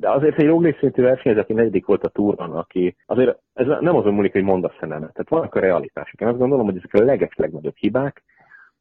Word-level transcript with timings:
De 0.00 0.10
azért 0.10 0.38
egy 0.38 0.46
Roglic 0.46 0.78
szintű 0.78 1.02
versenyző, 1.02 1.40
aki 1.40 1.52
negyedik 1.52 1.86
volt 1.86 2.04
a 2.04 2.08
túron, 2.08 2.52
aki 2.52 2.96
azért 3.06 3.38
ez 3.52 3.66
nem 3.66 3.96
azon 3.96 4.14
múlik, 4.14 4.32
hogy 4.32 4.42
mondasz 4.42 4.78
nemet. 4.80 5.12
Tehát 5.12 5.28
vannak 5.28 5.54
a 5.54 5.60
realitások. 5.60 6.20
Én 6.20 6.28
azt 6.28 6.38
gondolom, 6.38 6.64
hogy 6.64 6.76
ezek 6.76 6.94
a 6.94 7.04
leges 7.04 7.34
legnagyobb 7.36 7.76
hibák, 7.76 8.22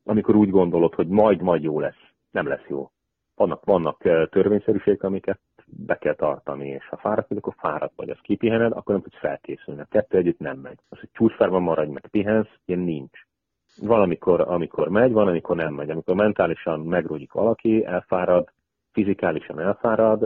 amikor 0.04 0.36
úgy 0.36 0.50
gondolod, 0.50 0.94
hogy 0.94 1.08
majd, 1.08 1.42
majd 1.42 1.64
jó 1.64 1.80
lesz. 1.80 2.02
Nem 2.32 2.48
lesz 2.48 2.66
jó. 2.68 2.90
Vannak, 3.36 3.66
vannak 3.66 3.98
törvényszerűségek, 4.30 5.04
amiket 5.04 5.40
be 5.66 5.98
kell 5.98 6.16
tartani, 6.16 6.68
és 6.68 6.88
ha 6.88 6.98
fáradt 6.98 7.28
vagy, 7.28 7.38
akkor 7.38 7.54
fáradt 7.58 7.94
vagy, 7.96 8.10
az 8.10 8.18
kipihened, 8.22 8.72
akkor 8.72 8.94
nem 8.94 9.02
tudsz 9.02 9.20
felkészülni. 9.20 9.82
A 9.82 9.88
kettő 9.90 10.18
együtt 10.18 10.40
nem 10.40 10.58
megy. 10.58 10.80
Az, 10.90 11.00
hogy 11.00 11.10
csúcsfárban 11.12 11.62
maradj, 11.62 11.92
meg 11.92 12.08
pihensz, 12.08 12.50
ilyen 12.66 12.82
nincs. 12.82 13.20
Valamikor, 13.82 14.42
amikor 14.42 14.90
megy, 14.90 15.12
van, 15.12 15.28
amikor 15.28 15.56
nem 15.56 15.74
megy. 15.74 15.90
Amikor 15.90 16.16
mentálisan 16.16 16.80
megrúgik 16.80 17.32
valaki, 17.32 17.86
elfárad, 17.86 18.50
fizikálisan 18.98 19.60
elfárad, 19.60 20.24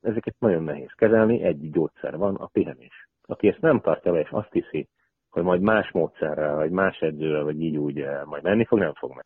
ezeket 0.00 0.34
nagyon 0.38 0.62
nehéz 0.62 0.92
kezelni, 0.94 1.42
egy 1.42 1.70
gyógyszer 1.70 2.16
van, 2.16 2.34
a 2.34 2.46
pihenés. 2.46 3.08
Aki 3.22 3.48
ezt 3.48 3.60
nem 3.60 3.80
tartja 3.80 4.12
be, 4.12 4.20
és 4.20 4.28
azt 4.30 4.52
hiszi, 4.52 4.88
hogy 5.30 5.42
majd 5.42 5.60
más 5.60 5.90
módszerrel, 5.90 6.54
vagy 6.54 6.70
más 6.70 6.98
edzővel, 6.98 7.44
vagy 7.44 7.60
így 7.62 7.76
úgy 7.76 8.00
eh, 8.00 8.24
majd 8.24 8.42
menni 8.42 8.64
fog, 8.64 8.78
nem 8.78 8.94
fog 8.94 9.14
meg. 9.14 9.24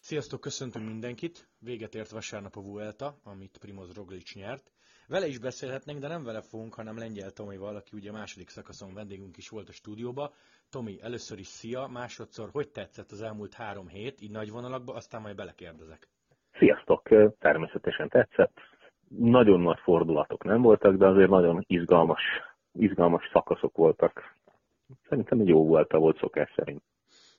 Sziasztok, 0.00 0.40
köszöntünk 0.40 0.86
mindenkit! 0.86 1.48
Véget 1.58 1.94
ért 1.94 2.10
vasárnap 2.10 2.56
a 2.56 2.60
Vuelta, 2.60 3.14
amit 3.24 3.58
Primoz 3.60 3.94
Roglic 3.94 4.34
nyert. 4.34 4.72
Vele 5.10 5.26
is 5.26 5.38
beszélhetnénk, 5.38 6.00
de 6.00 6.08
nem 6.08 6.24
vele 6.24 6.40
fogunk, 6.40 6.74
hanem 6.74 6.98
Lengyel 6.98 7.30
Tomival, 7.30 7.76
aki 7.76 7.96
ugye 7.96 8.10
a 8.10 8.12
második 8.12 8.48
szakaszon 8.48 8.94
vendégünk 8.94 9.36
is 9.36 9.48
volt 9.48 9.68
a 9.68 9.72
stúdióba. 9.72 10.32
Tomi, 10.70 10.98
először 11.02 11.38
is 11.38 11.46
szia, 11.46 11.86
másodszor, 11.86 12.48
hogy 12.52 12.70
tetszett 12.70 13.10
az 13.10 13.22
elmúlt 13.22 13.54
három 13.54 13.88
hét, 13.88 14.20
így 14.20 14.30
nagy 14.30 14.50
vonalakba, 14.50 14.94
aztán 14.94 15.20
majd 15.20 15.36
belekérdezek. 15.36 16.08
Sziasztok, 16.58 17.08
természetesen 17.38 18.08
tetszett. 18.08 18.56
Nagyon 19.08 19.60
nagy 19.60 19.78
fordulatok 19.78 20.44
nem 20.44 20.62
voltak, 20.62 20.96
de 20.96 21.06
azért 21.06 21.30
nagyon 21.30 21.64
izgalmas, 21.66 22.22
izgalmas 22.72 23.30
szakaszok 23.32 23.76
voltak. 23.76 24.36
Szerintem 25.08 25.40
egy 25.40 25.48
jó 25.48 25.66
volt, 25.66 25.92
volt 25.92 26.18
szokás 26.18 26.52
szerint. 26.56 26.82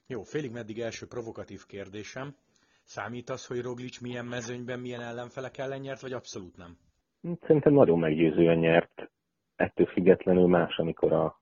Jó, 0.07 0.23
félig 0.23 0.51
meddig 0.51 0.79
első 0.79 1.07
provokatív 1.07 1.65
kérdésem. 1.65 2.35
Számít 2.83 3.29
az, 3.29 3.45
hogy 3.45 3.61
Roglic 3.61 3.99
milyen 3.99 4.25
mezőnyben, 4.25 4.79
milyen 4.79 5.01
ellenfelek 5.01 5.57
ellen 5.57 5.79
nyert, 5.79 6.01
vagy 6.01 6.13
abszolút 6.13 6.57
nem? 6.57 6.77
Szerintem 7.21 7.73
nagyon 7.73 7.99
meggyőzően 7.99 8.57
nyert. 8.57 9.11
Ettől 9.55 9.85
függetlenül 9.85 10.47
más, 10.47 10.77
amikor 10.77 11.11
a, 11.11 11.39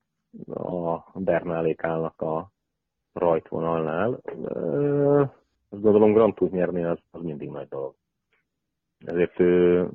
a 0.54 1.20
Bernálék 1.20 1.84
állnak 1.84 2.22
a 2.22 2.52
rajtvonalnál. 3.14 4.22
Azt 5.70 5.82
gondolom 5.82 6.14
Grand 6.14 6.34
Tour 6.34 6.52
nyerni 6.52 6.84
az, 6.84 7.00
az 7.12 7.22
mindig 7.22 7.50
nagy 7.50 7.68
dolog. 7.68 7.96
Ezért 9.06 9.40
ő 9.40 9.88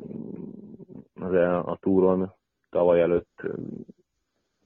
az 1.14 1.32
a, 1.32 1.66
a 1.66 1.76
túron 1.76 2.32
tavaly 2.70 3.00
előtt, 3.00 3.42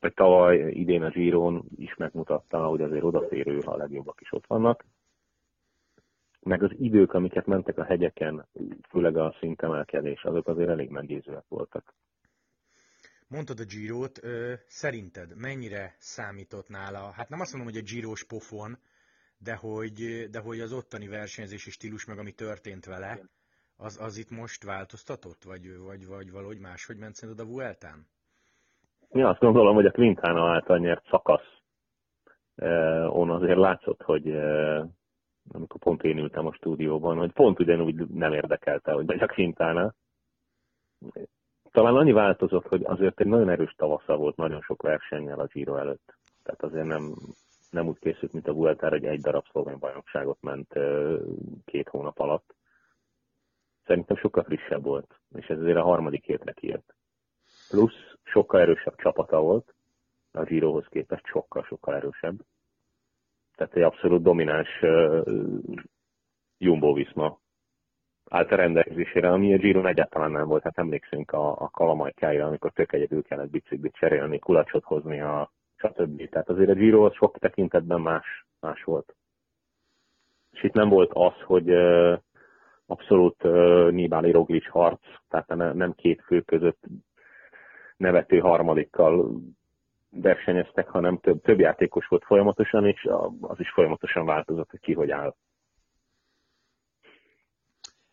vagy 0.01 0.15
tavaly 0.15 0.71
idén 0.71 1.03
a 1.03 1.11
Giron 1.11 1.65
is 1.77 1.97
megmutatta, 1.97 2.67
hogy 2.67 2.83
azért 2.83 3.05
odaférő, 3.05 3.61
ha 3.61 3.71
a 3.73 3.77
legjobbak 3.77 4.21
is 4.21 4.33
ott 4.33 4.47
vannak 4.47 4.85
meg 6.49 6.63
az 6.63 6.71
idők, 6.79 7.13
amiket 7.13 7.47
mentek 7.47 7.79
a 7.79 7.85
hegyeken, 7.85 8.47
főleg 8.89 9.17
a 9.17 9.37
szintemelkedés, 9.39 10.23
azok 10.23 10.49
azért 10.49 10.69
elég 10.69 10.91
meggyőzőek 10.91 11.45
voltak. 11.49 11.95
Mondtad 13.29 13.61
a 13.61 13.65
Girot, 13.65 14.21
szerinted 14.67 15.37
mennyire 15.37 15.95
számított 15.99 16.69
nála, 16.69 17.11
hát 17.11 17.29
nem 17.29 17.41
azt 17.41 17.53
mondom, 17.53 17.73
hogy 17.73 17.83
a 17.83 17.91
Giros 17.93 18.25
pofon, 18.25 18.79
de 19.39 19.55
hogy, 19.55 20.27
de 20.31 20.41
hogy 20.41 20.61
az 20.61 20.73
ottani 20.73 21.09
versenyzési 21.09 21.71
stílus, 21.71 22.05
meg 22.05 22.19
ami 22.19 22.33
történt 22.33 22.85
vele, 22.85 23.21
az, 23.77 23.99
az 24.01 24.17
itt 24.17 24.31
most 24.31 24.65
változtatott? 24.65 25.43
Vagy, 25.45 25.79
vagy, 25.79 26.07
vagy 26.07 26.31
valahogy 26.31 26.59
máshogy 26.59 26.97
ment 26.97 27.15
szerinted 27.15 27.47
a 27.47 27.51
Vueltán? 27.51 28.07
Mi 29.09 29.23
azt 29.23 29.41
gondolom, 29.41 29.75
hogy 29.75 29.87
a 29.87 29.91
Quintana 29.91 30.53
által 30.55 30.79
nyert 30.79 31.07
szakasz 31.11 31.57
on 33.09 33.31
azért 33.31 33.59
látszott, 33.59 34.03
hogy 34.03 34.25
amikor 35.53 35.81
pont 35.81 36.03
én 36.03 36.19
ültem 36.19 36.47
a 36.47 36.53
stúdióban, 36.53 37.17
hogy 37.17 37.33
pont 37.33 37.61
ugyanúgy 37.61 38.07
nem 38.09 38.33
érdekelte, 38.33 38.93
hogy 38.93 39.23
a 39.23 39.27
Quintana. 39.27 39.95
Talán 41.71 41.97
annyi 41.97 42.13
változott, 42.13 42.67
hogy 42.67 42.85
azért 42.85 43.21
egy 43.21 43.27
nagyon 43.27 43.49
erős 43.49 43.75
tavasza 43.77 44.17
volt 44.17 44.37
nagyon 44.37 44.61
sok 44.61 44.83
versennyel 44.83 45.41
a 45.41 45.47
Giro 45.47 45.77
előtt. 45.77 46.17
Tehát 46.43 46.63
azért 46.63 46.87
nem, 46.87 47.15
nem 47.71 47.87
úgy 47.87 47.99
készült, 47.99 48.33
mint 48.33 48.49
a 48.49 48.53
Vuelta, 48.53 48.89
hogy 48.89 49.05
egy 49.05 49.21
darab 49.21 49.45
szlovén 49.51 49.79
bajnokságot 49.79 50.39
ment 50.41 50.75
két 51.65 51.89
hónap 51.89 52.19
alatt. 52.19 52.55
Szerintem 53.87 54.17
sokkal 54.17 54.43
frissebb 54.43 54.83
volt, 54.83 55.21
és 55.35 55.47
ez 55.47 55.59
azért 55.59 55.77
a 55.77 55.83
harmadik 55.83 56.25
hétre 56.25 56.53
kijött. 56.53 56.95
Plusz 57.69 58.17
sokkal 58.23 58.61
erősebb 58.61 58.97
csapata 58.97 59.41
volt, 59.41 59.75
a 60.33 60.43
Girohoz 60.43 60.87
képest 60.89 61.27
sokkal-sokkal 61.27 61.95
erősebb 61.95 62.41
tehát 63.59 63.75
egy 63.77 63.83
abszolút 63.83 64.23
domináns 64.23 64.81
Jumbo 66.59 66.93
Visma 66.93 67.39
állt 68.31 68.53
a 68.53 68.57
rendelkezésére, 68.57 69.31
ami 69.31 69.55
a 69.55 69.57
Giron 69.57 69.87
egyáltalán 69.87 70.31
nem 70.31 70.47
volt. 70.49 70.63
Hát 70.63 70.79
emlékszünk 70.79 71.33
a, 71.33 71.51
a 71.51 71.69
kalamajkája, 71.69 72.47
amikor 72.47 72.73
tök 72.73 72.93
egyedül 72.93 73.23
kellett 73.23 73.51
biciklit 73.51 73.95
cserélni, 73.95 74.39
kulacsot 74.39 74.85
hozni, 74.85 75.21
a 75.21 75.53
stb. 75.77 76.29
Tehát 76.29 76.49
azért 76.49 76.71
a 76.71 76.75
Giro 76.75 77.05
az 77.05 77.15
sok 77.15 77.39
tekintetben 77.39 78.01
más, 78.01 78.47
más 78.61 78.83
volt. 78.83 79.17
És 80.51 80.63
itt 80.63 80.73
nem 80.73 80.89
volt 80.89 81.11
az, 81.13 81.35
hogy 81.45 81.71
abszolút 82.87 83.43
Nibali 83.91 84.31
Roglic 84.31 84.69
harc, 84.69 85.01
tehát 85.29 85.75
nem 85.75 85.93
két 85.93 86.23
fő 86.23 86.41
között 86.41 86.83
nevető 87.97 88.39
harmadikkal 88.39 89.31
versenyeztek, 90.11 90.89
hanem 90.89 91.19
több, 91.19 91.43
több 91.43 91.59
játékos 91.59 92.07
volt 92.07 92.25
folyamatosan, 92.25 92.87
és 92.87 93.09
az 93.41 93.61
is 93.61 93.71
folyamatosan 93.71 94.27
változott, 94.27 94.71
hogy 94.71 94.81
ki 94.81 94.93
hogy 94.93 95.11
áll. 95.11 95.37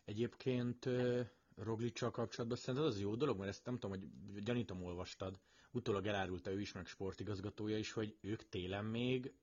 Egyébként 0.05 0.89
Roglicsal 1.63 2.11
kapcsolatban 2.11 2.57
szerinted 2.57 2.89
az 2.89 3.01
jó 3.01 3.15
dolog, 3.15 3.37
mert 3.37 3.49
ezt 3.49 3.65
nem 3.65 3.77
tudom, 3.77 3.97
hogy 3.97 4.43
gyanítom 4.43 4.83
olvastad, 4.83 5.39
utólag 5.71 6.05
elárulta 6.05 6.51
ő 6.51 6.59
is, 6.59 6.73
meg 6.73 6.85
sportigazgatója 6.85 7.77
is, 7.77 7.91
hogy 7.91 8.15
ők 8.21 8.49
télen 8.49 8.85
még 8.85 9.33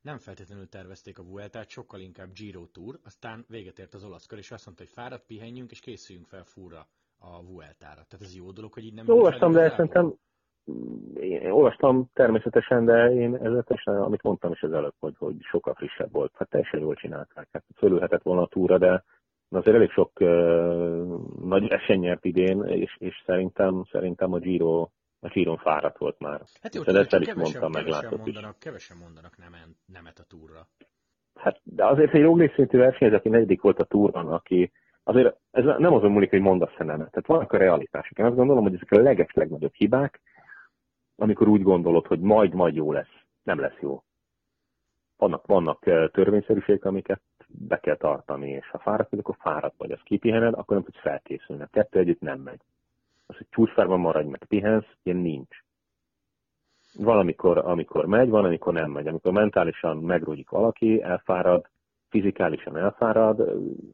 nem 0.00 0.18
feltétlenül 0.18 0.68
tervezték 0.68 1.18
a 1.18 1.22
Vueltát, 1.22 1.68
sokkal 1.68 2.00
inkább 2.00 2.32
Giro 2.32 2.66
Tour, 2.66 2.98
aztán 3.04 3.44
véget 3.48 3.78
ért 3.78 3.94
az 3.94 4.04
olasz 4.04 4.26
kör, 4.26 4.38
és 4.38 4.50
azt 4.50 4.66
mondta, 4.66 4.84
hogy 4.84 4.92
fáradt, 4.92 5.26
pihenjünk, 5.26 5.70
és 5.70 5.80
készüljünk 5.80 6.26
fel 6.26 6.44
fúra 6.44 6.88
a 7.18 7.44
Vueltára. 7.44 8.04
Tehát 8.08 8.20
ez 8.20 8.36
jó 8.36 8.50
dolog, 8.50 8.72
hogy 8.72 8.84
így 8.84 8.94
nem... 8.94 9.08
Olvastam, 9.08 9.52
de 9.52 9.70
szerintem 9.70 10.14
én 11.20 11.50
olvastam 11.50 12.10
természetesen, 12.12 12.84
de 12.84 13.12
én 13.14 13.34
ezzel 13.34 13.62
teljesen, 13.62 13.96
amit 13.96 14.22
mondtam 14.22 14.52
is 14.52 14.62
az 14.62 14.72
előbb, 14.72 14.94
hogy, 14.98 15.14
hogy 15.18 15.36
sokkal 15.40 15.74
frissebb 15.74 16.12
volt. 16.12 16.32
Hát 16.38 16.48
teljesen 16.48 16.80
jól 16.80 16.94
csinálták. 16.94 17.48
Hát 17.52 17.64
fölülhetett 17.76 18.22
volna 18.22 18.42
a 18.42 18.46
túra, 18.46 18.78
de 18.78 19.04
azért 19.48 19.76
elég 19.76 19.90
sok 19.90 20.10
uh, 20.20 20.28
nagy 21.42 21.68
esély 21.68 21.96
nyert 21.96 22.24
idén, 22.24 22.62
és, 22.62 22.96
és 22.98 23.22
szerintem, 23.26 23.84
szerintem 23.90 24.32
a 24.32 24.38
Giro 24.38 24.88
a 25.20 25.28
Giron 25.28 25.56
fáradt 25.56 25.98
volt 25.98 26.18
már. 26.18 26.40
Hát 26.62 26.74
jó, 26.74 26.82
de 26.82 26.98
ezt 26.98 27.12
is 27.12 27.34
mondtam, 27.34 27.70
meg 27.70 27.86
mondanak, 27.86 28.26
is. 28.26 28.38
Kevesen 28.58 28.96
mondanak 28.96 29.36
nemet, 29.36 29.68
nemet 29.86 30.18
a 30.18 30.24
túra. 30.28 30.68
Hát, 31.34 31.60
de 31.62 31.86
azért 31.86 32.14
egy 32.14 32.22
Roglic 32.22 32.54
szintű 32.54 32.78
versenyző, 32.78 33.16
aki 33.16 33.28
negyedik 33.28 33.62
volt 33.62 33.78
a 33.78 33.84
túron, 33.84 34.26
aki 34.32 34.72
azért 35.04 35.36
ez 35.50 35.64
nem 35.64 35.92
azon 35.92 36.10
múlik, 36.10 36.30
hogy 36.30 36.40
mondasz-e 36.40 36.84
nemet. 36.84 37.10
Tehát 37.10 37.26
vannak 37.26 37.52
a 37.52 37.56
realitások. 37.56 38.18
Én 38.18 38.24
azt 38.24 38.36
gondolom, 38.36 38.62
hogy 38.62 38.74
ezek 38.74 38.90
a 38.90 39.02
leges 39.02 39.32
legnagyobb 39.32 39.74
hibák, 39.74 40.20
amikor 41.16 41.48
úgy 41.48 41.62
gondolod, 41.62 42.06
hogy 42.06 42.20
majd, 42.20 42.54
majd 42.54 42.74
jó 42.74 42.92
lesz. 42.92 43.14
Nem 43.42 43.58
lesz 43.58 43.78
jó. 43.80 44.02
Vannak, 45.16 45.46
vannak 45.46 45.78
törvényszerűségek, 46.12 46.84
amiket 46.84 47.20
be 47.48 47.80
kell 47.80 47.96
tartani, 47.96 48.50
és 48.50 48.70
ha 48.70 48.78
fáradt 48.78 49.10
vagy, 49.10 49.18
akkor 49.18 49.36
fáradt 49.38 49.74
vagy, 49.78 49.90
az 49.90 50.00
kipihened, 50.04 50.54
akkor 50.54 50.74
nem 50.76 50.84
tudsz 50.84 51.00
felkészülni. 51.00 51.62
A 51.62 51.68
kettő 51.72 51.98
együtt 51.98 52.20
nem 52.20 52.40
megy. 52.40 52.60
Az, 53.26 53.36
hogy 53.36 53.46
csúcsfárban 53.50 54.00
maradj, 54.00 54.28
meg 54.28 54.44
pihensz, 54.44 54.86
ilyen 55.02 55.18
nincs. 55.18 55.64
Valamikor, 56.98 57.58
amikor 57.58 58.06
megy, 58.06 58.28
van, 58.28 58.44
amikor 58.44 58.72
nem 58.72 58.90
megy. 58.90 59.06
Amikor 59.06 59.32
mentálisan 59.32 59.96
megrúgik 59.96 60.50
valaki, 60.50 61.02
elfárad, 61.02 61.68
fizikálisan 62.08 62.76
elfárad, 62.76 63.40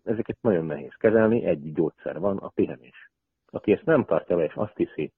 ezeket 0.05 0.37
nagyon 0.41 0.65
nehéz 0.65 0.95
kezelni, 0.95 1.45
egy 1.45 1.73
gyógyszer 1.73 2.19
van, 2.19 2.37
a 2.37 2.49
pihenés. 2.49 3.11
Aki 3.51 3.73
ezt 3.73 3.85
nem 3.85 4.05
tartja 4.05 4.37
be, 4.37 4.45
és 4.45 4.55
azt 4.55 4.77
hiszi, 4.77 5.13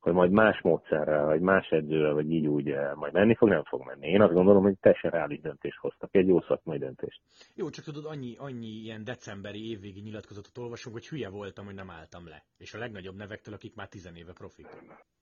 hogy 0.00 0.12
majd 0.12 0.30
más 0.30 0.60
módszerrel, 0.60 1.24
vagy 1.24 1.40
más 1.40 1.68
edzővel, 1.68 2.12
vagy 2.12 2.30
így 2.30 2.46
úgy 2.46 2.70
eh, 2.70 2.94
majd 2.94 3.12
menni 3.12 3.34
fog, 3.34 3.48
nem 3.48 3.64
fog 3.64 3.82
menni. 3.86 4.08
Én 4.08 4.20
azt 4.20 4.32
gondolom, 4.32 4.62
hogy 4.62 4.78
teljesen 4.80 5.10
reális 5.10 5.40
döntést 5.40 5.78
hoztak, 5.78 6.14
egy 6.14 6.26
jó 6.26 6.40
szakmai 6.40 6.78
döntést. 6.78 7.20
Jó, 7.54 7.70
csak 7.70 7.84
tudod, 7.84 8.04
annyi, 8.04 8.34
annyi 8.38 8.66
ilyen 8.66 9.04
decemberi 9.04 9.70
évvégi 9.70 10.00
nyilatkozatot 10.00 10.58
olvasok, 10.58 10.92
hogy 10.92 11.08
hülye 11.08 11.28
voltam, 11.28 11.64
hogy 11.64 11.74
nem 11.74 11.90
álltam 11.90 12.28
le. 12.28 12.42
És 12.58 12.74
a 12.74 12.78
legnagyobb 12.78 13.16
nevektől, 13.16 13.54
akik 13.54 13.74
már 13.74 13.88
tizenéve 13.88 14.32
profik. 14.32 14.66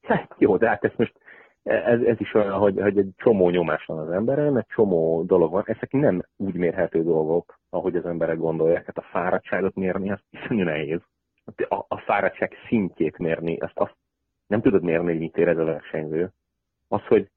Hát, 0.03 0.35
jó, 0.39 0.57
de 0.57 0.69
hát 0.69 0.85
ez 0.85 0.93
most 0.97 1.15
ez, 1.63 2.01
ez 2.01 2.21
is 2.21 2.35
olyan, 2.35 2.59
hogy, 2.59 2.81
hogy 2.81 2.99
egy 2.99 3.11
csomó 3.17 3.51
nyomás 3.51 3.85
van 3.85 3.99
az 3.99 4.11
emberen, 4.11 4.59
egy 4.59 4.67
csomó 4.67 5.23
dolog 5.23 5.51
van. 5.51 5.63
Ezek 5.67 5.93
nem 5.93 6.23
úgy 6.37 6.55
mérhető 6.55 7.03
dolgok, 7.03 7.59
ahogy 7.71 7.97
az 7.97 8.07
emberek 8.07 8.37
gondolják. 8.37 8.87
Hát 8.87 8.99
a 8.99 9.09
fáradtságot 9.11 9.75
mérni, 9.75 10.11
az 10.11 10.21
iszonyú 10.31 10.65
nehéz. 10.65 11.01
A, 11.69 11.85
a 11.89 11.99
fáradtság 11.99 12.53
szintjét 12.69 13.19
mérni, 13.19 13.57
azt, 13.57 13.79
azt 13.79 13.97
nem 14.49 14.61
tudod 14.61 14.83
mérni, 14.83 15.07
hogy 15.07 15.19
mit 15.19 15.37
érez 15.37 15.59
a 15.59 15.65
versenyző. 15.65 16.31
Az, 16.89 17.03
hogy, 17.07 17.29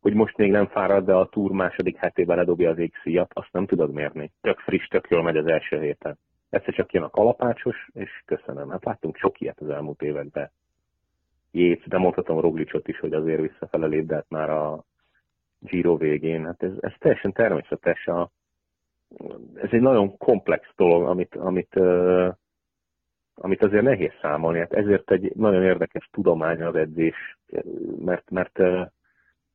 hogy 0.00 0.14
most 0.14 0.36
még 0.36 0.50
nem 0.50 0.66
fárad, 0.66 1.04
de 1.04 1.14
a 1.14 1.28
túr 1.28 1.50
második 1.50 1.96
hetében 1.96 2.36
ledobja 2.36 2.70
az 2.70 2.78
égszíjat, 2.78 3.30
azt 3.34 3.52
nem 3.52 3.66
tudod 3.66 3.92
mérni. 3.92 4.32
Tök 4.40 4.58
friss, 4.58 4.86
tök 4.86 5.08
jól 5.08 5.22
megy 5.22 5.36
az 5.36 5.46
első 5.46 5.80
héten. 5.80 6.18
Egyszer 6.50 6.74
csak 6.74 6.92
jön 6.92 7.02
a 7.02 7.10
kalapácsos, 7.10 7.88
és 7.92 8.22
köszönöm. 8.24 8.70
Hát 8.70 8.84
láttunk 8.84 9.16
sok 9.16 9.40
ilyet 9.40 9.60
az 9.60 9.68
elmúlt 9.68 10.02
években. 10.02 10.50
Jét, 11.50 11.88
de 11.88 11.98
mondhatom 11.98 12.40
Roglicot 12.40 12.88
is, 12.88 12.98
hogy 12.98 13.12
azért 13.12 13.40
visszafele 13.40 13.86
lépdett 13.86 14.28
már 14.28 14.50
a 14.50 14.84
Giro 15.58 15.96
végén. 15.96 16.44
Hát 16.44 16.62
ez, 16.62 16.72
ez 16.80 16.92
teljesen 16.98 17.32
természetes. 17.32 18.06
A, 18.06 18.30
ez 19.54 19.68
egy 19.70 19.80
nagyon 19.80 20.16
komplex 20.16 20.68
dolog, 20.76 21.08
amit, 21.08 21.34
amit 21.34 21.74
amit 23.40 23.62
azért 23.62 23.82
nehéz 23.82 24.12
számolni. 24.20 24.58
Hát 24.58 24.72
ezért 24.72 25.10
egy 25.10 25.32
nagyon 25.36 25.62
érdekes 25.62 26.08
tudomány 26.12 26.62
az 26.62 26.74
edzés, 26.74 27.38
mert, 28.04 28.30
mert 28.30 28.58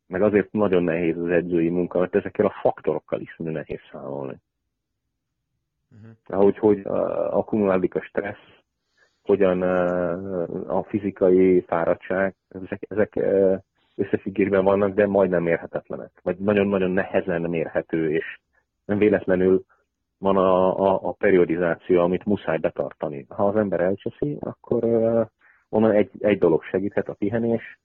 meg 0.08 0.22
azért 0.22 0.52
nagyon 0.52 0.84
nehéz 0.84 1.18
az 1.18 1.30
edzői 1.30 1.70
munka, 1.70 2.00
mert 2.00 2.16
ezekkel 2.16 2.46
a 2.46 2.56
faktorokkal 2.62 3.22
is 3.22 3.36
nehéz 3.38 3.80
számolni. 3.92 4.36
Uh-huh. 5.92 6.12
Ahogy 6.26 6.58
hogy 6.58 6.82
akkumulálódik 7.30 7.96
a 7.96 8.02
stressz, 8.02 8.62
hogyan 9.22 9.62
a 10.68 10.84
fizikai 10.84 11.62
fáradtság, 11.62 12.36
ezek, 12.50 12.86
ezek 12.90 13.20
összefüggésben 13.96 14.64
vannak, 14.64 14.94
de 14.94 15.08
majdnem 15.08 15.44
mérhetetlenek, 15.44 16.12
vagy 16.24 16.38
nagyon-nagyon 16.38 16.92
nehezen 16.92 17.42
mérhető, 17.42 18.12
és 18.12 18.40
nem 18.86 18.98
véletlenül 18.98 19.66
van 20.24 20.38
a, 20.38 20.80
a, 20.80 21.00
a 21.10 21.12
periodizáció, 21.12 22.02
amit 22.02 22.26
muszáj 22.26 22.58
betartani. 22.58 23.26
Ha 23.30 23.48
az 23.48 23.56
ember 23.56 23.80
elcseszi, 23.80 24.38
akkor 24.40 24.84
uh, 24.84 25.26
onnan 25.70 25.92
egy, 25.92 26.10
egy 26.20 26.38
dolog 26.38 26.64
segíthet, 26.64 27.10
a 27.10 27.14
pihenés, 27.14 27.80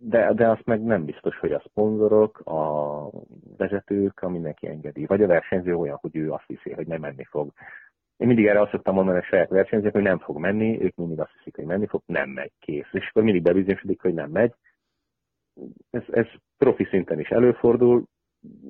de, 0.00 0.32
de 0.32 0.48
azt 0.48 0.64
meg 0.64 0.82
nem 0.82 1.04
biztos, 1.04 1.38
hogy 1.38 1.52
a 1.52 1.62
szponzorok, 1.68 2.38
a 2.38 3.10
vezetők, 3.56 4.22
a 4.22 4.28
mindenki 4.28 4.66
engedi. 4.66 5.06
Vagy 5.06 5.22
a 5.22 5.26
versenyző 5.26 5.74
olyan, 5.74 5.98
hogy 6.00 6.16
ő 6.16 6.32
azt 6.32 6.46
hiszi, 6.46 6.72
hogy 6.72 6.86
nem 6.86 7.00
menni 7.00 7.24
fog. 7.24 7.52
Én 8.16 8.26
mindig 8.26 8.46
erre 8.46 8.60
azt 8.60 8.70
szoktam 8.70 8.94
mondani 8.94 9.18
a 9.18 9.22
saját 9.22 9.48
versenyzők, 9.48 9.92
hogy 9.92 10.02
nem 10.02 10.18
fog 10.18 10.38
menni, 10.38 10.82
ők 10.82 10.96
mindig 10.96 11.20
azt 11.20 11.32
hiszik, 11.36 11.56
hogy 11.56 11.64
menni 11.64 11.86
fog, 11.86 12.02
nem 12.06 12.28
megy, 12.30 12.52
kész. 12.58 12.88
És 12.92 13.08
akkor 13.08 13.22
mindig 13.22 13.42
bebizonyosodik, 13.42 14.02
hogy 14.02 14.14
nem 14.14 14.30
megy. 14.30 14.54
Ez, 15.90 16.02
ez 16.10 16.26
profi 16.58 16.84
szinten 16.84 17.20
is 17.20 17.28
előfordul, 17.28 18.04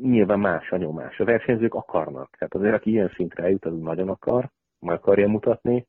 nyilván 0.00 0.40
más 0.40 0.70
a 0.70 0.76
nyomás. 0.76 1.20
A 1.20 1.24
versenyzők 1.24 1.74
akarnak. 1.74 2.36
Tehát 2.36 2.54
azért, 2.54 2.74
aki 2.74 2.90
ilyen 2.90 3.12
szintre 3.14 3.42
eljut, 3.42 3.64
az 3.64 3.78
nagyon 3.78 4.08
akar, 4.08 4.50
meg 4.78 4.96
akarja 4.96 5.28
mutatni. 5.28 5.86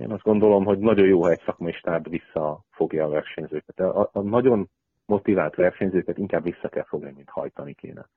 Én 0.00 0.10
azt 0.10 0.22
gondolom, 0.22 0.64
hogy 0.64 0.78
nagyon 0.78 1.06
jó, 1.06 1.22
ha 1.22 1.30
egy 1.30 1.42
szakmai 1.44 1.72
stáb 1.72 2.08
visszafogja 2.08 3.04
a 3.04 3.08
versenyzőket. 3.08 3.80
A, 3.80 4.10
a 4.12 4.20
nagyon 4.20 4.68
motivált 5.06 5.54
versenyzőket 5.54 6.18
inkább 6.18 6.42
vissza 6.42 6.68
kell 6.68 6.84
fogni, 6.84 7.12
mint 7.16 7.28
hajtani 7.28 7.74
kéne. 7.74 8.08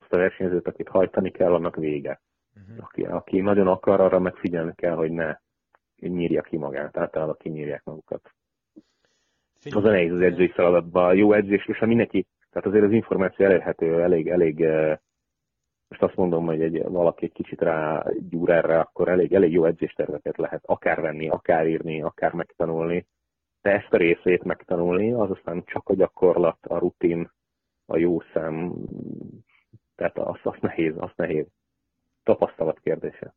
Azt 0.00 0.12
a 0.12 0.16
versenyzőt, 0.16 0.68
akit 0.68 0.88
hajtani 0.88 1.30
kell, 1.30 1.54
annak 1.54 1.76
vége. 1.76 2.20
Uh-huh. 2.56 2.84
Aki, 2.84 3.02
aki 3.02 3.40
nagyon 3.40 3.66
akar, 3.66 4.00
arra 4.00 4.18
megfigyelni 4.18 4.72
kell, 4.74 4.94
hogy 4.94 5.10
ne 5.10 5.36
nyírja 5.96 6.42
ki 6.42 6.56
magát, 6.56 6.96
általában 6.96 7.36
kinyírják 7.38 7.84
magukat. 7.84 8.30
Az 9.70 9.84
a 9.84 9.90
nehéz 9.90 10.12
az 10.12 10.20
edzői 10.20 10.48
feladatban. 10.48 11.16
Jó 11.16 11.32
edzés, 11.32 11.66
és 11.66 11.78
ha 11.78 11.86
mindenki 11.86 12.26
tehát 12.54 12.68
azért 12.68 12.84
az 12.84 12.92
információ 12.92 13.46
elérhető, 13.46 14.02
elég, 14.02 14.28
elég, 14.28 14.60
eh, 14.60 14.98
most 15.88 16.02
azt 16.02 16.16
mondom, 16.16 16.46
hogy 16.46 16.62
egy, 16.62 16.82
valaki 16.82 17.24
egy 17.24 17.32
kicsit 17.32 17.60
rá 17.60 18.04
gyúr 18.28 18.50
erre, 18.50 18.78
akkor 18.80 19.08
elég, 19.08 19.32
elég 19.32 19.52
jó 19.52 19.64
edzésterveket 19.64 20.36
lehet 20.36 20.62
akár 20.64 21.00
venni, 21.00 21.28
akár 21.28 21.66
írni, 21.66 22.02
akár 22.02 22.32
megtanulni. 22.32 23.06
De 23.62 23.70
ezt 23.70 23.92
a 23.92 23.96
részét 23.96 24.44
megtanulni, 24.44 25.12
az 25.12 25.30
aztán 25.30 25.64
csak 25.64 25.88
a 25.88 25.94
gyakorlat, 25.94 26.66
a 26.66 26.78
rutin, 26.78 27.30
a 27.86 27.96
jó 27.96 28.20
szem, 28.20 28.72
tehát 29.96 30.18
azt, 30.18 30.46
azt 30.46 30.60
nehéz, 30.60 30.94
azt 30.96 31.16
nehéz. 31.16 31.46
Tapasztalat 32.22 32.80
kérdése 32.80 33.34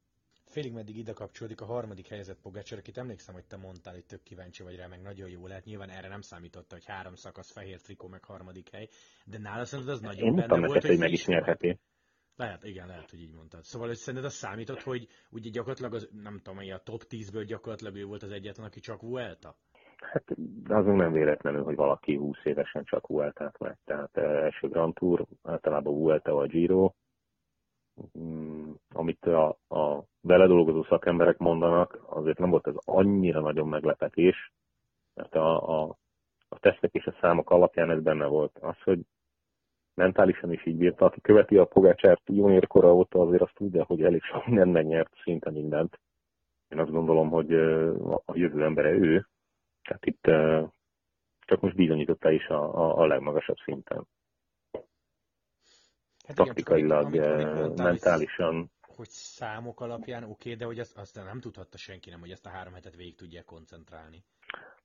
félig 0.58 0.74
meddig 0.74 0.98
ide 0.98 1.14
kapcsolódik 1.14 1.62
a 1.62 1.66
harmadik 1.66 2.08
helyzet 2.08 2.42
Pogácsor, 2.42 2.78
akit 2.78 2.98
emlékszem, 2.98 3.34
hogy 3.34 3.46
te 3.46 3.58
mondtál, 3.58 3.94
hogy 3.94 4.06
tök 4.06 4.24
kíváncsi 4.24 4.64
vagy 4.64 4.76
rá, 4.76 4.88
meg 4.88 5.02
nagyon 5.02 5.30
jó 5.30 5.48
lehet. 5.48 5.66
Nyilván 5.66 5.90
erre 5.90 6.08
nem 6.08 6.22
számította, 6.22 6.76
hogy 6.76 6.86
három 6.86 7.16
szakasz 7.16 7.52
fehér 7.52 7.82
trikó, 7.82 8.08
meg 8.08 8.24
harmadik 8.24 8.70
hely, 8.70 8.88
de 9.26 9.38
nála 9.38 9.66
szerinted 9.66 9.94
az 9.94 10.02
nagyon 10.02 10.26
Én 10.26 10.36
benne 10.36 10.68
volt, 10.68 10.86
hogy 10.86 10.98
meg 10.98 11.12
is 11.12 11.26
nyerheti. 11.26 11.80
Lehet, 12.36 12.64
igen, 12.64 12.88
lehet, 12.88 13.10
hogy 13.10 13.22
így 13.22 13.34
mondtad. 13.34 13.64
Szóval 13.64 13.88
hogy 13.88 13.96
szerinted 13.98 14.30
az 14.30 14.36
számított, 14.36 14.82
hogy 14.82 15.08
ugye 15.30 15.50
gyakorlatilag 15.50 15.94
az, 15.94 16.10
nem 16.24 16.40
tudom, 16.44 16.60
a 16.74 16.78
top 16.78 17.04
10-ből 17.10 17.44
gyakorlatilag 17.48 17.96
ő 17.96 18.06
volt 18.06 18.24
az 18.24 18.32
egyetlen, 18.32 18.66
aki 18.66 18.80
csak 18.80 19.02
Vuelta? 19.02 19.56
Hát 19.98 20.24
azon 20.68 20.96
nem 20.96 21.12
véletlenül, 21.12 21.64
hogy 21.64 21.76
valaki 21.76 22.16
20 22.16 22.38
évesen 22.44 22.84
csak 22.84 23.08
Vuelta-t 23.08 23.60
megy. 23.60 23.78
Tehát 23.86 24.18
eh, 24.18 24.44
első 24.44 24.68
Grand 24.68 24.94
Tour, 24.94 25.26
általában 25.44 25.94
Vuelta 25.94 26.34
vagy 26.34 26.50
Giro, 26.50 26.94
amit 28.94 29.26
a, 29.26 29.48
a 29.68 30.04
beledolgozó 30.22 30.84
szakemberek 30.84 31.38
mondanak, 31.38 32.00
azért 32.06 32.38
nem 32.38 32.50
volt 32.50 32.68
ez 32.68 32.76
annyira 32.78 33.40
nagyon 33.40 33.68
meglepetés, 33.68 34.52
mert 35.14 35.36
a, 35.36 35.82
a, 35.82 35.98
a 36.50 36.60
tesztek 36.60 36.94
és 36.94 37.06
a 37.06 37.16
számok 37.22 37.50
alapján 37.50 37.92
ez 37.92 38.02
benne 38.02 38.26
volt. 38.26 38.58
Az, 38.62 38.82
hogy 38.84 39.00
mentálisan 39.94 40.52
is 40.52 40.66
így 40.66 40.78
bírta, 40.78 41.06
aki 41.06 41.22
követi 41.22 41.58
a 41.58 41.66
Pogácsárt 41.66 42.22
juniorkora 42.26 42.94
óta, 42.94 43.22
azért 43.22 43.42
azt 43.42 43.56
tudja, 43.56 43.84
hogy 43.84 44.04
elég 44.04 44.22
sok 44.24 44.46
minden 44.46 44.70
megnyert, 44.70 45.14
szinte 45.24 45.52
mindent. 45.52 46.00
Én 46.68 46.80
azt 46.80 46.92
gondolom, 46.92 47.30
hogy 47.30 47.54
a 48.26 48.34
jövő 48.34 48.64
embere 48.64 48.90
ő, 48.90 49.28
tehát 49.82 50.06
itt 50.06 50.24
csak 51.40 51.62
most 51.62 51.76
bizonyította 51.76 52.32
is 52.32 52.48
a, 52.48 52.78
a, 52.78 52.98
a 52.98 53.06
legmagasabb 53.06 53.58
szinten 53.58 54.08
hát 56.28 56.36
taktikailag, 56.36 57.14
igen, 57.16 57.32
amit 57.32 57.54
mondtál, 57.54 57.86
mentálisan. 57.86 58.72
Hogy 58.82 59.10
számok 59.10 59.82
alapján 59.82 60.24
oké, 60.24 60.32
okay, 60.32 60.56
de 60.56 60.66
hogy 60.66 60.80
azt, 60.80 60.98
azt 60.98 61.16
nem 61.16 61.40
tudhatta 61.40 61.78
senki 61.78 62.10
nem, 62.10 62.20
hogy 62.20 62.32
ezt 62.32 62.46
a 62.46 62.50
három 62.50 62.74
hetet 62.74 62.96
végig 62.96 63.16
tudja 63.16 63.44
koncentrálni. 63.44 64.24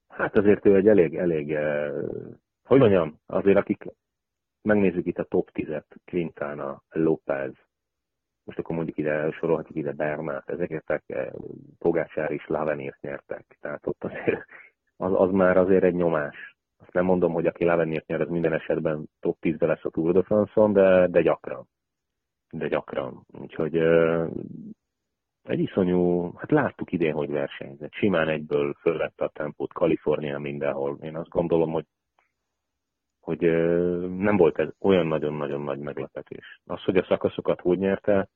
Hát 0.09 0.37
azért 0.37 0.67
ő 0.67 0.77
egy 0.77 0.89
elég, 0.89 1.17
elég, 1.17 1.57
hogy 2.65 2.79
mondjam, 2.79 3.21
azért 3.27 3.57
akik 3.57 3.85
megnézzük 4.63 5.07
itt 5.07 5.19
a 5.19 5.25
top 5.25 5.51
10-et, 5.55 5.85
Quintana, 6.05 6.83
López, 6.89 7.53
most 8.45 8.59
akkor 8.59 8.77
mondjuk 8.77 8.99
ide 8.99 9.31
sorolhatjuk 9.31 9.77
ide 9.77 9.93
Bernát, 9.93 10.49
ezeket 10.49 11.03
Pogácsár 11.79 12.31
is 12.31 12.47
Lavenirt 12.47 13.01
nyertek. 13.01 13.59
Tehát 13.61 13.87
ott 13.87 14.05
azért 14.05 14.45
az, 14.97 15.13
az 15.15 15.31
már 15.31 15.57
azért 15.57 15.85
egy 15.85 15.95
nyomás 15.95 16.52
nem 16.93 17.05
mondom, 17.05 17.33
hogy 17.33 17.47
aki 17.47 17.65
Lavenért 17.65 18.07
nyer, 18.07 18.21
az 18.21 18.29
minden 18.29 18.53
esetben 18.53 19.09
top 19.21 19.37
10-ben 19.41 19.69
lesz 19.69 19.85
a 19.85 19.91
Tour 19.91 20.13
de 20.13 20.23
France-on, 20.23 20.73
de, 20.73 21.07
de 21.07 21.23
gyakran. 21.23 21.69
De 22.51 22.69
gyakran. 22.69 23.27
Úgyhogy 23.41 23.77
egy 25.43 25.59
iszonyú, 25.59 26.33
hát 26.37 26.51
láttuk 26.51 26.93
idén, 26.93 27.13
hogy 27.13 27.31
versenyzett. 27.31 27.93
Simán 27.93 28.29
egyből 28.29 28.75
fölvette 28.81 29.25
a 29.25 29.29
tempót 29.29 29.73
Kalifornián 29.73 30.41
mindenhol. 30.41 30.99
Én 31.01 31.17
azt 31.17 31.29
gondolom, 31.29 31.73
hogy 31.73 31.85
hogy 33.21 33.41
nem 34.17 34.37
volt 34.37 34.59
ez 34.59 34.69
olyan 34.81 35.07
nagyon-nagyon 35.07 35.61
nagy 35.61 35.79
meglepetés. 35.79 36.61
Az, 36.65 36.83
hogy 36.83 36.97
a 36.97 37.05
szakaszokat 37.05 37.61
hogy 37.61 37.79
nyerte, 37.79 38.29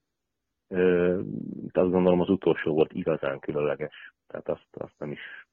azt 1.72 1.90
gondolom 1.90 2.20
az 2.20 2.28
utolsó 2.28 2.72
volt 2.75 2.92
igazán 2.92 3.38
különleges. 3.38 4.14
Tehát 4.26 4.48
azt, 4.48 4.66
azt 4.72 4.98
nem 4.98 5.10
is 5.10 5.45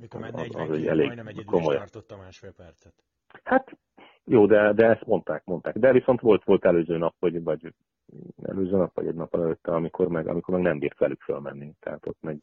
amikor 0.00 0.20
már 0.20 0.32
40 0.32 0.70
az, 0.70 0.86
elég 0.86 1.06
majdnem 1.06 1.26
egyedül 1.26 1.44
komoly. 1.44 1.76
tartotta 1.76 2.16
másfél 2.16 2.52
percet. 2.52 2.94
Hát 3.44 3.78
jó, 4.24 4.46
de, 4.46 4.72
de 4.72 4.86
ezt 4.86 5.06
mondták, 5.06 5.44
mondták. 5.44 5.78
De 5.78 5.92
viszont 5.92 6.20
volt, 6.20 6.44
volt 6.44 6.64
előző 6.64 6.96
nap, 6.96 7.14
vagy, 7.18 7.42
vagy 7.42 7.74
előző 8.42 8.76
nap, 8.76 8.94
vagy 8.94 9.06
egy 9.06 9.14
nap 9.14 9.34
előtte, 9.34 9.72
amikor 9.72 10.08
meg, 10.08 10.28
amikor 10.28 10.54
meg 10.54 10.62
nem 10.62 10.78
bírt 10.78 10.98
velük 10.98 11.20
fölmenni. 11.20 11.72
Tehát 11.80 12.06
ott 12.06 12.20
meg 12.20 12.38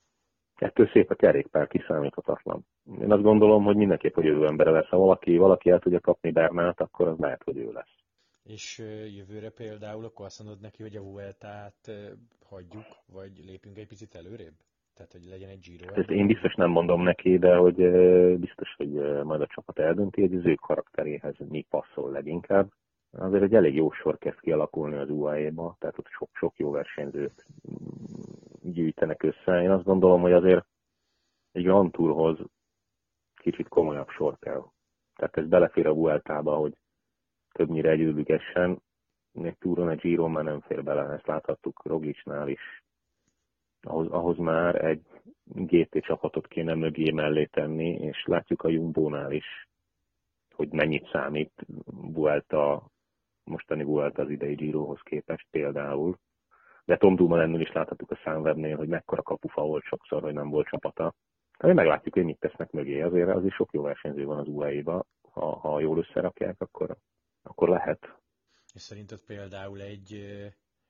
ettől 0.56 0.88
szép 0.88 1.10
a 1.10 1.16
kerékpár 1.16 1.68
kiszámíthatatlan. 1.68 2.66
Én 3.02 3.12
azt 3.12 3.22
gondolom, 3.22 3.64
hogy 3.64 3.76
mindenképp, 3.76 4.14
hogy 4.14 4.26
jövő 4.26 4.46
embere 4.48 4.72
lesz. 4.72 4.88
Ha 4.88 4.98
valaki, 4.98 5.38
valaki 5.38 5.70
el 5.70 5.80
tudja 5.80 6.00
kapni 6.00 6.32
Bernát, 6.32 6.82
akkor 6.82 7.08
az 7.08 7.18
lehet, 7.18 7.44
hogy 7.44 7.58
ő 7.58 7.72
lesz. 7.72 7.96
És 8.44 8.78
jövőre 9.16 9.50
például 9.50 10.06
akkor 10.06 10.26
azt 10.26 10.44
mondod 10.44 10.62
neki, 10.62 10.82
hogy 10.82 10.96
a 10.96 11.02
Vueltát 11.02 11.92
hagyjuk, 12.46 12.86
vagy 13.06 13.46
lépünk 13.46 13.78
egy 13.78 13.88
picit 13.88 14.16
előrébb? 14.16 14.54
Tehát, 14.98 15.12
hogy 15.12 15.25
legyen 15.25 15.50
egy 15.50 15.60
Giro. 15.60 15.94
Ezt 15.94 16.10
én 16.10 16.27
biztos 16.27 16.56
nem 16.56 16.70
mondom 16.70 17.01
neki, 17.01 17.38
de 17.38 17.56
hogy 17.56 17.75
biztos, 18.39 18.74
hogy 18.75 18.92
majd 19.24 19.42
a 19.42 19.48
csapat 19.48 19.80
eldönti, 19.80 20.22
hogy 20.22 20.36
az 20.36 20.46
ő 20.46 20.56
karakteréhez 20.56 21.36
mi 21.50 21.66
passzol 21.70 22.12
leginkább. 22.12 22.72
Azért 23.12 23.44
egy 23.44 23.56
elég 23.56 23.75
jó 23.75 23.92
sor 23.92 24.18
kezd 24.18 24.39
kialakulni 24.39 24.96
az 24.96 25.10
UAE-ba, 25.10 25.75
tehát 25.80 25.98
ott 25.98 26.08
sok-sok 26.08 26.58
jó 26.58 26.72
versenyzőt 26.72 27.46
gyűjtenek 28.62 29.24
össze. 29.24 29.62
Én 29.62 29.72
azt 29.72 29.84
gondolom, 29.84 30.22
hogy 30.22 30.32
azért 30.32 30.66
egy 31.51 31.63
Grand 31.63 31.92
Tourhoz 31.92 32.39
kicsit 33.36 33.68
komolyabb 33.68 34.10
sor 34.10 34.38
kell. 34.39 34.63
Tehát 35.16 35.38
ez 35.38 35.48
belefér 35.48 35.88
a 35.88 35.94
Vueltába, 35.94 36.56
hogy 36.56 36.77
többnyire 37.51 37.89
együttügessen. 37.89 38.82
Egy 39.34 39.58
túron, 39.58 39.89
egy 39.89 40.00
Giron 40.00 40.32
már 40.32 40.44
nem 40.44 40.62
fér 40.62 40.84
bele, 40.84 41.13
ezt 41.13 41.27
láthattuk 41.27 41.86
Roglicsnál 41.86 42.48
is. 42.48 42.84
Ahhoz, 43.82 44.08
ahhoz 44.08 44.38
már 44.38 44.86
egy 44.86 45.02
GT 45.46 46.04
csapatot 46.06 46.48
kéne 46.48 46.74
mögé 46.74 47.12
mellé 47.12 47.46
tenni, 47.46 47.90
és 47.90 48.24
látjuk 48.26 48.62
a 48.62 48.70
Jumbo-nál 48.70 49.32
is, 49.32 49.68
hogy 50.56 50.72
mennyit 50.72 51.10
számít 51.12 51.66
Vuelta, 51.86 52.92
mostani 53.44 53.84
Vuelta 53.84 54.22
az 54.22 54.30
idei 54.30 54.56
Girohoz 54.56 55.00
képest 55.04 55.48
például. 55.52 56.18
De 56.86 56.98
Tom 56.98 57.16
Dumoulin 57.16 57.60
is 57.60 57.72
láthattuk 57.72 58.12
a 58.12 58.16
Sunwebnél, 58.16 58.78
hogy 58.78 58.88
mekkora 58.88 59.22
kapufa 59.22 59.62
volt 59.62 59.84
sokszor, 59.84 60.22
hogy 60.22 60.34
nem 60.34 60.50
volt 60.50 60.68
csapata. 60.68 61.14
Hát 61.60 61.74
meglátjuk, 61.74 62.14
hogy 62.14 62.24
mit 62.24 62.40
tesznek 62.40 62.72
mögé. 62.72 63.02
Azért, 63.02 63.30
azért 63.30 63.54
sok 63.54 63.72
jó 63.74 63.82
versenyző 63.82 64.26
van 64.26 64.38
az 64.38 64.48
UAE-ba. 64.48 65.06
Ha, 65.32 65.56
ha 65.56 65.80
jól 65.80 65.98
összerakják, 65.98 66.56
akkor, 66.62 66.98
akkor 67.42 67.70
lehet. 67.70 68.20
És 68.74 68.82
szerinted 68.82 69.20
például 69.26 69.82
egy 69.82 70.12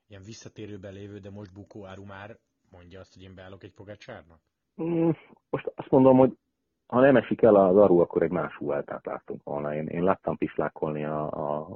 ilyen 0.06 0.22
visszatérőben 0.22 0.92
lévő, 0.92 1.18
de 1.18 1.30
most 1.30 1.52
bukó 1.52 1.86
áru 1.86 2.04
már 2.04 2.38
mondja 2.70 3.00
azt, 3.00 3.14
hogy 3.14 3.22
én 3.22 3.34
beállok 3.34 3.62
egy 3.62 3.72
pogácsárnak? 3.72 4.38
Mm, 4.82 5.10
most 5.50 5.72
azt 5.74 5.90
mondom, 5.90 6.18
hogy 6.18 6.36
ha 6.86 7.00
nem 7.00 7.16
esik 7.16 7.42
el 7.42 7.54
az 7.54 7.76
aru, 7.76 7.98
akkor 7.98 8.22
egy 8.22 8.30
más 8.30 8.56
Vueltát 8.56 9.06
láttunk 9.06 9.42
volna. 9.42 9.74
Én, 9.74 9.86
én 9.86 10.02
láttam 10.02 10.36
pislákolni 10.36 11.04
a, 11.04 11.30
a, 11.30 11.68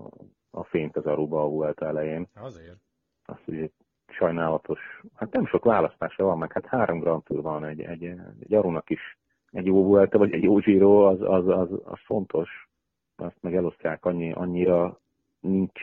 a 0.51 0.65
fényt 0.65 0.97
az 0.97 1.07
aruba 1.07 1.43
a 1.43 1.49
Vuelta 1.49 1.87
elején. 1.87 2.29
Azért. 2.35 2.77
Azt, 3.25 3.45
hogy 3.45 3.73
sajnálatos, 4.07 4.81
hát 5.15 5.33
nem 5.33 5.47
sok 5.47 5.65
választása 5.65 6.25
van, 6.25 6.39
meg 6.39 6.53
hát 6.53 6.67
három 6.67 6.99
Grand 6.99 7.23
Tour 7.23 7.43
van, 7.43 7.65
egy, 7.65 7.81
egy, 7.81 8.05
egy 8.41 8.55
Arunak 8.55 8.91
is 8.91 9.19
egy 9.53 9.67
jó 9.67 9.85
Vuelta, 9.85 10.19
vagy 10.19 10.33
egy 10.33 10.43
jó 10.43 10.57
Giro, 10.57 11.07
az, 11.07 11.21
az, 11.21 11.49
az, 11.49 11.69
az 11.85 11.99
fontos. 12.05 12.69
Azt 13.17 13.37
meg 13.41 13.55
elosztják 13.55 14.05
annyi, 14.05 14.33
annyira 14.33 15.01
nincs 15.43 15.81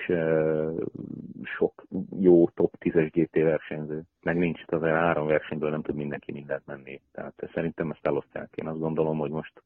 sok 1.44 1.86
jó 2.20 2.50
top 2.50 2.76
10-es 2.80 3.10
GT 3.14 3.36
versenyző, 3.36 4.04
meg 4.22 4.38
nincs 4.38 4.62
az 4.66 4.82
három 4.82 5.28
versenyből 5.28 5.70
nem 5.70 5.82
tud 5.82 5.96
mindenki 5.96 6.32
mindent 6.32 6.66
menni. 6.66 7.02
Tehát 7.12 7.50
szerintem 7.54 7.92
ezt 7.92 8.06
elosztják. 8.06 8.54
Én 8.56 8.68
azt 8.68 8.80
gondolom, 8.80 9.18
hogy 9.18 9.32
most 9.32 9.64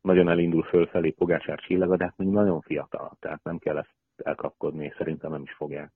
nagyon 0.00 0.28
elindul 0.28 0.62
fölfelé 0.62 1.10
Pogácsár 1.10 1.58
csillaga, 1.58 1.96
de 1.96 2.04
hát 2.04 2.16
még 2.16 2.28
nagyon 2.28 2.60
fiatal, 2.60 3.16
tehát 3.20 3.44
nem 3.44 3.58
kell 3.58 3.78
ezt 3.78 3.94
elkapkodni, 4.16 4.92
szerintem 4.96 5.30
nem 5.30 5.42
is 5.42 5.52
fogják. 5.52 5.92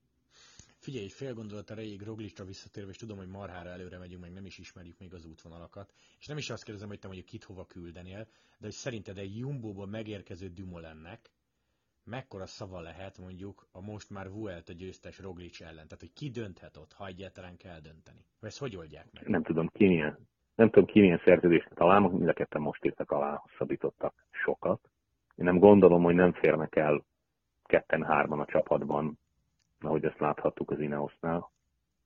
Figyelj, 0.77 1.09
fél 1.09 1.35
gondolat 1.35 1.71
erejéig 1.71 2.03
Roglicra 2.03 2.45
visszatérve, 2.45 2.91
és 2.91 2.97
tudom, 2.97 3.17
hogy 3.17 3.29
marhára 3.29 3.69
előre 3.69 3.99
megyünk, 3.99 4.21
meg 4.21 4.33
nem 4.33 4.45
is 4.45 4.59
ismerjük 4.59 4.99
még 4.99 5.15
az 5.15 5.25
útvonalakat. 5.25 5.93
És 6.19 6.27
nem 6.27 6.37
is 6.37 6.51
azt 6.51 6.65
kérdezem, 6.65 6.89
hogy 6.89 6.99
te 6.99 7.07
mondjuk 7.07 7.29
kit 7.29 7.45
hova 7.45 7.65
küldenél, 7.65 8.27
de 8.59 8.67
hogy 8.67 8.71
szerinted 8.71 9.19
egy 9.19 9.39
Jumbo-ból 9.39 9.87
megérkező 9.87 10.49
Dumoulinnek 10.49 11.31
mekkora 12.11 12.47
szava 12.47 12.81
lehet 12.81 13.19
mondjuk 13.19 13.67
a 13.73 13.81
most 13.81 14.11
már 14.11 14.31
Vuelta 14.31 14.73
győztes 14.73 15.19
Roglic 15.19 15.61
ellen? 15.61 15.89
Tehát, 15.89 16.01
hogy 16.01 16.13
ki 16.13 16.31
dönthet 16.31 16.77
ott, 16.77 16.93
ha 16.93 17.07
egyáltalán 17.07 17.57
kell 17.57 17.81
dönteni? 17.81 18.25
Vagy 18.41 18.49
ezt 18.49 18.59
hogy 18.59 18.77
oldják 18.77 19.07
meg? 19.13 19.29
Nem 19.29 19.43
tudom, 19.43 19.69
ki 19.69 19.87
milyen, 19.87 20.19
nem 20.55 20.71
tudom, 20.71 20.89
ki 20.89 21.01
milyen 21.01 21.21
szerződést 21.25 21.69
talán, 21.75 22.03
mind 22.03 22.29
a 22.29 22.33
ketten 22.33 22.61
most 22.61 22.85
írtak 22.85 23.11
alá, 23.11 23.35
hosszabbítottak 23.43 24.27
sokat. 24.31 24.81
Én 25.37 25.45
nem 25.45 25.59
gondolom, 25.59 26.03
hogy 26.03 26.15
nem 26.15 26.33
férnek 26.33 26.77
el 26.77 27.05
ketten-hárman 27.65 28.41
a 28.41 28.47
csapatban 28.47 29.19
ahogy 29.81 30.05
ezt 30.05 30.19
láthattuk 30.19 30.71
az 30.71 30.81
Ineosnál, 30.81 31.51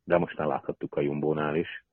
de 0.05 0.19
most 0.19 0.37
nem 0.37 0.49
láthattuk 0.49 0.95
a 0.95 1.01
Jumbo-nál 1.01 1.57
is. 1.57 1.85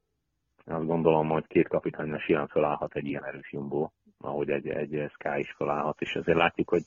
Azt 0.65 0.85
gondolom, 0.85 1.29
hogy 1.29 1.47
két 1.47 1.67
kapitánynál 1.67 2.19
simán 2.19 2.47
felállhat 2.47 2.95
egy 2.95 3.05
ilyen 3.05 3.25
erős 3.25 3.51
Jumbo, 3.51 3.89
ahogy 4.17 4.49
egy, 4.49 4.67
egy 4.67 5.11
Sky 5.11 5.39
is 5.39 5.51
felállhat, 5.51 6.01
és 6.01 6.15
azért 6.15 6.37
látjuk, 6.37 6.69
hogy 6.69 6.83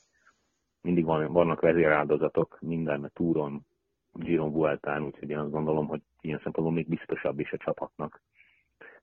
mindig 0.85 1.05
van, 1.05 1.31
vannak 1.31 1.61
vezéráldozatok 1.61 2.57
minden 2.61 3.11
túron, 3.13 3.65
Giron 4.13 4.51
Vueltán, 4.51 5.03
úgyhogy 5.03 5.29
én 5.29 5.37
azt 5.37 5.51
gondolom, 5.51 5.87
hogy 5.87 6.01
ilyen 6.21 6.39
szempontból 6.43 6.75
még 6.75 6.87
biztosabb 6.87 7.39
is 7.39 7.51
a 7.51 7.57
csapatnak. 7.57 8.21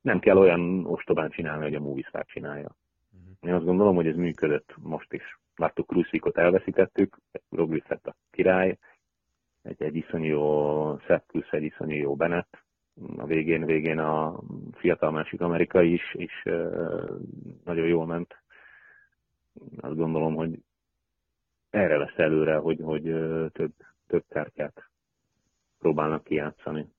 Nem 0.00 0.18
kell 0.18 0.36
olyan 0.36 0.86
ostobán 0.86 1.30
csinálni, 1.30 1.62
hogy 1.62 1.74
a 1.74 1.80
Movistar 1.80 2.24
csinálja. 2.24 2.76
Uh-huh. 3.12 3.36
Én 3.40 3.54
azt 3.54 3.64
gondolom, 3.64 3.94
hogy 3.94 4.06
ez 4.06 4.16
működött 4.16 4.74
most 4.82 5.12
is. 5.12 5.38
Láttuk, 5.56 5.86
Kruszvikot 5.86 6.38
elveszítettük, 6.38 7.18
Roglic 7.50 7.88
lett 7.88 8.06
a 8.06 8.16
király, 8.30 8.78
egy, 9.62 9.82
egy 9.82 9.96
iszonyú 9.96 10.26
jó 10.26 10.98
Seth 10.98 11.26
plusz 11.26 11.50
egy 11.50 11.62
iszonyú 11.62 11.96
jó 11.96 12.14
Bennett. 12.14 12.62
A 13.16 13.26
végén, 13.26 13.64
végén 13.64 13.98
a 13.98 14.40
fiatal 14.72 15.10
másik 15.10 15.40
amerikai 15.40 15.92
is, 15.92 16.14
is 16.14 16.42
nagyon 17.64 17.86
jól 17.86 18.06
ment. 18.06 18.42
Azt 19.80 19.96
gondolom, 19.96 20.34
hogy 20.34 20.58
erre 21.72 21.96
lesz 21.96 22.16
előre, 22.16 22.56
hogy, 22.56 22.80
hogy 22.82 23.02
több, 23.52 23.72
több 24.06 24.24
terket 24.28 24.88
próbálnak 25.78 26.24
kijátszani. 26.24 26.92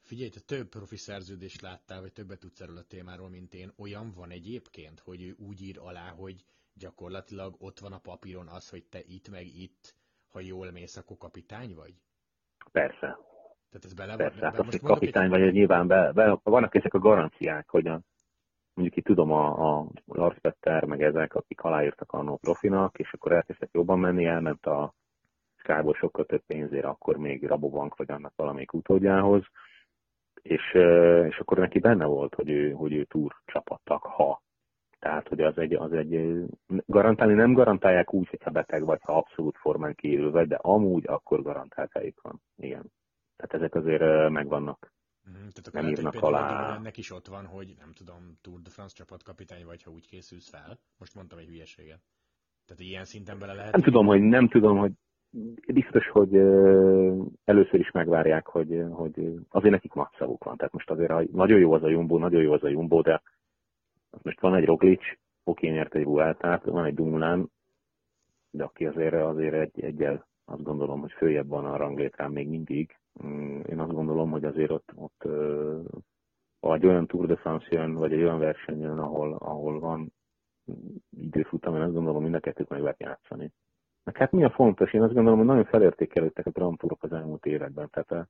Figyelj, 0.00 0.28
te 0.28 0.40
több 0.40 0.68
profi 0.68 0.96
szerződést 0.96 1.60
láttál, 1.60 2.00
vagy 2.00 2.12
többet 2.12 2.38
tudsz 2.38 2.60
erről 2.60 2.76
a 2.76 2.86
témáról, 2.88 3.28
mint 3.28 3.54
én. 3.54 3.72
Olyan 3.78 4.12
van 4.16 4.30
egyébként, 4.30 5.00
hogy 5.00 5.22
ő 5.22 5.34
úgy 5.38 5.62
ír 5.62 5.78
alá, 5.78 6.08
hogy 6.08 6.44
gyakorlatilag 6.74 7.54
ott 7.58 7.78
van 7.78 7.92
a 7.92 7.98
papíron 7.98 8.46
az, 8.46 8.68
hogy 8.68 8.84
te 8.84 9.00
itt 9.06 9.28
meg 9.28 9.46
itt 9.46 9.94
ha 10.32 10.40
jól 10.40 10.70
mész, 10.70 10.96
akkor 10.96 11.16
kapitány 11.18 11.74
vagy? 11.74 11.94
Persze. 12.72 13.18
Tehát 13.70 13.84
ez 13.84 13.92
bele 13.92 14.16
Persze, 14.16 14.44
hát 14.44 14.58
az, 14.58 14.66
hogy 14.66 14.80
kapitány 14.80 15.24
egy... 15.24 15.30
vagy, 15.30 15.52
nyilván 15.52 15.86
be, 15.86 16.12
be, 16.12 16.38
vannak 16.42 16.74
ezek 16.74 16.94
a 16.94 16.98
garanciák, 16.98 17.68
hogy 17.68 17.86
a, 17.86 18.00
mondjuk 18.74 18.96
itt 18.96 19.04
tudom 19.04 19.32
a, 19.32 19.78
a 19.78 19.86
Lars 20.06 20.38
Petter, 20.40 20.84
meg 20.84 21.02
ezek, 21.02 21.34
akik 21.34 21.60
aláírtak 21.60 22.12
annó 22.12 22.36
profinak, 22.36 22.98
és 22.98 23.12
akkor 23.12 23.32
elkezdtek 23.32 23.68
jobban 23.72 23.98
menni, 23.98 24.24
elment 24.24 24.66
a 24.66 24.94
Skyból 25.56 25.94
sokkal 25.94 26.24
több 26.24 26.42
pénzért, 26.46 26.84
akkor 26.84 27.16
még 27.16 27.46
Rabobank 27.46 27.96
vagy 27.96 28.10
annak 28.10 28.32
valamelyik 28.36 28.72
utódjához, 28.72 29.42
és, 30.42 30.74
és 31.28 31.38
akkor 31.38 31.58
neki 31.58 31.78
benne 31.78 32.04
volt, 32.04 32.34
hogy 32.34 32.50
ő, 32.50 32.70
hogy 32.72 32.92
ő 32.92 33.04
túr 33.04 33.36
csapattak, 33.44 34.02
ha 34.02 34.42
tehát, 35.00 35.28
hogy 35.28 35.40
az 35.40 35.58
egy, 35.58 35.74
az 35.74 35.92
egy, 35.92 36.44
garantálni 36.86 37.34
nem 37.34 37.52
garantálják 37.52 38.14
úgy, 38.14 38.28
hogyha 38.28 38.50
beteg 38.50 38.84
vagy, 38.84 39.00
ha 39.02 39.16
abszolút 39.16 39.56
formán 39.56 39.94
kívül 39.94 40.30
vagy, 40.30 40.48
de 40.48 40.56
amúgy 40.56 41.04
akkor 41.06 41.42
garantált 41.42 41.92
van. 42.22 42.40
Igen. 42.56 42.92
Tehát 43.36 43.54
ezek 43.54 43.74
azért 43.74 44.28
megvannak. 44.28 44.92
Mm, 45.28 45.32
tehát 45.32 45.66
akkor 45.66 45.82
nem 45.82 45.90
írnak 45.90 46.14
alá. 46.14 46.74
Ennek 46.76 46.96
is 46.96 47.10
ott 47.10 47.26
van, 47.26 47.46
hogy 47.46 47.74
nem 47.78 47.92
tudom, 47.92 48.38
Tour 48.40 48.60
de 48.60 48.70
France 48.70 48.94
csapatkapitány 48.96 49.64
vagy, 49.64 49.82
ha 49.82 49.90
úgy 49.90 50.06
készülsz 50.06 50.48
fel. 50.48 50.78
Most 50.98 51.14
mondtam 51.14 51.38
egy 51.38 51.46
hülyeséget. 51.46 52.00
Tehát 52.66 52.82
ilyen 52.82 53.04
szinten 53.04 53.38
bele 53.38 53.54
lehet. 53.54 53.72
Nem 53.72 53.82
tudom, 53.82 54.06
hogy 54.06 54.20
nem 54.20 54.48
tudom, 54.48 54.78
hogy 54.78 54.92
biztos, 55.72 56.08
hogy 56.08 56.34
először 57.44 57.80
is 57.80 57.90
megvárják, 57.90 58.46
hogy, 58.46 58.84
hogy 58.90 59.34
azért 59.48 59.72
nekik 59.72 59.92
matszavuk 59.92 60.44
van. 60.44 60.56
Tehát 60.56 60.72
most 60.72 60.90
azért 60.90 61.30
nagyon 61.32 61.58
jó 61.58 61.72
az 61.72 61.82
a 61.82 61.88
Jumbo, 61.88 62.18
nagyon 62.18 62.42
jó 62.42 62.52
az 62.52 62.64
a 62.64 62.68
Jumbo, 62.68 63.02
de 63.02 63.22
most 64.22 64.40
van 64.40 64.54
egy 64.54 64.64
Roglic, 64.64 65.02
oké, 65.44 65.68
nyert 65.68 65.94
egy 65.94 66.04
Vueltát, 66.04 66.64
van 66.64 66.84
egy 66.84 66.94
Dumlán, 66.94 67.50
de 68.50 68.64
aki 68.64 68.86
azért, 68.86 69.14
azért 69.14 69.54
egy, 69.54 69.84
egyel 69.84 70.28
azt 70.44 70.62
gondolom, 70.62 71.00
hogy 71.00 71.12
följebb 71.12 71.48
van 71.48 71.64
a 71.64 71.76
ranglétrán 71.76 72.30
még 72.30 72.48
mindig. 72.48 72.99
Mm, 73.24 73.60
én 73.60 73.78
azt 73.78 73.92
gondolom, 73.92 74.30
hogy 74.30 74.44
azért 74.44 74.70
ott, 74.70 74.92
ott 74.94 75.24
egy 76.60 76.86
olyan 76.86 77.06
Tour 77.06 77.26
de 77.26 77.36
France 77.36 77.66
jön, 77.70 77.94
vagy 77.94 78.12
egy 78.12 78.22
olyan 78.22 78.38
verseny 78.38 78.80
jön, 78.80 78.98
ahol, 78.98 79.32
ahol 79.32 79.80
van 79.80 80.12
időfutam, 81.10 81.74
én 81.74 81.80
azt 81.80 81.92
gondolom, 81.92 82.22
mind 82.22 82.34
a 82.34 82.40
kettőt 82.40 82.68
meg 82.68 82.80
lehet 82.80 83.00
játszani. 83.00 83.52
Meg 84.04 84.16
hát 84.16 84.32
mi 84.32 84.44
a 84.44 84.50
fontos? 84.50 84.92
Én 84.92 85.02
azt 85.02 85.12
gondolom, 85.12 85.38
hogy 85.38 85.48
nagyon 85.48 85.64
felértékelődtek 85.64 86.46
a 86.46 86.50
Grand 86.50 86.78
Tourok 86.78 87.02
az 87.02 87.12
elmúlt 87.12 87.46
években. 87.46 87.90
Tehát 87.90 88.28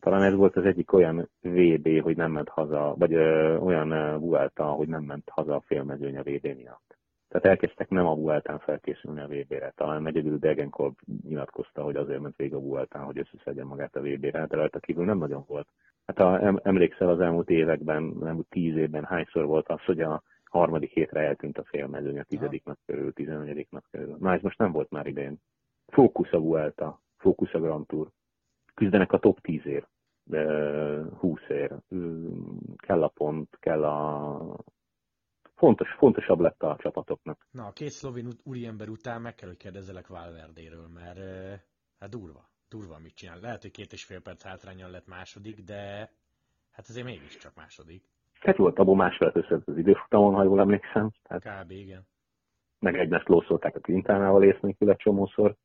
talán 0.00 0.22
ez 0.22 0.34
volt 0.34 0.56
az 0.56 0.64
egyik 0.64 0.92
olyan 0.92 1.30
VB, 1.40 2.00
hogy 2.00 2.16
nem 2.16 2.32
ment 2.32 2.48
haza, 2.48 2.94
vagy 2.98 3.14
ö, 3.14 3.56
olyan 3.56 4.18
Vuelta, 4.20 4.64
hogy 4.64 4.88
nem 4.88 5.02
ment 5.02 5.28
haza 5.28 5.54
a 5.54 5.60
félmezőny 5.66 6.16
a 6.16 6.22
VB 6.22 6.46
miatt. 6.56 6.93
Tehát 7.34 7.48
elkezdtek 7.48 7.88
nem 7.88 8.06
a 8.06 8.14
Vueltán 8.14 8.58
felkészülni 8.58 9.20
a 9.20 9.26
VB-re. 9.26 9.72
Talán 9.76 10.06
egyedül 10.06 10.38
Degenkolb 10.38 10.98
nyilatkozta, 11.28 11.82
hogy 11.82 11.96
azért 11.96 12.20
ment 12.20 12.36
végig 12.36 12.54
a 12.54 12.60
Vueltán, 12.60 13.04
hogy 13.04 13.18
összeszedjen 13.18 13.66
magát 13.66 13.96
a 13.96 14.00
VB-re, 14.00 14.46
de 14.46 14.56
rajta 14.56 14.78
kívül 14.78 15.04
nem 15.04 15.18
nagyon 15.18 15.44
volt. 15.46 15.68
Hát 16.06 16.18
ha 16.18 16.60
emlékszel 16.62 17.08
az 17.08 17.20
elmúlt 17.20 17.50
években, 17.50 18.16
elmúlt 18.24 18.48
tíz 18.48 18.76
évben 18.76 19.04
hányszor 19.04 19.46
volt 19.46 19.68
az, 19.68 19.84
hogy 19.84 20.00
a 20.00 20.22
harmadik 20.50 20.90
hétre 20.90 21.20
eltűnt 21.20 21.58
a 21.58 21.64
félmezőny, 21.64 22.18
a 22.18 22.22
tizedik 22.22 22.64
nap 22.64 22.78
körül, 22.86 23.12
tizenegyedik 23.12 23.70
nap 23.70 23.84
körül. 23.90 24.16
Na 24.20 24.32
ez 24.32 24.40
most 24.40 24.58
nem 24.58 24.72
volt 24.72 24.90
már 24.90 25.06
idén. 25.06 25.40
Fókusz 25.86 26.32
a 26.32 26.40
Vuelta, 26.40 27.00
fókusz 27.16 27.54
a 27.54 27.60
Grand 27.60 27.86
Tour. 27.86 28.08
Küzdenek 28.74 29.12
a 29.12 29.18
top 29.18 29.38
10-ért 29.42 29.88
20 31.18 31.40
ér. 31.48 31.74
Kell 32.76 33.02
a 33.02 33.08
pont, 33.08 33.56
kell 33.60 33.84
a... 33.84 34.56
Fontos, 35.54 35.88
fontosabb 35.98 36.40
lett 36.40 36.62
a 36.62 36.76
csapatoknak. 36.80 37.46
Na, 37.50 37.66
a 37.66 37.72
két 37.72 37.90
szlovén 37.90 38.28
úriember 38.42 38.88
után 38.88 39.20
meg 39.20 39.34
kell, 39.34 39.48
hogy 39.48 39.56
kérdezzelek 39.56 40.06
Valverdéről, 40.06 40.88
mert 40.88 41.18
hát 41.98 42.10
durva. 42.10 42.48
Durva, 42.68 42.98
mit 42.98 43.14
csinál. 43.14 43.40
Lehet, 43.40 43.62
hogy 43.62 43.70
két 43.70 43.92
és 43.92 44.04
fél 44.04 44.20
perc 44.20 44.42
hátrányon 44.42 44.90
lett 44.90 45.06
második, 45.06 45.60
de 45.60 46.10
hát 46.70 46.88
azért 46.88 47.06
mégiscsak 47.06 47.54
második. 47.54 48.04
Hát 48.40 48.56
volt 48.56 48.78
abból 48.78 48.96
másfél 48.96 49.32
az 49.66 49.76
időfutamon, 49.76 50.34
ha 50.34 50.42
jól 50.42 50.60
emlékszem. 50.60 51.10
Tehát... 51.22 51.64
Kb. 51.64 51.70
igen. 51.70 52.06
Meg 52.78 52.98
egymást 52.98 53.28
lószolták 53.28 53.76
a 53.76 53.80
Quintánával 53.80 54.44
észnékül 54.44 54.90
egy 54.90 54.96
csomószor. 54.96 55.56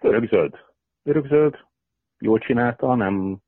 Örökzöld. 0.00 0.54
Örökzöld. 1.02 1.54
Jól 2.18 2.38
csinálta, 2.38 2.94
nem 2.94 3.38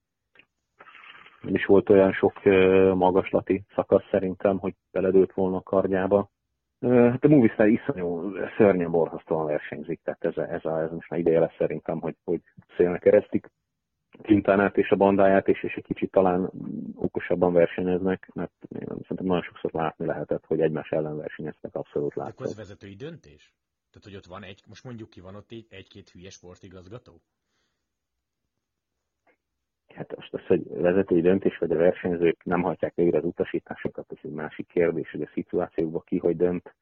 nem 1.45 1.55
is 1.55 1.67
volt 1.67 1.91
olyan 1.91 2.13
sok 2.13 2.45
magaslati 2.95 3.65
szakasz 3.75 4.09
szerintem, 4.11 4.59
hogy 4.59 4.75
beledőlt 4.91 5.33
volna 5.33 5.57
a 5.57 5.63
kardjába. 5.63 6.31
Hát 6.81 7.25
a 7.25 7.29
Movistar 7.29 7.69
iszonyú 7.69 8.33
szörnyen 8.57 8.91
borzasztóan 8.91 9.47
versenyzik, 9.47 10.01
tehát 10.03 10.25
ez, 10.25 10.37
a, 10.37 10.53
ez, 10.53 10.65
a, 10.65 10.81
ez 10.81 10.91
most 10.91 11.11
már 11.11 11.21
ideje 11.21 11.41
lesz 11.41 11.57
szerintem, 11.59 12.01
hogy, 12.01 12.17
hogy 12.25 12.41
szélnek 12.77 13.01
keresztik 13.01 13.51
Quintánát 14.23 14.77
és 14.77 14.91
a 14.91 14.97
bandáját, 14.97 15.49
és, 15.49 15.63
és 15.63 15.75
egy 15.75 15.85
kicsit 15.85 16.11
talán 16.11 16.51
okosabban 16.95 17.53
versenyeznek, 17.53 18.31
mert 18.35 18.53
szerintem 18.71 19.27
nagyon 19.27 19.43
sokszor 19.43 19.73
látni 19.73 20.07
lehetett, 20.07 20.45
hogy 20.47 20.61
egymás 20.61 20.91
ellen 20.91 21.17
versenyeztek, 21.17 21.75
abszolút 21.75 22.15
látszott. 22.15 22.35
Akkor 22.35 22.47
ez 22.47 22.57
vezetői 22.57 22.95
döntés? 22.95 23.55
Tehát, 23.91 24.09
hogy 24.09 24.17
ott 24.17 24.27
van 24.27 24.43
egy, 24.43 24.63
most 24.69 24.85
mondjuk 24.85 25.11
ki 25.11 25.21
van 25.21 25.35
ott 25.35 25.51
egy-két 25.69 26.11
hülye 26.11 26.31
sportigazgató? 26.31 27.21
Hát 29.95 30.17
most 30.17 30.35
az, 30.35 30.47
hogy 30.47 30.69
vezetői 30.69 31.21
döntés, 31.21 31.59
vagy 31.59 31.71
a 31.71 31.77
versenyzők 31.77 32.45
nem 32.45 32.63
hagyják 32.63 32.95
végre 32.95 33.19
az 33.19 33.25
utasításokat, 33.25 34.13
ez 34.13 34.19
egy 34.23 34.31
másik 34.31 34.67
kérdés, 34.67 35.11
hogy 35.11 35.23
a 35.23 35.31
szituációkban 35.33 36.03
ki 36.05 36.19
hogy 36.19 36.37
dönt. 36.37 36.75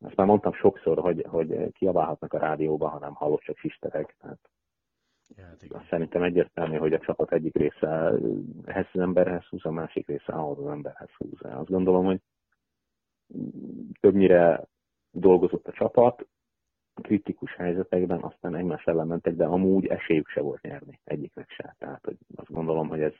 Azt 0.00 0.16
már 0.16 0.26
mondtam 0.26 0.52
sokszor, 0.52 0.98
hogy, 0.98 1.24
hogy 1.28 1.72
kiabálhatnak 1.72 2.32
a 2.32 2.38
rádióba, 2.38 2.88
ha 2.88 2.98
nem 2.98 3.14
hallott 3.14 3.40
csak 3.40 3.56
sisterek. 3.56 4.16
Tehát 4.20 4.38
ja, 5.36 5.44
hát 5.44 5.62
Azt 5.68 5.88
szerintem 5.88 6.22
egyértelmű, 6.22 6.76
hogy 6.76 6.92
a 6.92 6.98
csapat 6.98 7.32
egyik 7.32 7.56
része 7.56 8.12
ehhez 8.64 8.86
az 8.92 9.00
emberhez 9.00 9.44
húz, 9.44 9.64
a 9.64 9.70
másik 9.70 10.06
része 10.06 10.32
ahhoz 10.32 10.58
az 10.58 10.70
emberhez 10.70 11.10
húz. 11.10 11.40
Azt 11.42 11.70
gondolom, 11.70 12.04
hogy 12.04 12.20
többnyire 14.00 14.64
dolgozott 15.10 15.66
a 15.66 15.72
csapat, 15.72 16.26
kritikus 17.02 17.54
helyzetekben 17.54 18.22
aztán 18.22 18.54
egymás 18.54 18.84
ellen 18.84 19.06
mentek, 19.06 19.34
de 19.34 19.44
amúgy 19.44 19.86
esélyük 19.86 20.28
se 20.28 20.40
volt 20.40 20.62
nyerni 20.62 21.00
egyiknek 21.04 21.50
se. 21.50 21.74
Tehát 21.78 22.04
hogy 22.04 22.16
azt 22.34 22.52
gondolom, 22.52 22.88
hogy 22.88 23.00
ez, 23.00 23.12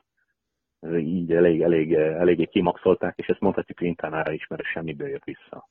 ez 0.81 0.95
így 0.95 1.33
elég, 1.33 1.63
elég, 1.63 1.93
eléggé 1.95 2.45
kimaxolták, 2.45 3.19
és 3.19 3.27
ezt 3.27 3.41
mondhatjuk 3.41 3.79
Quintánára 3.79 4.33
is, 4.33 4.47
mert 4.47 4.63
semmiből 4.63 5.09
jött 5.09 5.25
vissza. 5.25 5.69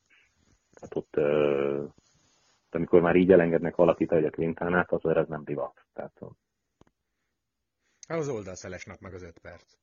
Tehát 0.72 0.96
ott, 0.96 1.16
amikor 2.70 3.00
már 3.00 3.16
így 3.16 3.32
elengednek 3.32 3.74
valakit, 3.74 4.10
hogy 4.10 4.24
a 4.24 4.30
Quintánát, 4.30 4.92
az 4.92 5.04
ez 5.04 5.28
nem 5.28 5.44
divat. 5.44 5.84
Tehát, 5.92 6.20
hát 8.08 8.18
az 8.18 8.28
oldalszelesnek 8.28 9.00
meg 9.00 9.14
az 9.14 9.22
öt 9.22 9.38
perc. 9.38 9.74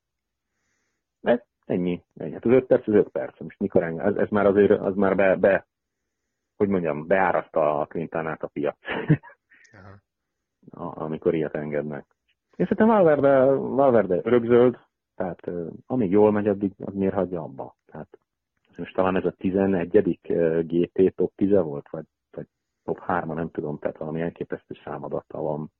Ez, 1.22 1.40
ennyi. 1.64 2.02
ennyi. 2.16 2.32
Hát 2.32 2.44
az 2.44 2.52
öt 2.52 2.66
perc 2.66 2.88
az 2.88 2.94
öt 2.94 3.08
perc. 3.08 3.40
Most 3.40 3.58
mikor 3.58 3.82
ez, 3.82 4.16
ez 4.16 4.28
már 4.28 4.46
azért, 4.46 4.70
az 4.70 4.94
már 4.94 5.16
be, 5.16 5.36
be 5.36 5.66
hogy 6.62 6.70
mondjam, 6.70 7.06
beáraszta 7.06 7.80
a 7.80 7.86
Quintanát 7.86 8.42
a 8.42 8.46
piac, 8.46 8.76
amikor 10.70 11.34
ilyet 11.34 11.54
engednek. 11.54 12.06
Én 12.56 12.66
szerintem 12.66 12.86
Valverde, 12.86 13.44
Valverde 13.54 14.20
rögzöld, 14.20 14.78
tehát 15.14 15.50
amíg 15.86 16.10
jól 16.10 16.32
megy, 16.32 16.48
addig 16.48 16.72
az 16.78 16.94
miért 16.94 17.14
hagyja 17.14 17.42
abba. 17.42 17.76
Tehát 17.86 18.18
most 18.76 18.94
talán 18.94 19.16
ez 19.16 19.24
a 19.24 19.30
11. 19.30 19.88
GT 20.66 21.14
top 21.14 21.32
10 21.34 21.50
volt, 21.50 21.88
vagy, 21.90 22.04
vagy 22.30 22.46
top 22.84 22.98
3 22.98 23.34
nem 23.34 23.50
tudom, 23.50 23.78
tehát 23.78 23.98
valami 23.98 24.20
elképesztő 24.20 24.74
számadata 24.84 25.40
van. 25.40 25.72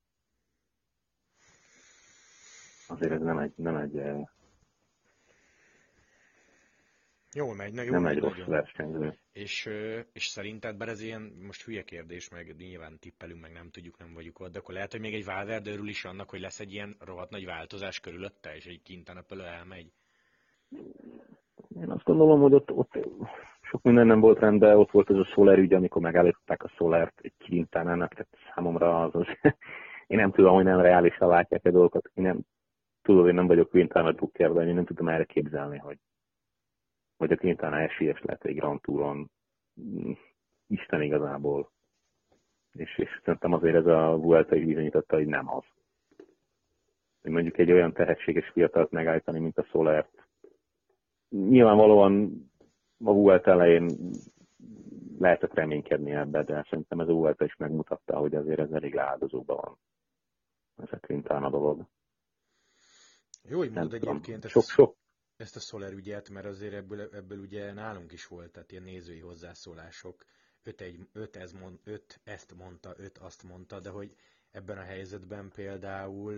Azért 2.89 3.13
ez 3.13 3.21
nem 3.21 3.39
egy, 3.39 3.53
nem 3.57 3.77
egy 3.77 4.03
Jól 7.35 7.55
megy, 7.55 7.73
na, 7.73 7.83
jól 7.83 7.93
nem 7.93 8.03
megy 8.03 8.17
egy 8.17 8.23
rossz 8.23 8.47
versenyző. 8.47 9.15
És, 9.33 9.69
és 10.13 10.27
szerinted, 10.27 10.77
bár 10.77 10.89
ez 10.89 11.03
ilyen, 11.03 11.33
most 11.47 11.65
hülye 11.65 11.83
kérdés, 11.83 12.29
meg 12.31 12.55
nyilván 12.59 12.99
tippelünk, 12.99 13.41
meg 13.41 13.53
nem 13.53 13.71
tudjuk, 13.71 13.99
nem 13.99 14.15
vagyunk 14.15 14.41
ott, 14.41 14.53
de 14.53 14.59
akkor 14.59 14.75
lehet, 14.75 14.91
hogy 14.91 15.01
még 15.01 15.15
egy 15.15 15.25
Valverde 15.25 15.71
örül 15.71 15.89
is 15.89 16.05
annak, 16.05 16.31
hogy 16.31 16.41
lesz 16.41 16.61
egy 16.61 16.73
ilyen 16.73 16.97
rohadt 17.01 17.31
nagy 17.31 17.45
változás 17.47 18.01
körülötte, 18.01 18.55
és 18.55 18.67
egy 18.67 18.83
kintanapölő 18.83 19.43
elmegy? 19.43 19.93
Én 21.77 21.91
azt 21.91 22.05
gondolom, 22.05 22.41
hogy 22.41 22.55
ott, 22.55 22.71
ott 22.71 22.99
sok 23.61 23.83
minden 23.83 24.07
nem 24.07 24.21
volt 24.21 24.39
rendben, 24.39 24.77
ott 24.77 24.91
volt 24.91 25.11
ez 25.11 25.17
a 25.17 25.25
Soler 25.25 25.59
ügy, 25.59 25.73
amikor 25.73 26.03
megállították 26.03 26.63
a 26.63 26.69
Solert 26.69 27.21
egy 27.23 27.35
Quintánának, 27.39 28.13
tehát 28.13 28.37
számomra 28.55 29.03
az, 29.03 29.15
az 29.15 29.27
én 30.13 30.19
nem 30.19 30.33
tudom, 30.33 30.55
hogy 30.55 30.65
nem 30.65 30.81
reálisan 30.81 31.29
látják 31.29 31.65
a 31.65 31.71
dolgokat, 31.71 32.11
én 32.15 32.25
nem 32.25 32.41
tudom, 33.03 33.23
hogy 33.23 33.35
nem 33.35 33.47
vagyok 33.47 33.71
Quintana 33.71 34.13
drukker, 34.13 34.53
de 34.53 34.67
én 34.67 34.75
nem 34.75 34.85
tudom 34.85 35.09
erre 35.09 35.25
képzelni, 35.25 35.79
hogy 35.79 35.99
vagy 37.17 37.33
a 37.33 37.37
Quintana 37.37 37.81
esélyes 37.81 38.21
lett 38.23 38.45
egy 38.45 38.55
Grand 38.55 38.81
Touron. 38.81 39.31
Mm, 39.81 40.13
Isten 40.67 41.03
igazából. 41.03 41.71
És, 42.73 42.99
és 42.99 43.21
szerintem 43.25 43.53
azért 43.53 43.75
ez 43.75 43.87
a 43.87 44.17
Vuelta 44.17 44.57
is 44.57 44.65
bizonyította, 44.65 45.17
hogy 45.17 45.27
nem 45.27 45.51
az. 45.55 45.65
Hogy 47.23 47.31
mondjuk 47.31 47.59
egy 47.59 47.73
olyan 47.73 47.93
tehetséges 47.93 48.49
fiatalt 48.49 48.91
megállítani, 48.91 49.39
mint 49.39 49.59
a 49.59 49.65
Solert. 49.65 50.27
Nyilvánvalóan 51.29 52.33
a 53.05 53.13
Vuelta 53.13 53.51
elején 53.51 54.11
lehetett 55.19 55.55
reménykedni 55.55 56.11
ebbe, 56.11 56.43
de 56.43 56.67
szerintem 56.69 57.01
ez 57.01 57.09
a 57.09 57.13
Vuelta 57.13 57.45
is 57.45 57.57
megmutatta, 57.57 58.17
hogy 58.17 58.35
azért 58.35 58.59
ez 58.59 58.71
elég 58.71 58.95
leáldozóban 58.95 59.57
van. 59.57 59.79
Ez 60.77 60.93
a 60.93 61.07
Quintana 61.07 61.51
dolog. 61.51 61.87
Jó, 63.49 63.59
hogy 63.59 63.71
mondod 63.71 63.95
egyébként. 63.95 64.49
Sok, 64.49 64.63
sok, 64.63 64.97
ezt 65.43 65.57
a 65.57 65.61
Soler 65.61 65.93
ügyet, 65.93 66.29
mert 66.29 66.47
azért 66.47 66.75
ebből, 66.75 67.01
ebből 67.01 67.39
ugye 67.39 67.73
nálunk 67.73 68.13
is 68.13 68.27
volt, 68.27 68.51
tehát 68.51 68.73
ilyen 68.73 68.83
nézői 68.83 69.19
hozzászólások, 69.19 70.25
öt, 70.63 70.81
egy, 70.81 71.09
öt, 71.13 71.37
ez 71.37 71.53
mond, 71.53 71.79
öt 71.85 72.21
ezt 72.25 72.55
mondta, 72.55 72.95
öt 72.97 73.19
azt 73.19 73.43
mondta, 73.43 73.81
de 73.81 73.91
hogy 73.91 74.15
ebben 74.51 74.79
a 74.79 74.83
helyzetben 74.83 75.51
például 75.55 76.35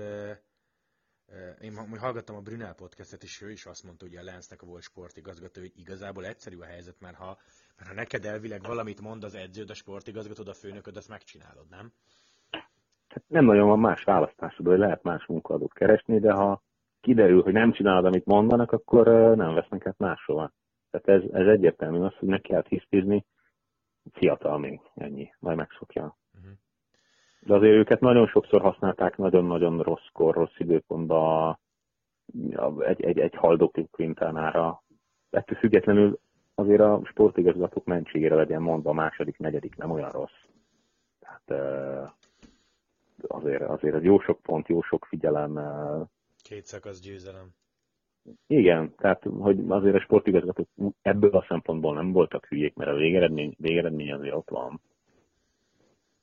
én 1.60 1.98
hallgattam 1.98 2.36
a 2.36 2.40
Brunel 2.40 2.74
podcastet, 2.74 3.22
és 3.22 3.40
ő 3.42 3.50
is 3.50 3.66
azt 3.66 3.84
mondta, 3.84 4.06
hogy 4.06 4.16
a 4.16 4.22
Lensnek 4.22 4.62
a 4.62 4.66
volt 4.66 4.82
sportigazgató, 4.82 5.60
hogy 5.60 5.72
igazából 5.76 6.26
egyszerű 6.26 6.58
a 6.58 6.64
helyzet, 6.64 7.00
mert 7.00 7.16
ha, 7.16 7.38
mert 7.76 7.88
ha 7.88 7.94
neked 7.94 8.24
elvileg 8.24 8.62
valamit 8.62 9.00
mond 9.00 9.24
az 9.24 9.34
edződ, 9.34 9.70
a 9.70 9.74
sportigazgatód, 9.74 10.48
a 10.48 10.54
főnököd, 10.54 10.96
azt 10.96 11.08
megcsinálod, 11.08 11.68
nem? 11.70 11.92
Nem 13.26 13.44
nagyon 13.44 13.68
van 13.68 13.78
más 13.78 14.04
választásod, 14.04 14.66
hogy 14.66 14.78
lehet 14.78 15.02
más 15.02 15.26
munkaadót 15.26 15.72
keresni, 15.72 16.18
de 16.18 16.32
ha 16.32 16.62
kiderül, 17.04 17.42
hogy 17.42 17.52
nem 17.52 17.72
csinálod, 17.72 18.04
amit 18.04 18.24
mondanak, 18.24 18.72
akkor 18.72 19.06
nem 19.36 19.54
vesznek 19.54 19.86
át 19.86 19.98
máshova. 19.98 20.50
Tehát 20.90 21.22
ez, 21.22 21.30
ez 21.32 21.46
egyértelmű 21.46 21.98
az, 21.98 22.14
hogy 22.18 22.28
meg 22.28 22.40
kell 22.40 22.62
tisztízni, 22.62 23.24
fiatal 24.12 24.58
még, 24.58 24.80
ennyi, 24.94 25.32
majd 25.38 25.56
megszokja. 25.56 26.16
Uh-huh. 26.34 26.52
De 27.40 27.54
azért 27.54 27.74
őket 27.74 28.00
nagyon 28.00 28.26
sokszor 28.26 28.60
használták 28.60 29.16
nagyon-nagyon 29.16 29.82
rosszkor, 29.82 30.34
rossz 30.34 30.58
időpontban 30.58 31.58
egy, 32.78 33.02
egy, 33.02 33.18
egy 33.18 33.34
haldoklik 33.34 33.90
Quintánára. 33.90 34.82
Ettől 35.30 35.58
függetlenül 35.58 36.18
azért 36.54 36.80
a 36.80 37.00
sportigazgatók 37.04 37.84
mentségére 37.84 38.34
legyen 38.34 38.62
mondva 38.62 38.90
a 38.90 38.94
második, 38.94 39.38
negyedik 39.38 39.76
nem 39.76 39.90
olyan 39.90 40.10
rossz. 40.10 40.40
Tehát 41.18 41.82
azért, 43.26 43.62
azért 43.62 44.02
jó 44.02 44.20
sok 44.20 44.40
pont, 44.42 44.68
jó 44.68 44.82
sok 44.82 45.04
figyelem, 45.04 45.58
Két 46.48 46.64
szakasz 46.64 47.00
győzelem. 47.00 47.54
Igen, 48.46 48.94
tehát 48.96 49.22
hogy 49.22 49.64
azért 49.68 49.94
a 49.94 50.00
sportigazgatók 50.00 50.68
ebből 51.02 51.30
a 51.30 51.44
szempontból 51.48 51.94
nem 51.94 52.12
voltak 52.12 52.46
hülyék, 52.46 52.74
mert 52.74 52.90
a 52.90 52.94
végeredmény, 52.94 53.54
végeredmény 53.59 54.12
azért 54.12 54.35
ott 54.35 54.48
van. 54.50 54.80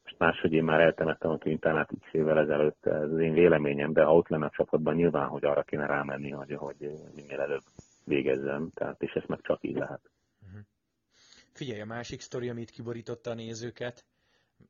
Most 0.04 0.18
máshogy 0.18 0.54
én 0.54 0.64
már 0.64 0.80
eltemettem 0.80 1.32
a 1.32 1.38
Quintánát 1.38 1.90
x 2.00 2.14
évvel 2.14 2.40
ezelőtt, 2.40 2.86
ez 2.86 3.12
az 3.12 3.20
én 3.20 3.34
véleményem, 3.34 3.94
de 3.94 4.04
ha 4.04 4.16
ott 4.16 4.28
lenne 4.28 4.46
a 4.46 4.54
csapatban, 4.56 4.96
nyilván, 4.96 5.28
hogy 5.28 5.46
arra 5.46 5.64
kéne 5.64 5.86
rámenni, 5.86 6.30
hogy, 6.30 6.54
hogy 6.54 6.92
minél 7.16 7.40
előbb 7.40 7.64
végezzem, 8.06 8.70
tehát, 8.74 9.02
és 9.02 9.12
ezt 9.12 9.28
meg 9.28 9.42
csak 9.42 9.64
így 9.64 9.76
lehet. 9.76 10.02
Uh-huh. 10.46 10.62
Figyelj, 11.52 11.82
a 11.82 11.86
másik 11.86 12.22
sztori, 12.22 12.50
amit 12.50 12.70
kiborította 12.70 13.30
a 13.30 13.34
nézőket, 13.34 14.06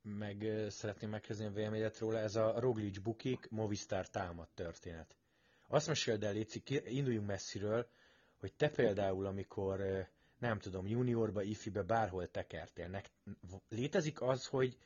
meg 0.01 0.45
szeretném 0.67 1.09
megkezdeni 1.09 1.49
a 1.49 1.53
véleményet 1.53 1.99
róla, 1.99 2.17
ez 2.17 2.35
a 2.35 2.59
Roglic 2.59 2.97
bukik, 2.97 3.47
Movistar 3.49 4.07
támad 4.07 4.47
történet. 4.53 5.15
Azt 5.71 5.87
meséld 5.87 6.23
el, 6.23 6.33
Léci, 6.33 6.61
induljunk 6.85 7.27
messziről, 7.27 7.85
hogy 8.39 8.53
te 8.53 8.69
például, 8.69 9.25
amikor 9.25 9.79
nem 10.39 10.59
tudom, 10.59 10.87
juniorba, 10.87 11.41
ifibe, 11.41 11.83
bárhol 11.83 12.27
tekertél, 12.27 13.01
létezik 13.69 14.21
az, 14.21 14.47
hogy, 14.47 14.77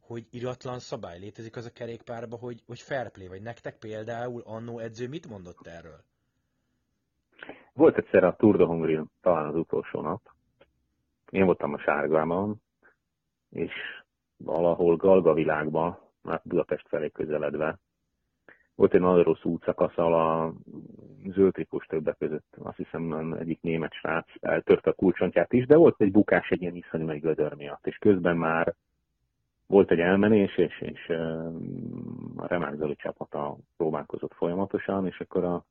hogy 0.00 0.26
iratlan 0.30 0.78
szabály 0.78 1.18
létezik 1.18 1.56
az 1.56 1.64
a 1.64 1.72
kerékpárba, 1.72 2.36
hogy, 2.36 2.62
hogy 2.66 2.80
fair 2.80 3.10
play, 3.10 3.28
vagy 3.28 3.42
nektek 3.42 3.78
például 3.78 4.42
annó 4.44 4.78
edző 4.78 5.08
mit 5.08 5.28
mondott 5.28 5.66
erről? 5.66 6.04
Volt 7.72 7.96
egyszer 7.96 8.24
a 8.24 8.36
Tour 8.36 8.56
de 8.56 8.64
Hongrie, 8.64 9.04
talán 9.20 9.46
az 9.46 9.54
utolsó 9.54 10.00
nap. 10.00 10.20
Én 11.30 11.44
voltam 11.44 11.72
a 11.72 11.78
sárgában, 11.78 12.62
és 13.50 13.72
valahol 14.36 14.96
Galga 14.96 15.34
világban, 15.34 15.98
Budapest 16.42 16.88
felé 16.88 17.10
közeledve, 17.10 17.78
volt 18.74 18.94
egy 18.94 19.00
nagyon 19.00 19.22
rossz 19.22 19.44
útszakasz, 19.44 19.98
a 19.98 20.52
zöldrikos 21.26 21.86
többek 21.86 22.16
között, 22.18 22.56
azt 22.58 22.76
hiszem 22.76 23.32
egyik 23.32 23.60
német 23.60 23.92
srác 23.92 24.26
eltörte 24.40 24.90
a 24.90 24.94
kulcsontját 24.94 25.52
is, 25.52 25.66
de 25.66 25.76
volt 25.76 26.00
egy 26.00 26.10
bukás 26.10 26.50
egy 26.50 26.62
ilyen 26.62 26.74
iszonyú 26.74 27.04
nagy 27.04 27.20
gödör 27.20 27.54
miatt, 27.54 27.86
és 27.86 27.96
közben 27.96 28.36
már 28.36 28.74
volt 29.66 29.90
egy 29.90 30.00
elmenés, 30.00 30.56
és, 30.56 30.80
és 30.80 31.08
a 32.36 32.46
Remák 32.46 32.74
Zoli 32.74 32.96
csapata 32.96 33.56
próbálkozott 33.76 34.34
folyamatosan, 34.34 35.06
és 35.06 35.20
akkor 35.20 35.44
a, 35.44 35.64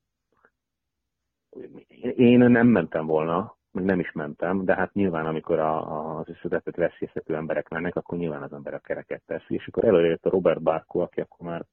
én 2.16 2.38
nem 2.38 2.66
mentem 2.66 3.06
volna, 3.06 3.56
meg 3.72 3.84
nem 3.84 4.00
is 4.00 4.12
mentem, 4.12 4.64
de 4.64 4.74
hát 4.74 4.92
nyilván 4.92 5.26
amikor 5.26 5.58
a, 5.58 6.18
az 6.18 6.28
összetetett 6.28 6.74
veszélyeztető 6.74 7.34
emberek 7.34 7.68
mennek, 7.68 7.96
akkor 7.96 8.18
nyilván 8.18 8.42
az 8.42 8.52
ember 8.52 8.74
a 8.74 8.78
kereket 8.78 9.22
teszi, 9.26 9.54
és 9.54 9.66
akkor 9.66 9.84
előjött 9.84 10.26
a 10.26 10.30
Robert 10.30 10.62
Barco, 10.62 10.98
aki 10.98 11.20
akkor 11.20 11.46
már 11.46 11.64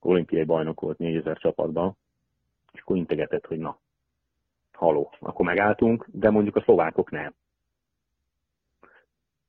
olimpiai 0.00 0.44
bajnok 0.44 0.80
volt 0.80 0.98
4000 0.98 1.38
csapatban, 1.38 1.96
és 2.72 2.80
akkor 2.80 2.96
integetett, 2.96 3.46
hogy 3.46 3.58
na, 3.58 3.78
haló, 4.72 5.12
akkor 5.18 5.46
megálltunk, 5.46 6.06
de 6.12 6.30
mondjuk 6.30 6.56
a 6.56 6.60
szlovákok 6.60 7.10
nem. 7.10 7.34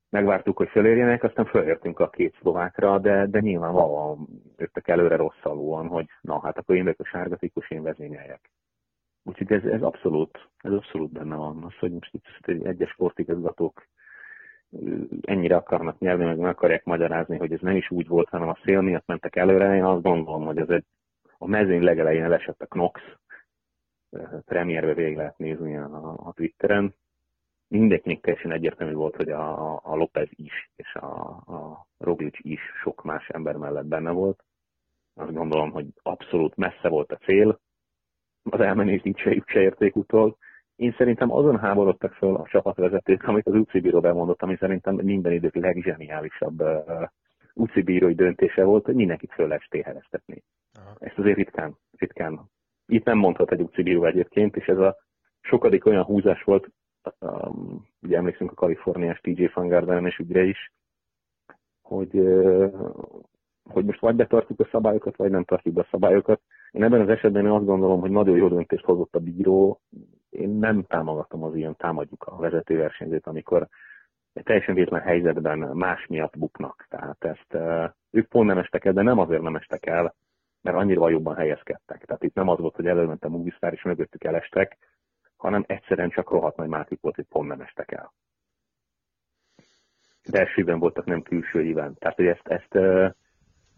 Megvártuk, 0.08 0.56
hogy 0.56 0.68
fölérjenek, 0.68 1.22
aztán 1.22 1.44
fölértünk 1.44 1.98
a 1.98 2.10
két 2.10 2.36
szlovákra, 2.40 2.98
de, 2.98 3.26
de 3.26 3.40
nyilvánvalóan 3.40 4.28
jöttek 4.56 4.88
előre 4.88 5.16
rosszalúan, 5.16 5.86
hogy 5.88 6.06
na, 6.20 6.40
hát 6.40 6.58
akkor 6.58 6.76
én 6.76 6.82
vagyok 6.82 7.00
a 7.00 7.04
sárga 7.04 7.36
tikus, 7.36 7.70
én 7.70 7.82
vezényeljek. 7.82 8.50
Úgyhogy 9.22 9.52
ez, 9.52 9.64
ez 9.64 9.82
abszolút, 9.82 10.48
ez 10.58 10.72
abszolút 10.72 11.12
benne 11.12 11.36
van. 11.36 11.64
Az, 11.64 11.74
hogy 11.78 11.92
most 11.92 12.14
itt 12.14 12.46
egyes 12.46 12.90
sportigazgatók 12.90 13.86
ennyire 15.22 15.56
akarnak 15.56 15.98
nyerni, 15.98 16.24
meg 16.24 16.38
meg 16.38 16.50
akarják 16.50 16.84
magyarázni, 16.84 17.38
hogy 17.38 17.52
ez 17.52 17.60
nem 17.60 17.76
is 17.76 17.90
úgy 17.90 18.08
volt, 18.08 18.28
hanem 18.28 18.48
a 18.48 18.58
szél 18.64 18.80
miatt 18.80 19.06
mentek 19.06 19.36
előre. 19.36 19.76
Én 19.76 19.84
azt 19.84 20.02
gondolom, 20.02 20.44
hogy 20.44 20.58
ez 20.58 20.68
egy, 20.68 20.84
a 21.38 21.46
mezőny 21.46 21.82
legelején 21.82 22.28
lesett 22.28 22.60
a 22.60 22.66
Knox, 22.66 23.00
premierbe 24.44 24.94
végig 24.94 25.16
lehet 25.16 25.38
nézni 25.38 25.76
a, 25.76 26.14
a 26.16 26.32
Twitteren. 26.32 26.94
Mindenkinek 27.68 28.20
teljesen 28.20 28.52
egyértelmű 28.52 28.92
volt, 28.92 29.16
hogy 29.16 29.30
a, 29.30 29.74
a 29.76 29.96
Lopez 29.96 30.28
is, 30.30 30.70
és 30.76 30.94
a, 30.94 31.26
a 31.30 31.86
Roglic 31.98 32.38
is 32.38 32.60
sok 32.82 33.02
más 33.02 33.28
ember 33.28 33.56
mellett 33.56 33.86
benne 33.86 34.10
volt. 34.10 34.44
Azt 35.14 35.32
gondolom, 35.32 35.70
hogy 35.70 35.86
abszolút 36.02 36.56
messze 36.56 36.88
volt 36.88 37.12
a 37.12 37.16
cél, 37.16 37.60
az 38.42 38.60
elmenés 38.60 39.00
így 39.04 39.18
se, 39.18 39.42
se 39.46 39.60
érték 39.60 39.96
utol. 39.96 40.36
Én 40.80 40.94
szerintem 40.96 41.32
azon 41.32 41.58
háborodtak 41.58 42.12
föl 42.12 42.34
a 42.34 42.46
csapatvezetők, 42.46 43.22
amit 43.24 43.46
az 43.46 43.54
UCI 43.54 43.80
bíró 43.80 44.00
bemondott, 44.00 44.42
ami 44.42 44.56
szerintem 44.56 44.94
minden 44.94 45.32
idők 45.32 45.54
legzseniálisabb 45.54 46.62
UCI 47.54 47.82
bírói 47.82 48.14
döntése 48.14 48.64
volt, 48.64 48.84
hogy 48.84 48.94
mindenkit 48.94 49.32
föl 49.32 49.46
lehet 49.46 49.62
stéheleztetni. 49.62 50.42
Ezt 50.98 51.18
azért 51.18 51.36
ritkán, 51.36 51.76
ritkán. 51.98 52.40
Itt 52.86 53.04
nem 53.04 53.18
mondhat 53.18 53.52
egy 53.52 53.60
UCI 53.60 53.82
bíró 53.82 54.04
egyébként, 54.04 54.56
és 54.56 54.66
ez 54.66 54.78
a 54.78 54.96
sokadik 55.40 55.86
olyan 55.86 56.04
húzás 56.04 56.42
volt, 56.42 56.68
um, 57.20 57.86
ugye 58.02 58.16
emlékszünk 58.16 58.50
a 58.50 58.54
kaliforniás 58.54 59.20
TJ 59.20 59.50
Van 59.54 60.06
és 60.06 60.18
ügyre 60.18 60.42
is, 60.42 60.72
hogy, 61.82 62.20
hogy 63.70 63.84
most 63.84 64.00
vagy 64.00 64.16
betartjuk 64.16 64.60
a 64.60 64.68
szabályokat, 64.70 65.16
vagy 65.16 65.30
nem 65.30 65.44
tartjuk 65.44 65.74
be 65.74 65.80
a 65.80 65.88
szabályokat. 65.90 66.40
Én 66.70 66.84
ebben 66.84 67.00
az 67.00 67.08
esetben 67.08 67.44
én 67.44 67.50
azt 67.50 67.64
gondolom, 67.64 68.00
hogy 68.00 68.10
nagyon 68.10 68.36
jó 68.36 68.48
döntést 68.48 68.84
hozott 68.84 69.14
a 69.14 69.20
bíró, 69.20 69.80
én 70.30 70.48
nem 70.48 70.82
támogatom 70.82 71.42
az 71.42 71.54
ilyen 71.54 71.76
támadjuk 71.76 72.24
a 72.24 72.36
vezetőversenyzőt, 72.36 73.26
amikor 73.26 73.68
egy 74.32 74.42
teljesen 74.42 74.74
véletlen 74.74 75.00
helyzetben 75.00 75.58
más 75.58 76.06
miatt 76.06 76.38
buknak. 76.38 76.86
Tehát 76.88 77.24
ezt 77.24 77.56
ők 78.10 78.28
pont 78.28 78.46
nem 78.46 78.58
estek 78.58 78.84
el, 78.84 78.92
de 78.92 79.02
nem 79.02 79.18
azért 79.18 79.42
nem 79.42 79.56
estek 79.56 79.86
el, 79.86 80.14
mert 80.62 80.76
annyira 80.76 81.08
jobban 81.08 81.36
helyezkedtek. 81.36 82.04
Tehát 82.04 82.22
itt 82.22 82.34
nem 82.34 82.48
az 82.48 82.58
volt, 82.58 82.74
hogy 82.74 82.86
előment 82.86 83.24
a 83.24 83.28
Movistar 83.28 83.72
és 83.72 83.82
mögöttük 83.82 84.24
elestek, 84.24 84.76
hanem 85.36 85.64
egyszerűen 85.66 86.10
csak 86.10 86.30
rohadt 86.30 86.56
nagy 86.56 86.68
mátik 86.68 87.00
volt, 87.00 87.14
hogy 87.14 87.26
pont 87.28 87.48
nem 87.48 87.60
estek 87.60 87.92
el. 87.92 88.12
Belsőben 90.30 90.78
voltak, 90.78 91.04
nem 91.04 91.22
külső 91.22 91.60
híven. 91.60 91.94
Tehát, 91.98 92.16
hogy 92.16 92.26
ezt, 92.26 92.48
ezt, 92.48 92.74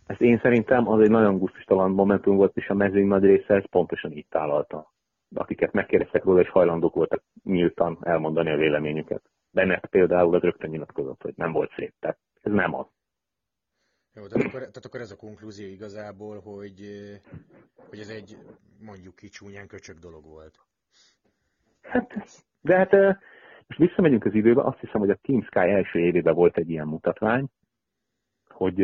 ezt 0.06 0.20
én 0.20 0.38
szerintem 0.42 0.88
az 0.88 1.00
egy 1.00 1.10
nagyon 1.10 1.38
gusztustalan 1.38 1.90
momentum 1.90 2.36
volt, 2.36 2.56
és 2.56 2.68
a 2.68 2.74
mezőny 2.74 3.06
nagy 3.06 3.24
része 3.24 3.54
ezt 3.54 3.66
pontosan 3.66 4.12
így 4.12 4.26
tálalta 4.28 4.91
akiket 5.34 5.72
megkérdeztek 5.72 6.24
róla, 6.24 6.40
és 6.40 6.48
hajlandók 6.48 6.94
voltak 6.94 7.22
nyíltan 7.44 7.98
elmondani 8.00 8.50
a 8.50 8.56
véleményüket. 8.56 9.22
Bennett 9.50 9.86
például 9.86 10.34
az 10.34 10.42
rögtön 10.42 10.70
nyilatkozott, 10.70 11.22
hogy 11.22 11.34
nem 11.36 11.52
volt 11.52 11.72
szép. 11.76 11.94
Tehát 12.00 12.18
ez 12.42 12.52
nem 12.52 12.74
az. 12.74 12.86
Jó, 14.14 14.26
tehát 14.26 14.46
akkor, 14.46 14.58
tehát 14.58 14.84
akkor 14.84 15.00
ez 15.00 15.10
a 15.10 15.16
konklúzió 15.16 15.68
igazából, 15.68 16.40
hogy, 16.40 16.80
hogy 17.88 17.98
ez 17.98 18.08
egy 18.08 18.36
mondjuk 18.80 19.16
kicsúnyán 19.16 19.66
köcsög 19.66 19.98
dolog 19.98 20.24
volt. 20.24 20.58
Hát, 21.82 22.14
de 22.60 22.76
hát 22.76 22.92
most 23.66 23.78
visszamegyünk 23.78 24.24
az 24.24 24.34
időbe, 24.34 24.62
azt 24.62 24.78
hiszem, 24.78 25.00
hogy 25.00 25.10
a 25.10 25.18
Team 25.22 25.42
Sky 25.42 25.58
első 25.58 25.98
évében 25.98 26.34
volt 26.34 26.56
egy 26.56 26.70
ilyen 26.70 26.86
mutatvány, 26.86 27.46
hogy 28.48 28.76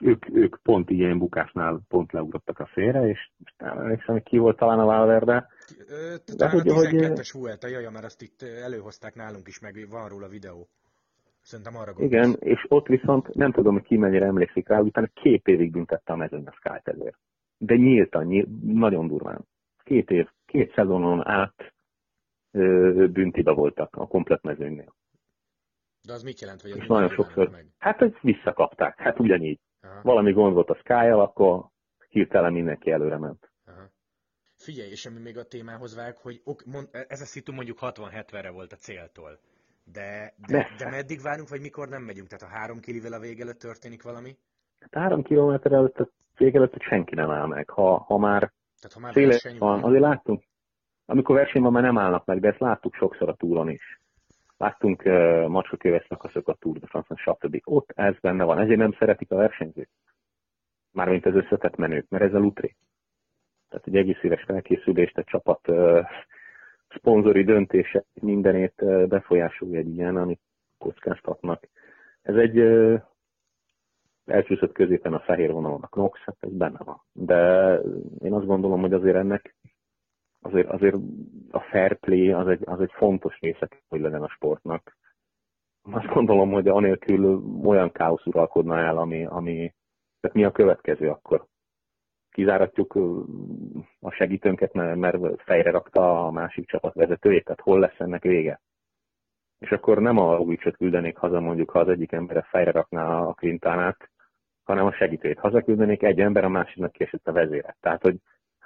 ők, 0.00 0.28
ők 0.34 0.56
pont 0.62 0.90
ilyen 0.90 1.18
bukásnál 1.18 1.80
pont 1.88 2.12
leugrottak 2.12 2.58
a 2.58 2.66
félre, 2.66 3.08
és 3.08 3.30
most 3.36 3.54
nem 3.58 3.78
emlékszem, 3.78 4.14
hogy 4.14 4.22
ki 4.22 4.38
volt 4.38 4.56
talán 4.56 4.78
a 4.78 4.84
Valverde. 4.84 5.48
De 6.36 6.48
hogy, 6.48 6.68
a 6.68 6.74
12-es 6.74 7.30
Vuelta, 7.32 7.68
jaj, 7.68 7.90
mert 7.92 8.04
azt 8.04 8.22
itt 8.22 8.42
előhozták 8.42 9.14
nálunk 9.14 9.48
is, 9.48 9.60
meg 9.60 9.86
van 9.88 10.08
róla 10.08 10.28
videó. 10.28 10.68
Szerintem 11.44 11.76
arra 11.76 11.92
gondolsz. 11.92 12.12
Igen, 12.12 12.36
és 12.40 12.66
ott 12.68 12.86
viszont 12.86 13.34
nem 13.34 13.52
tudom, 13.52 13.72
hogy 13.72 13.82
ki 13.82 13.96
mennyire 13.96 14.26
emlékszik 14.26 14.68
rá, 14.68 14.78
utána 14.78 15.06
két 15.06 15.46
évig 15.48 15.70
büntette 15.70 16.12
a 16.12 16.16
mezőn 16.16 16.46
a 16.46 16.52
Sky-t 16.52 16.88
ezért. 16.88 17.18
De 17.58 17.74
nyíltan, 17.74 18.24
nyílt, 18.24 18.48
nagyon 18.62 19.06
durván. 19.06 19.46
Két 19.82 20.10
év, 20.10 20.28
két 20.46 20.72
szezonon 20.74 21.26
át 21.26 21.74
ö, 22.50 23.06
büntibe 23.12 23.52
voltak 23.52 23.96
a 23.96 24.06
komplet 24.06 24.42
mezőnynél. 24.42 24.94
De 26.06 26.12
az 26.12 26.22
mit 26.22 26.40
jelent, 26.40 26.60
hogy 26.60 26.70
ez 26.70 26.76
és 26.76 26.86
nagyon 26.86 27.08
sokszor, 27.08 27.50
meg? 27.50 27.66
hát 27.78 27.98
hogy 27.98 28.16
visszakapták, 28.20 28.98
hát 28.98 29.20
ugyanígy. 29.20 29.60
Aha. 29.84 30.00
valami 30.02 30.32
gond 30.32 30.54
volt 30.54 30.70
a 30.70 30.74
sky 30.74 30.92
akkor 30.92 31.64
hirtelen 32.08 32.52
mindenki 32.52 32.90
előre 32.90 33.18
ment. 33.18 33.50
Aha. 33.66 33.90
Figyelj, 34.56 34.90
és 34.90 35.06
ami 35.06 35.20
még 35.20 35.38
a 35.38 35.44
témához 35.44 35.96
vág, 35.96 36.16
hogy 36.16 36.40
ok, 36.44 36.64
mond, 36.64 36.88
ez 37.08 37.20
a 37.20 37.24
szitu 37.24 37.52
mondjuk 37.52 37.78
60-70-re 37.80 38.50
volt 38.50 38.72
a 38.72 38.76
céltól. 38.76 39.38
De, 39.92 40.34
de, 40.46 40.68
de 40.78 40.90
meddig 40.90 41.20
várunk, 41.20 41.48
vagy 41.48 41.60
mikor 41.60 41.88
nem 41.88 42.02
megyünk? 42.02 42.28
Tehát 42.28 42.54
a 42.54 42.58
három 42.58 42.80
kilivel 42.80 43.12
a 43.12 43.18
vége 43.18 43.42
előtt 43.42 43.58
történik 43.58 44.02
valami? 44.02 44.36
Hát 44.80 45.02
három 45.02 45.22
kilométer 45.22 45.72
előtt 45.72 45.98
a 45.98 46.08
vége 46.36 46.58
előtt 46.58 46.80
senki 46.80 47.14
nem 47.14 47.30
áll 47.30 47.46
meg. 47.46 47.70
Ha, 47.70 47.98
ha 47.98 48.18
már, 48.18 48.52
Tehát, 48.80 48.92
ha 48.92 49.00
már 49.00 49.12
széles 49.12 49.58
van, 49.58 49.82
azért 49.82 50.02
láttunk, 50.02 50.42
amikor 51.06 51.36
verseny 51.36 51.62
van, 51.62 51.72
már 51.72 51.82
nem 51.82 51.98
állnak 51.98 52.24
meg, 52.24 52.40
de 52.40 52.48
ezt 52.48 52.58
láttuk 52.58 52.94
sokszor 52.94 53.28
a 53.28 53.34
túlon 53.34 53.70
is. 53.70 54.00
Láttunk 54.64 55.02
uh, 55.04 55.46
macskaköves 55.48 56.06
szakaszokat, 56.08 56.58
Tour 56.58 56.78
de 56.78 56.86
France, 56.86 57.14
stb. 57.16 57.60
Ott 57.64 57.90
ez 57.94 58.14
benne 58.20 58.44
van, 58.44 58.58
ezért 58.58 58.78
nem 58.78 58.92
szeretik 58.92 59.30
a 59.30 59.36
versenyzők. 59.36 59.88
Mármint 60.92 61.26
az 61.26 61.34
összetett 61.34 61.76
menők, 61.76 62.08
mert 62.08 62.24
ez 62.24 62.34
a 62.34 62.38
lutri. 62.38 62.76
Tehát 63.68 63.86
egy 63.86 63.96
egész 63.96 64.22
éves 64.22 64.42
felkészülést, 64.42 65.18
egy 65.18 65.24
csapat 65.24 65.68
uh, 65.68 66.00
szponzori 66.88 67.44
döntése 67.44 68.04
mindenét 68.20 68.74
uh, 68.80 69.06
befolyásolja 69.06 69.78
egy 69.78 69.94
ilyen, 69.94 70.16
amit 70.16 70.40
kockáztatnak. 70.78 71.68
Ez 72.22 72.34
egy 72.34 72.58
uh, 72.58 73.00
elcsúszott 74.26 74.72
középen 74.72 75.14
a 75.14 75.20
fehér 75.20 75.52
vonalon 75.52 75.82
a 75.82 75.86
Knox, 75.86 76.20
hát 76.20 76.36
ez 76.40 76.52
benne 76.52 76.78
van. 76.84 77.02
De 77.12 77.74
én 78.18 78.32
azt 78.32 78.46
gondolom, 78.46 78.80
hogy 78.80 78.92
azért 78.92 79.16
ennek 79.16 79.54
azért, 80.44 80.68
azért 80.68 80.96
a 81.50 81.60
fair 81.60 81.98
play 81.98 82.32
az 82.32 82.48
egy, 82.48 82.62
az 82.64 82.80
egy 82.80 82.92
fontos 82.92 83.38
része, 83.40 83.68
hogy 83.88 84.00
legyen 84.00 84.22
a 84.22 84.28
sportnak. 84.28 84.96
Azt 85.90 86.06
gondolom, 86.06 86.50
hogy 86.50 86.68
anélkül 86.68 87.42
olyan 87.64 87.92
káosz 87.92 88.26
uralkodna 88.26 88.78
el, 88.78 88.98
ami, 88.98 89.24
ami 89.24 89.74
tehát 90.20 90.36
mi 90.36 90.44
a 90.44 90.52
következő 90.52 91.08
akkor? 91.08 91.46
Kizáratjuk 92.30 92.94
a 94.00 94.10
segítőnket, 94.10 94.72
mert, 94.72 95.42
fejre 95.42 95.70
rakta 95.70 96.26
a 96.26 96.30
másik 96.30 96.68
csapat 96.68 96.94
vezetőjét, 96.94 97.44
tehát 97.44 97.60
hol 97.60 97.78
lesz 97.78 97.98
ennek 98.00 98.22
vége? 98.22 98.60
És 99.58 99.70
akkor 99.70 99.98
nem 99.98 100.18
a 100.18 100.36
Rogicot 100.36 100.76
küldenék 100.76 101.16
haza, 101.16 101.40
mondjuk, 101.40 101.70
ha 101.70 101.78
az 101.78 101.88
egyik 101.88 102.12
ember 102.12 102.44
fejre 102.48 102.70
rakná 102.70 103.18
a 103.18 103.34
Quintánát, 103.34 104.10
hanem 104.64 104.86
a 104.86 104.92
segítőjét 104.92 105.38
hazaküldenék, 105.38 106.02
egy 106.02 106.20
ember, 106.20 106.44
a 106.44 106.48
másiknak 106.48 106.92
kiesett 106.92 107.28
a 107.28 107.32
vezére. 107.32 107.76
Tehát, 107.80 108.02
hogy 108.02 108.16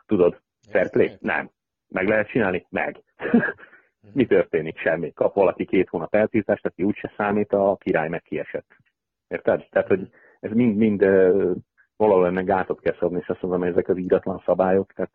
tudod, 0.06 0.40
fair 0.70 0.90
play? 0.90 1.16
Nem. 1.20 1.50
Meg 1.88 2.08
lehet 2.08 2.28
csinálni? 2.28 2.66
Meg. 2.70 3.02
Mi 4.12 4.26
történik? 4.26 4.78
Semmi. 4.78 5.12
Kap 5.12 5.34
valaki 5.34 5.64
két 5.64 5.88
hónap 5.88 6.14
eltiltást, 6.14 6.66
aki 6.66 6.82
úgyse 6.82 7.12
számít, 7.16 7.52
a 7.52 7.76
király 7.80 8.08
meg 8.08 8.22
kiesett. 8.22 8.76
Érted? 9.28 9.66
Tehát, 9.70 9.88
hogy 9.88 10.10
ez 10.40 10.50
mind-mind 10.52 11.00
valahol 11.96 12.26
ennek 12.26 12.44
gátot 12.44 12.80
kell 12.80 12.96
szabni, 12.98 13.18
és 13.18 13.28
azt 13.28 13.42
mondom, 13.42 13.60
hogy 13.60 13.70
ezek 13.70 13.88
az 13.88 13.98
íratlan 13.98 14.42
szabályok, 14.44 14.92
tehát 14.92 15.12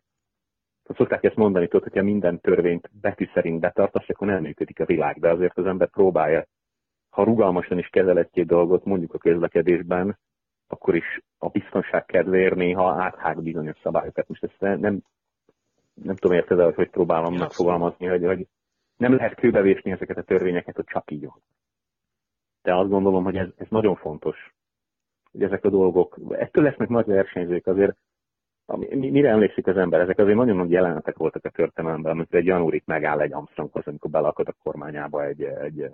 szokták 0.95 1.23
ezt 1.23 1.35
mondani, 1.35 1.67
tudod, 1.67 1.83
hogyha 1.87 2.03
minden 2.03 2.39
törvényt 2.39 2.89
betű 3.01 3.29
szerint 3.33 3.59
betartasz, 3.59 4.09
akkor 4.09 4.27
nem 4.27 4.41
működik 4.41 4.79
a 4.79 4.85
világ, 4.85 5.19
de 5.19 5.29
azért 5.29 5.57
az 5.57 5.65
ember 5.65 5.89
próbálja, 5.89 6.45
ha 7.09 7.23
rugalmasan 7.23 7.77
is 7.77 7.87
kezel 7.87 8.17
egy-két 8.17 8.45
dolgot, 8.45 8.85
mondjuk 8.85 9.13
a 9.13 9.17
közlekedésben, 9.17 10.19
akkor 10.67 10.95
is 10.95 11.21
a 11.37 11.49
biztonság 11.49 12.05
kedvéért 12.05 12.55
néha 12.55 12.91
áthág 12.91 13.41
bizonyos 13.41 13.77
szabályokat. 13.83 14.27
Most 14.27 14.43
ezt 14.43 14.79
nem, 14.79 15.01
nem 15.93 16.15
tudom 16.15 16.37
érted, 16.37 16.59
hogy 16.59 16.75
hogy 16.75 16.89
próbálom 16.89 17.37
megfogalmazni, 17.37 18.07
hogy, 18.07 18.25
hogy 18.25 18.47
nem 18.97 19.15
lehet 19.15 19.35
kőbevésni 19.35 19.91
ezeket 19.91 20.17
a 20.17 20.23
törvényeket, 20.23 20.75
hogy 20.75 20.85
csak 20.85 21.11
így 21.11 21.25
van. 21.25 21.41
De 22.61 22.75
azt 22.75 22.89
gondolom, 22.89 23.23
hogy 23.23 23.35
ez, 23.35 23.47
ez 23.57 23.67
nagyon 23.69 23.95
fontos, 23.95 24.53
hogy 25.31 25.43
ezek 25.43 25.65
a 25.65 25.69
dolgok, 25.69 26.17
ettől 26.29 26.63
lesznek 26.63 26.89
nagy 26.89 27.05
versenyzők, 27.05 27.67
azért 27.67 27.97
mire 28.89 29.29
emlékszik 29.29 29.67
az 29.67 29.77
ember? 29.77 29.99
Ezek 29.99 30.19
azért 30.19 30.37
nagyon 30.37 30.55
nagy 30.55 30.71
jelenetek 30.71 31.17
voltak 31.17 31.45
a 31.45 31.49
történelemben, 31.49 32.11
amikor 32.11 32.39
egy 32.39 32.45
Janúrik 32.45 32.85
megáll 32.85 33.21
egy 33.21 33.33
Armstronghoz, 33.33 33.87
amikor 33.87 34.09
belakad 34.09 34.47
a 34.47 34.55
kormányába 34.63 35.25
egy, 35.25 35.43
egy, 35.43 35.89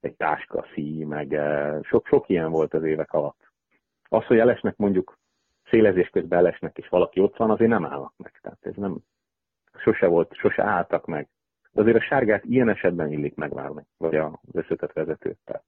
egy 0.00 0.16
táska 0.16 0.66
szí, 0.74 1.04
meg 1.04 1.40
sok, 1.82 2.06
sok 2.06 2.28
ilyen 2.28 2.50
volt 2.50 2.74
az 2.74 2.84
évek 2.84 3.12
alatt. 3.12 3.52
Az, 4.08 4.24
hogy 4.24 4.38
elesnek 4.38 4.76
mondjuk 4.76 5.18
szélezés 5.74 6.08
közben 6.08 6.38
elesnek, 6.38 6.78
és 6.78 6.88
valaki 6.88 7.20
ott 7.20 7.36
van, 7.36 7.50
azért 7.50 7.70
nem 7.70 7.84
állnak 7.84 8.12
meg. 8.16 8.38
Tehát 8.42 8.58
ez 8.60 8.74
nem, 8.76 8.98
sose 9.76 10.06
volt, 10.06 10.34
sose 10.34 10.62
álltak 10.62 11.06
meg. 11.06 11.28
De 11.72 11.80
azért 11.80 11.96
a 11.96 12.04
sárgát 12.08 12.44
ilyen 12.44 12.68
esetben 12.68 13.12
illik 13.12 13.34
megvárni, 13.34 13.86
vagy 13.96 14.16
az 14.16 14.32
összetett 14.52 14.92
vezetőt. 14.92 15.38
Tehát 15.44 15.64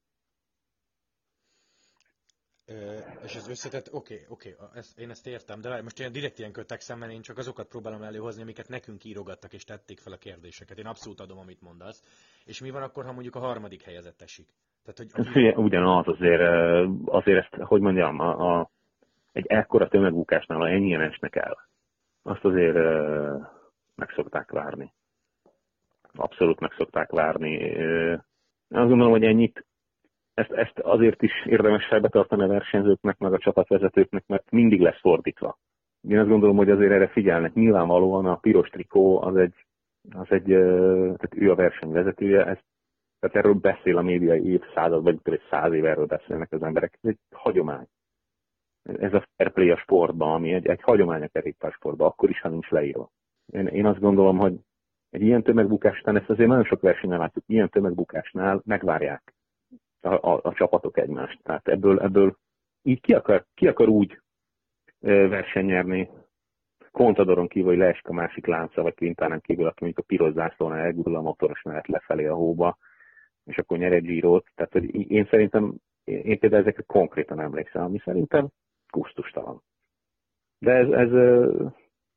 és 3.24 3.34
ez 3.34 3.48
összetett, 3.48 3.92
oké, 3.92 4.14
okay, 4.14 4.26
oké, 4.28 4.54
okay, 4.58 4.78
ezt, 4.78 4.98
én 4.98 5.10
ezt 5.10 5.26
értem, 5.26 5.60
de 5.60 5.82
most 5.82 5.98
ilyen 5.98 6.12
direkt 6.12 6.38
ilyen 6.38 6.52
kötekszemben 6.52 7.10
én 7.10 7.20
csak 7.20 7.38
azokat 7.38 7.68
próbálom 7.68 8.02
előhozni, 8.02 8.42
amiket 8.42 8.68
nekünk 8.68 9.04
írogattak 9.04 9.52
és 9.52 9.64
tették 9.64 9.98
fel 9.98 10.12
a 10.12 10.16
kérdéseket. 10.16 10.78
Én 10.78 10.86
abszolút 10.86 11.20
adom, 11.20 11.38
amit 11.38 11.62
mondasz. 11.62 12.02
És 12.44 12.60
mi 12.60 12.70
van 12.70 12.82
akkor, 12.82 13.04
ha 13.04 13.12
mondjuk 13.12 13.34
a 13.34 13.38
harmadik 13.38 13.82
helyezett 13.82 14.22
esik? 14.22 14.48
Tehát, 14.84 15.12
hogy. 15.32 15.64
Ugyanaz 15.64 16.06
azért, 16.08 16.42
azért 17.04 17.38
ezt, 17.38 17.62
hogy 17.62 17.80
mondjam, 17.80 18.20
a, 18.20 18.58
a, 18.58 18.70
egy 19.36 19.46
ekkora 19.46 19.88
tömegbukásnál, 19.88 20.58
ha 20.58 20.68
ennyien 20.68 21.00
esnek 21.00 21.36
el, 21.36 21.56
azt 22.22 22.44
azért 22.44 22.74
meg 23.94 24.10
szokták 24.14 24.50
várni. 24.50 24.92
Abszolút 26.14 26.60
meg 26.60 26.72
szokták 26.76 27.10
várni. 27.10 27.76
Azt 28.68 28.88
gondolom, 28.88 29.10
hogy 29.10 29.24
ennyit 29.24 29.66
ezt, 30.34 30.50
ezt 30.50 30.78
azért 30.78 31.22
is 31.22 31.32
érdemes 31.44 31.86
fejbe 31.86 32.08
tartani 32.08 32.42
a 32.42 32.46
versenyzőknek, 32.46 33.18
meg 33.18 33.32
a 33.32 33.38
csapatvezetőknek, 33.38 34.26
mert 34.26 34.50
mindig 34.50 34.80
lesz 34.80 35.00
fordítva. 35.00 35.58
Én 36.08 36.18
azt 36.18 36.28
gondolom, 36.28 36.56
hogy 36.56 36.70
azért 36.70 36.92
erre 36.92 37.08
figyelnek. 37.08 37.54
Nyilvánvalóan 37.54 38.26
a 38.26 38.36
piros 38.36 38.68
trikó 38.68 39.22
az 39.22 39.36
egy, 39.36 39.54
az 40.14 40.30
egy 40.30 40.44
tehát 40.44 41.34
ő 41.34 41.50
a 41.50 41.54
versenyvezetője, 41.54 42.46
ez, 42.46 42.58
tehát 43.20 43.36
erről 43.36 43.54
beszél 43.54 43.96
a 43.96 44.02
média 44.02 44.34
évszázad, 44.34 45.02
vagy 45.02 45.18
egy 45.22 45.42
száz 45.50 45.72
év 45.72 45.84
erről 45.84 46.06
beszélnek 46.06 46.52
az 46.52 46.62
emberek. 46.62 46.98
Ez 47.02 47.10
egy 47.10 47.18
hagyomány. 47.30 47.86
Ez 48.86 49.14
a 49.14 49.26
fair 49.36 49.52
play 49.52 49.70
a 49.70 49.76
sportban, 49.76 50.32
ami 50.32 50.52
egy, 50.52 50.66
egy 50.66 50.82
hagyomány 50.82 51.22
a 51.22 51.28
kerékpársportban, 51.28 52.06
akkor 52.06 52.30
is, 52.30 52.40
ha 52.40 52.48
nincs 52.48 52.68
leírva. 52.68 53.10
Én, 53.46 53.66
én 53.66 53.86
azt 53.86 54.00
gondolom, 54.00 54.38
hogy 54.38 54.54
egy 55.10 55.22
ilyen 55.22 55.42
tömegbukásnál, 55.42 56.16
ezt 56.16 56.30
azért 56.30 56.48
nagyon 56.48 56.64
sok 56.64 56.80
versenyen 56.80 57.18
látjuk, 57.18 57.44
ilyen 57.46 57.68
tömegbukásnál 57.68 58.62
megvárják 58.64 59.34
a, 60.00 60.08
a, 60.08 60.40
a 60.42 60.52
csapatok 60.52 60.98
egymást. 60.98 61.42
Tehát 61.42 61.68
ebből, 61.68 62.00
ebből 62.00 62.36
így 62.82 63.00
ki 63.00 63.14
akar, 63.14 63.44
ki 63.54 63.68
akar 63.68 63.88
úgy 63.88 64.20
versenyerni, 65.00 66.08
Kontadoron 66.96 67.48
kívül, 67.48 67.68
hogy 67.68 67.78
leesik 67.78 68.08
a 68.08 68.12
másik 68.12 68.46
lánca, 68.46 68.82
vagy 68.82 68.94
Quintánán 68.94 69.40
kívül, 69.40 69.66
aki 69.66 69.84
mondjuk 69.84 70.04
a 70.04 70.06
piros 70.06 70.32
zászlónál 70.32 70.78
elgurul 70.78 71.16
a 71.16 71.20
motoros 71.20 71.62
mellett 71.62 71.86
lefelé 71.86 72.26
a 72.26 72.34
hóba, 72.34 72.78
és 73.44 73.58
akkor 73.58 73.78
nyer 73.78 73.92
egy 73.92 74.04
zsírót. 74.04 74.46
Tehát 74.54 74.72
hogy 74.72 75.10
én 75.10 75.26
szerintem, 75.30 75.74
én 76.04 76.38
például 76.38 76.62
ezekre 76.62 76.82
konkrétan 76.86 77.40
emlékszem, 77.40 77.82
ami 77.82 77.98
szerintem 77.98 78.48
gusztustalan. 78.96 79.62
De 80.58 80.72
ez, 80.72 80.88
ez 80.88 81.10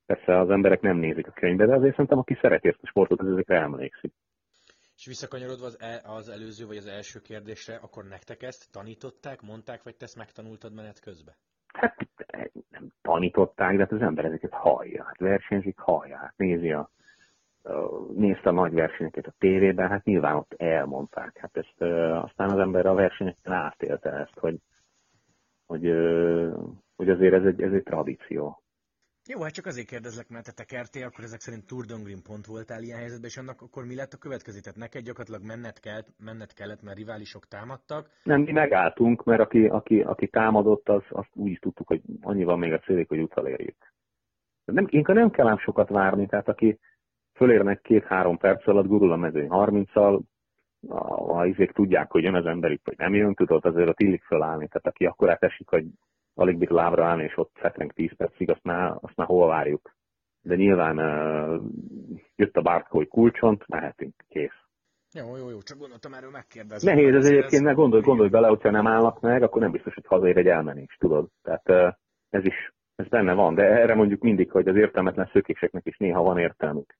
persze 0.05 0.39
az 0.39 0.49
emberek 0.49 0.81
nem 0.81 0.97
nézik 0.97 1.27
a 1.27 1.31
könyvbe, 1.31 1.65
de 1.65 1.75
azért 1.75 1.91
szerintem 1.91 2.17
aki 2.17 2.37
szereti 2.41 2.67
ezt 2.67 2.79
a 2.81 2.87
sportot, 2.87 3.19
az 3.19 3.31
ezekre 3.31 3.61
emlékszik. 3.61 4.13
És 4.95 5.05
visszakanyarodva 5.05 5.65
az, 5.65 5.77
el, 5.79 5.99
az 6.05 6.29
előző 6.29 6.65
vagy 6.65 6.77
az 6.77 6.85
első 6.87 7.19
kérdésre, 7.19 7.75
akkor 7.75 8.03
nektek 8.03 8.43
ezt 8.43 8.71
tanították, 8.71 9.41
mondták, 9.41 9.83
vagy 9.83 9.95
te 9.95 10.05
ezt 10.05 10.17
megtanultad 10.17 10.73
menet 10.73 10.99
közben? 10.99 11.35
Hát 11.73 12.07
nem 12.69 12.89
tanították, 13.01 13.71
de 13.75 13.79
hát 13.79 13.91
az 13.91 14.01
ember 14.01 14.25
ezeket 14.25 14.53
hallja. 14.53 15.03
Hát 15.03 15.17
versenyzik, 15.17 15.77
hallja. 15.77 16.17
Hát 16.17 16.33
nézi 16.37 16.71
a, 16.71 16.89
nézte 18.15 18.49
a 18.49 18.51
nagy 18.51 18.73
versenyeket 18.73 19.27
a 19.27 19.33
tévében, 19.37 19.89
hát 19.89 20.03
nyilván 20.03 20.35
ott 20.35 20.53
elmondták. 20.57 21.37
Hát 21.37 21.57
ezt 21.57 21.81
aztán 22.23 22.49
az 22.51 22.59
ember 22.59 22.85
a 22.85 22.93
versenyeken 22.93 23.53
átélte 23.53 24.09
ezt, 24.09 24.39
hogy, 24.39 24.59
hogy, 25.69 25.85
hogy 26.95 27.09
azért 27.09 27.33
ez 27.33 27.43
egy, 27.43 27.61
ez 27.61 27.73
egy 27.73 27.83
tradíció. 27.83 28.63
Jó, 29.33 29.41
hát 29.41 29.53
csak 29.53 29.65
azért 29.65 29.87
kérdezlek, 29.87 30.29
mert 30.29 30.45
te 30.45 30.51
tekertél, 30.51 31.05
akkor 31.05 31.23
ezek 31.23 31.39
szerint 31.39 31.67
Tour 31.67 31.85
Dongrin 31.85 32.21
pont 32.23 32.45
voltál 32.45 32.81
ilyen 32.83 32.97
helyzetben, 32.97 33.29
és 33.29 33.37
annak 33.37 33.61
akkor 33.61 33.85
mi 33.85 33.95
lett 33.95 34.13
a 34.13 34.17
következő? 34.17 34.59
Tehát 34.59 34.79
neked 34.79 35.03
gyakorlatilag 35.03 35.43
menned 35.51 35.79
kellett, 35.79 36.07
menned 36.17 36.53
kellett, 36.53 36.81
mert 36.81 36.97
riválisok 36.97 37.47
támadtak. 37.47 38.09
Nem, 38.23 38.41
mi 38.41 38.51
megálltunk, 38.51 39.23
mert 39.23 39.41
aki, 39.41 39.65
aki, 39.65 40.01
aki 40.01 40.27
támadott, 40.27 40.89
az, 40.89 41.03
azt 41.09 41.29
úgy 41.33 41.51
is 41.51 41.59
tudtuk, 41.59 41.87
hogy 41.87 42.01
annyi 42.21 42.43
van 42.43 42.59
még 42.59 42.73
a 42.73 42.79
célik, 42.79 43.07
hogy 43.07 43.21
utalérjük. 43.21 43.93
Nem, 44.65 44.87
inkább 44.89 45.15
nem 45.15 45.31
kell 45.31 45.47
ám 45.47 45.57
sokat 45.57 45.89
várni, 45.89 46.25
tehát 46.27 46.47
aki 46.47 46.79
fölérnek 47.33 47.81
két-három 47.81 48.37
perc 48.37 48.67
alatt, 48.67 48.87
gurul 48.87 49.11
a 49.11 49.15
mezőny 49.15 49.47
30-al, 49.49 50.21
a, 50.87 51.37
a 51.37 51.45
izék 51.45 51.71
tudják, 51.71 52.11
hogy 52.11 52.23
jön 52.23 52.35
az 52.35 52.45
emberük, 52.45 52.81
vagy 52.83 52.97
nem 52.97 53.13
jön, 53.13 53.33
tudod 53.33 53.65
azért 53.65 53.89
ott 53.89 53.99
illik 53.99 54.23
fölállni. 54.23 54.67
Tehát 54.67 54.87
aki 54.87 55.05
akkor 55.05 55.37
esik, 55.39 55.69
hogy 55.69 55.85
alig 56.35 56.57
bír 56.57 56.69
lábra 56.69 57.05
állni, 57.05 57.23
és 57.23 57.37
ott 57.37 57.57
szetreng 57.61 57.93
10 57.93 58.15
percig, 58.15 58.49
azt 58.49 58.63
már, 58.63 58.97
azt 59.01 59.15
már 59.15 59.27
hol 59.27 59.47
várjuk. 59.47 59.91
De 60.41 60.55
nyilván 60.55 60.97
uh, 60.97 61.61
jött 62.35 62.55
a 62.55 62.61
bártkói 62.61 63.07
kulcsont, 63.07 63.67
mehetünk, 63.67 64.13
kész. 64.27 64.67
Jó, 65.13 65.37
jó, 65.37 65.49
jó, 65.49 65.61
csak 65.61 65.77
gondoltam 65.77 66.13
erről 66.13 66.29
megkérdezni. 66.29 66.93
Nehéz 66.93 67.15
ez 67.15 67.25
egyébként, 67.25 67.63
mert 67.63 67.75
gondolj, 67.75 68.01
gondolj 68.01 68.29
bele, 68.29 68.47
hogyha 68.47 68.71
nem 68.71 68.87
állnak 68.87 69.19
meg, 69.19 69.43
akkor 69.43 69.61
nem 69.61 69.71
biztos, 69.71 69.93
hogy 69.93 70.05
hazaér 70.05 70.37
egy 70.37 70.47
elmenés, 70.47 70.95
tudod. 70.99 71.29
Tehát 71.41 71.69
uh, 71.69 71.93
ez 72.29 72.45
is, 72.45 72.73
ez 72.95 73.07
benne 73.07 73.33
van, 73.33 73.55
de 73.55 73.63
erre 73.63 73.95
mondjuk 73.95 74.21
mindig, 74.21 74.51
hogy 74.51 74.67
az 74.67 74.75
értelmetlen 74.75 75.29
szökéseknek 75.33 75.85
is 75.85 75.97
néha 75.97 76.21
van 76.21 76.37
értelmük. 76.37 76.97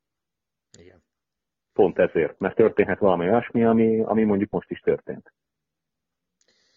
Igen. 1.80 1.94
Pont 1.94 2.10
ezért, 2.10 2.40
mert 2.40 2.56
történhet 2.56 3.00
valami 3.00 3.30
olyasmi, 3.30 3.64
ami, 3.64 4.00
ami 4.00 4.24
mondjuk 4.24 4.50
most 4.50 4.72
is 4.72 4.80
történt. 4.80 5.34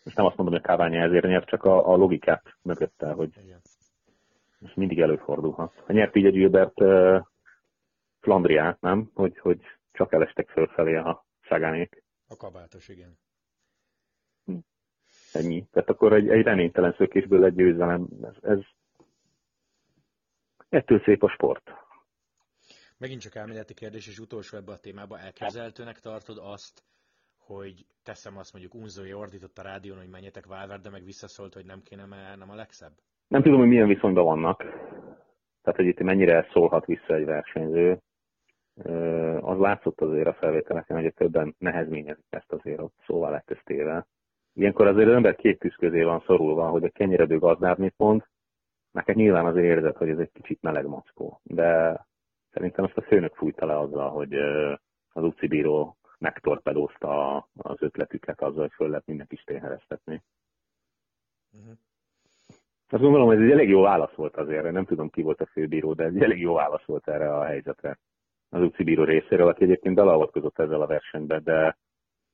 Most 0.05 0.17
nem 0.17 0.27
azt 0.27 0.37
mondom, 0.37 0.55
hogy 0.55 0.65
Káványi 0.65 0.97
ezért 0.97 1.25
nyert, 1.25 1.49
csak 1.49 1.65
a, 1.65 1.93
a 1.93 1.97
logikát 1.97 2.43
mögötte, 2.63 3.13
hogy 3.13 3.31
ez 4.61 4.71
mindig 4.75 5.01
előfordulhat. 5.01 5.83
Ha 5.87 5.93
nyert 5.93 6.17
így 6.17 6.27
egy 6.27 6.33
Gilbert 6.33 6.81
uh, 6.81 7.21
Flandriát, 8.21 8.81
nem? 8.81 9.11
Hogy, 9.15 9.39
hogy 9.39 9.61
csak 9.93 10.13
elestek 10.13 10.49
fölfelé 10.49 10.95
a 10.95 11.25
szágánék. 11.49 12.03
A 12.29 12.37
kabátos, 12.37 12.89
igen. 12.89 13.19
Hm. 14.45 14.57
Ennyi. 15.33 15.67
Tehát 15.73 15.89
akkor 15.89 16.13
egy, 16.13 16.29
egy 16.29 16.43
reménytelen 16.43 16.95
szökésből 16.97 17.45
egy 17.45 17.55
győzelem. 17.55 18.09
Ez, 18.23 18.35
ez 18.41 18.59
ettől 20.69 21.01
szép 21.01 21.23
a 21.23 21.29
sport. 21.29 21.82
Megint 23.03 23.21
csak 23.21 23.35
elméleti 23.35 23.75
kérdés, 23.75 24.07
és 24.07 24.19
utolsó 24.19 24.57
ebbe 24.57 24.73
a 24.73 24.79
témába 24.79 25.19
elképzelhetőnek 25.19 25.99
tartod 25.99 26.39
azt, 26.43 26.83
hogy 27.39 27.87
teszem 28.03 28.37
azt 28.37 28.53
mondjuk 28.53 28.75
Unzói 28.75 29.13
ordított 29.13 29.59
a 29.59 29.63
rádión, 29.63 29.97
hogy 29.97 30.09
menjetek 30.09 30.47
Valverde, 30.47 30.91
meg 30.91 31.05
visszaszólt, 31.05 31.55
hogy 31.55 31.65
nem 31.65 31.83
kéne, 31.83 32.05
mert 32.05 32.39
nem 32.39 32.51
a 32.51 32.55
legszebb? 32.55 32.93
Nem 33.29 33.43
tudom, 33.43 33.59
hogy 33.59 33.69
milyen 33.69 33.89
viszonyban 33.89 34.25
vannak. 34.25 34.59
Tehát, 35.63 35.81
hogy 35.81 35.87
itt 35.87 36.01
mennyire 36.01 36.49
szólhat 36.53 36.85
vissza 36.85 37.15
egy 37.15 37.25
versenyző. 37.25 37.99
Az 39.41 39.59
látszott 39.59 40.01
azért 40.01 40.27
a 40.27 40.35
felvételeken, 40.35 41.03
hogy 41.03 41.15
többen 41.15 41.55
nehezményezik 41.59 42.27
ezt 42.31 42.53
azért 42.53 42.81
ott 42.81 42.95
szóval 43.07 43.31
lett 43.31 43.51
ezt 43.51 43.65
téve. 43.65 44.07
Ilyenkor 44.53 44.87
azért 44.87 45.09
az 45.09 45.15
ember 45.15 45.37
két 45.37 45.59
tűz 45.59 45.75
közé 45.75 46.03
van 46.03 46.23
szorulva, 46.27 46.69
hogy 46.69 46.85
a 46.85 46.91
kenyeredő 46.91 47.39
gazdább 47.39 47.79
mit 47.79 47.95
mond, 47.97 48.25
neked 48.91 49.17
nyilván 49.17 49.47
az 49.47 49.57
érzet, 49.57 49.97
hogy 49.97 50.09
ez 50.09 50.19
egy 50.19 50.33
kicsit 50.33 50.63
meleg 50.63 50.87
mackó. 50.87 51.41
De 51.43 52.01
szerintem 52.53 52.85
ezt 52.85 52.97
a 52.97 53.03
főnök 53.03 53.35
fújta 53.35 53.67
le 53.67 53.79
azzal, 53.79 54.11
hogy 54.11 54.35
az 55.13 55.23
UCI 55.23 55.47
bíró 55.47 55.97
megtorpedózta 56.19 57.37
az 57.57 57.83
ötletüket 57.83 58.41
azzal, 58.41 58.61
hogy 58.61 58.73
föl 58.73 58.89
lehet 58.89 59.07
mindenki 59.07 59.37
sténhereztetni. 59.37 60.23
Uh-huh. 61.53 61.77
Azt 62.89 63.03
gondolom, 63.03 63.27
hogy 63.27 63.37
ez 63.37 63.43
egy 63.43 63.51
elég 63.51 63.69
jó 63.69 63.81
válasz 63.81 64.15
volt 64.15 64.37
azért, 64.37 64.71
nem 64.71 64.85
tudom 64.85 65.11
ki 65.11 65.23
volt 65.23 65.41
a 65.41 65.47
főbíró, 65.47 65.93
de 65.93 66.05
egy 66.05 66.23
elég 66.23 66.41
jó 66.41 66.55
válasz 66.55 66.85
volt 66.85 67.09
erre 67.09 67.35
a 67.35 67.45
helyzetre 67.45 67.99
az 68.49 68.63
UCI 68.63 68.85
bíró 68.85 69.05
részéről, 69.05 69.49
aki 69.49 69.65
egyébként 69.65 69.95
beleavatkozott 69.95 70.59
ezzel 70.59 70.81
a 70.81 70.87
versenybe, 70.87 71.39
de 71.39 71.77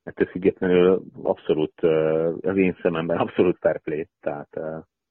ettől 0.03 0.27
függetlenül 0.27 1.03
abszolút, 1.23 1.81
az 2.41 2.57
én 2.57 2.77
szememben 2.81 3.17
abszolút 3.17 3.57
fair 3.57 3.79
play, 3.79 4.07
tehát 4.19 4.49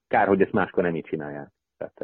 kár, 0.09 0.27
hogy 0.27 0.40
ezt 0.40 0.53
máskor 0.53 0.83
nem 0.83 0.97
így 0.97 1.05
csinálják. 1.05 1.51
Tehát 1.77 2.01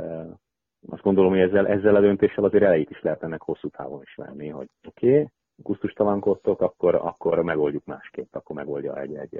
azt 0.88 1.03
gondolom, 1.03 1.31
hogy 1.31 1.40
ezzel, 1.40 1.66
ezzel 1.66 1.94
a 1.94 2.01
döntéssel 2.01 2.44
azért 2.44 2.64
elejét 2.64 2.90
is 2.90 3.03
lehet 3.03 3.23
ennek 3.23 3.42
hosszú 3.42 3.68
távon 3.68 4.03
is 4.03 4.14
venni, 4.14 4.49
hogy 4.49 4.68
oké, 4.87 5.11
okay, 5.11 5.29
gusztustalankodtok, 5.57 6.61
akkor, 6.61 6.94
akkor 6.94 7.42
megoldjuk 7.42 7.85
másképp, 7.85 8.35
akkor 8.35 8.57
megoldja 8.57 9.01
egy, 9.01 9.14
egy 9.14 9.38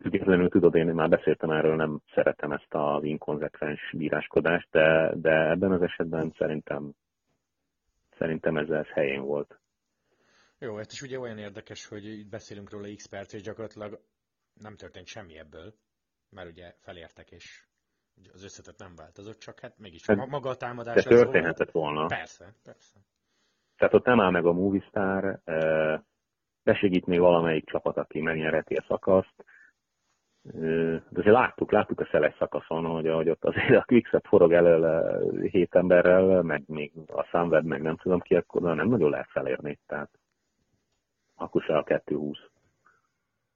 Függetlenül 0.00 0.48
tudod, 0.48 0.74
én 0.74 0.86
már 0.86 1.08
beszéltem 1.08 1.50
erről, 1.50 1.76
nem 1.76 2.00
szeretem 2.14 2.52
ezt 2.52 2.74
az 2.74 3.04
inkonzekvens 3.04 3.80
bíráskodást, 3.96 4.68
de, 4.70 5.12
de 5.14 5.50
ebben 5.50 5.72
az 5.72 5.82
esetben 5.82 6.34
szerintem, 6.38 6.92
szerintem 8.18 8.56
ez, 8.56 8.68
ez 8.68 8.86
helyén 8.86 9.22
volt. 9.22 9.58
Jó, 10.58 10.78
ez 10.78 10.92
is 10.92 11.02
ugye 11.02 11.18
olyan 11.18 11.38
érdekes, 11.38 11.86
hogy 11.86 12.04
itt 12.04 12.28
beszélünk 12.28 12.70
róla 12.70 12.94
x 12.94 13.06
perc, 13.06 13.32
és 13.32 13.42
gyakorlatilag 13.42 14.00
nem 14.60 14.76
történt 14.76 15.06
semmi 15.06 15.38
ebből, 15.38 15.74
mert 16.30 16.48
ugye 16.48 16.74
felértek, 16.78 17.30
és 17.30 17.65
az 18.32 18.44
összetett 18.44 18.78
nem 18.78 18.92
változott, 18.96 19.38
csak 19.38 19.60
hát 19.60 19.78
mégis 19.78 20.06
hát, 20.06 20.26
maga 20.26 20.48
a 20.48 20.56
támadás... 20.56 21.04
De 21.04 21.10
történhetett 21.10 21.70
volna. 21.70 22.06
Persze, 22.06 22.54
persze. 22.64 22.98
Tehát 23.76 23.94
ott 23.94 24.04
nem 24.04 24.20
áll 24.20 24.30
meg 24.30 24.46
a 24.46 24.52
Movistar, 24.52 25.40
besegít 26.62 27.06
még 27.06 27.18
valamelyik 27.18 27.66
csapat, 27.66 27.96
aki 27.96 28.20
megnyereti 28.20 28.74
a 28.74 28.84
szakaszt, 28.88 29.44
de 30.42 31.02
azért 31.12 31.34
láttuk, 31.34 31.72
láttuk 31.72 32.00
a 32.00 32.08
szeles 32.10 32.34
szakaszon, 32.38 32.84
hogy, 32.84 33.08
hogy 33.08 33.28
ott 33.30 33.44
azért 33.44 33.76
a 33.76 33.84
Quickset 33.86 34.26
forog 34.26 34.52
elől 34.52 35.40
hét 35.42 35.74
emberrel, 35.74 36.42
meg 36.42 36.62
még 36.66 36.92
a 37.06 37.22
Sunweb, 37.22 37.64
meg 37.64 37.82
nem 37.82 37.96
tudom 37.96 38.20
ki, 38.20 38.34
akkor 38.34 38.62
nem 38.62 38.88
nagyon 38.88 39.10
lehet 39.10 39.30
felérni. 39.30 39.78
Tehát 39.86 40.10
akkor 41.34 41.62
se 41.62 41.76
a 41.76 41.82
220 41.82 42.38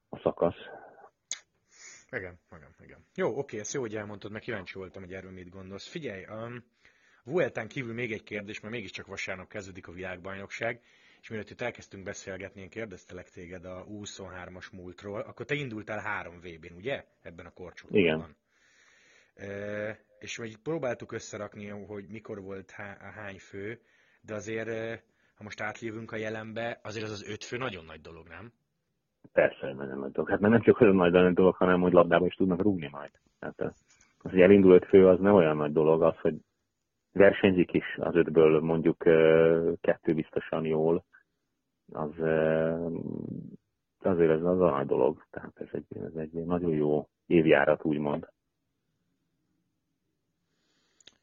a 0.09 0.17
szakasz. 0.17 0.69
Igen, 2.11 2.39
igen, 2.55 2.75
igen. 2.79 3.05
Jó, 3.15 3.37
oké, 3.37 3.59
ezt 3.59 3.73
jó, 3.73 3.81
hogy 3.81 3.95
elmondtad, 3.95 4.31
meg 4.31 4.41
kíváncsi 4.41 4.73
voltam, 4.73 5.03
hogy 5.03 5.13
erről 5.13 5.31
mit 5.31 5.49
gondolsz. 5.49 5.87
Figyelj, 5.87 6.25
um, 6.25 6.63
Vueltán 7.23 7.67
kívül 7.67 7.93
még 7.93 8.11
egy 8.11 8.23
kérdés, 8.23 8.59
mert 8.59 8.73
mégiscsak 8.73 9.05
vasárnap 9.05 9.47
kezdődik 9.47 9.87
a 9.87 9.91
világbajnokság, 9.91 10.81
és 11.21 11.29
mielőtt 11.29 11.49
itt 11.49 11.61
elkezdtünk 11.61 12.03
beszélgetni, 12.03 12.61
én 12.61 12.69
kérdeztelek 12.69 13.29
téged 13.29 13.65
a 13.65 13.85
23-as 13.85 14.71
múltról, 14.71 15.21
akkor 15.21 15.45
te 15.45 15.53
indultál 15.53 15.99
három 15.99 16.39
VB-n, 16.39 16.73
ugye? 16.73 17.05
Ebben 17.21 17.45
a 17.45 17.51
korcsoportban. 17.51 18.35
Igen. 19.35 19.49
E, 19.49 19.99
és 20.19 20.37
majd 20.37 20.57
próbáltuk 20.57 21.11
összerakni, 21.11 21.67
hogy 21.67 22.07
mikor 22.07 22.41
volt 22.41 22.71
há, 22.71 23.11
hány 23.11 23.39
fő, 23.39 23.81
de 24.21 24.33
azért, 24.33 25.01
ha 25.35 25.43
most 25.43 25.61
átlévünk 25.61 26.11
a 26.11 26.15
jelenbe, 26.15 26.79
azért 26.83 27.05
az 27.05 27.11
az 27.11 27.23
öt 27.23 27.43
fő 27.43 27.57
nagyon 27.57 27.85
nagy 27.85 28.01
dolog, 28.01 28.27
nem? 28.27 28.53
Persze, 29.33 29.73
nagyon 29.73 29.99
nagy 29.99 30.11
dolog. 30.11 30.29
Hát 30.29 30.39
nem 30.39 30.61
csak 30.61 30.81
olyan 30.81 30.95
nagy, 30.95 31.11
nagy 31.11 31.33
dolog, 31.33 31.55
hanem 31.55 31.81
hogy 31.81 31.93
labdába 31.93 32.25
is 32.25 32.35
tudnak 32.35 32.61
rúgni 32.61 32.89
majd. 32.91 33.11
Hát 33.39 33.61
az, 33.61 33.73
hogy 34.19 34.41
elindul 34.41 34.73
öt 34.73 34.85
fő, 34.85 35.07
az 35.07 35.19
nem 35.19 35.33
olyan 35.33 35.57
nagy 35.57 35.71
dolog, 35.71 36.03
az, 36.03 36.17
hogy 36.17 36.35
versenyzik 37.11 37.73
is 37.73 37.97
az 37.97 38.15
ötből 38.15 38.59
mondjuk 38.59 38.97
kettő 39.81 40.13
biztosan 40.13 40.65
jól, 40.65 41.05
az 41.91 42.09
azért 44.03 44.31
ez 44.31 44.43
az 44.43 44.61
a 44.61 44.69
nagy 44.69 44.85
dolog. 44.85 45.25
Tehát 45.29 45.59
ez 45.59 45.67
egy, 45.71 45.97
ez 46.03 46.15
egy 46.15 46.31
nagyon 46.31 46.71
jó 46.71 47.09
évjárat, 47.25 47.85
úgymond. 47.85 48.27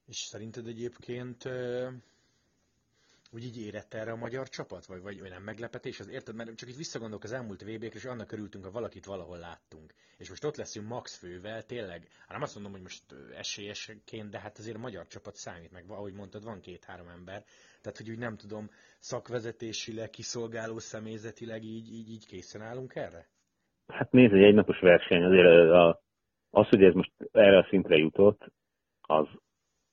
És 0.07 0.17
szerinted 0.17 0.67
egyébként 0.67 1.49
úgy 3.31 3.45
így 3.45 3.61
érett 3.61 3.95
erre 3.95 4.13
a 4.13 4.17
magyar 4.17 4.49
csapat? 4.49 4.87
Vagy, 4.87 5.03
vagy, 5.03 5.21
nem 5.23 5.43
meglepetés? 5.43 6.01
Az 6.01 6.09
érted? 6.09 6.35
Mert 6.35 6.57
csak 6.57 6.69
itt 6.69 6.77
visszagondolok 6.77 7.25
az 7.25 7.33
elmúlt 7.33 7.63
vb 7.63 7.83
és 7.83 8.05
annak 8.05 8.33
örültünk, 8.33 8.65
ha 8.65 8.71
valakit 8.71 9.05
valahol 9.05 9.39
láttunk. 9.39 9.95
És 10.19 10.29
most 10.29 10.45
ott 10.45 10.57
leszünk 10.57 10.89
Max 10.89 11.19
fővel, 11.19 11.63
tényleg, 11.63 12.09
hát 12.19 12.31
nem 12.31 12.43
azt 12.43 12.55
mondom, 12.55 12.73
hogy 12.73 12.83
most 12.83 13.05
esélyesként, 13.37 14.31
de 14.31 14.39
hát 14.39 14.59
azért 14.59 14.77
a 14.77 14.81
magyar 14.81 15.07
csapat 15.07 15.35
számít 15.35 15.73
meg, 15.73 15.85
ahogy 15.89 16.13
mondtad, 16.13 16.45
van 16.45 16.61
két-három 16.61 17.09
ember. 17.09 17.45
Tehát, 17.81 17.99
hogy 17.99 18.11
úgy 18.11 18.19
nem 18.19 18.37
tudom, 18.37 18.71
szakvezetésileg, 18.99 20.11
kiszolgáló 20.11 20.79
személyzetileg 20.79 21.63
így, 21.63 21.93
így, 21.93 22.11
így 22.11 22.27
készen 22.27 22.63
állunk 22.63 22.95
erre? 22.95 23.29
Hát 23.87 24.13
nézd, 24.13 24.33
egy 24.33 24.43
egynapos 24.43 24.79
verseny, 24.81 25.23
azért 25.23 25.71
a, 25.71 26.03
az, 26.51 26.69
hogy 26.69 26.83
ez 26.83 26.95
most 26.95 27.13
erre 27.33 27.59
a 27.59 27.67
szintre 27.69 27.97
jutott, 27.97 28.53
az, 29.01 29.27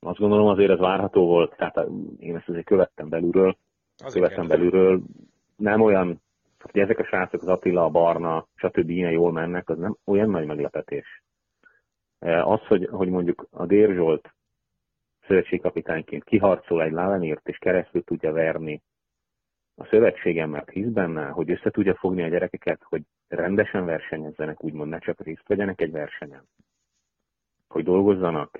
azt 0.06 0.20
gondolom 0.20 0.48
azért 0.48 0.72
ez 0.72 0.80
várható 0.80 1.26
volt, 1.26 1.56
tehát 1.56 1.88
én 2.20 2.36
ezt 2.36 2.50
azért 2.50 2.66
követtem 2.66 3.10
belülről, 3.10 3.58
azért 3.98 4.26
követtem 4.26 4.48
belülről, 4.48 5.02
nem 5.56 5.82
olyan, 5.82 6.22
hogy 6.60 6.82
ezek 6.82 7.00
a 7.00 7.06
srácok, 7.06 7.42
az 7.42 7.48
Attila, 7.48 7.84
a 7.84 7.90
Barna, 7.90 8.48
stb. 8.56 8.90
ilyen 8.90 9.12
jól 9.12 9.32
mennek, 9.32 9.70
az 9.70 9.78
nem 9.78 9.98
olyan 10.06 10.30
nagy 10.30 10.46
meglepetés. 10.46 11.24
E, 12.20 12.46
az, 12.46 12.60
hogy, 12.66 12.88
hogy 12.92 13.10
mondjuk 13.10 13.48
a 13.52 13.66
Dér 13.66 13.94
Zsolt 13.94 14.34
szövetségkapitányként 15.28 16.24
kiharcol 16.24 16.84
egy 16.84 16.92
Lávenért, 16.92 17.48
és 17.48 17.58
keresztül 17.58 18.04
tudja 18.04 18.32
verni 18.32 18.82
a 19.76 19.86
szövetségem, 19.86 20.50
mert 20.50 20.70
hisz 20.70 20.88
benne, 20.88 21.28
hogy 21.28 21.52
össze 21.52 21.70
tudja 21.70 21.96
fogni 21.96 22.24
a 22.24 22.28
gyerekeket, 22.28 22.82
hogy 22.84 23.02
rendesen 23.28 23.86
versenyezzenek, 23.86 24.64
úgymond 24.64 24.90
ne 24.90 25.00
csak 25.00 25.24
részt 25.24 25.48
vegyenek 25.48 25.82
egy 25.82 25.92
versenyen 25.92 26.44
hogy 27.76 27.84
dolgozzanak, 27.84 28.58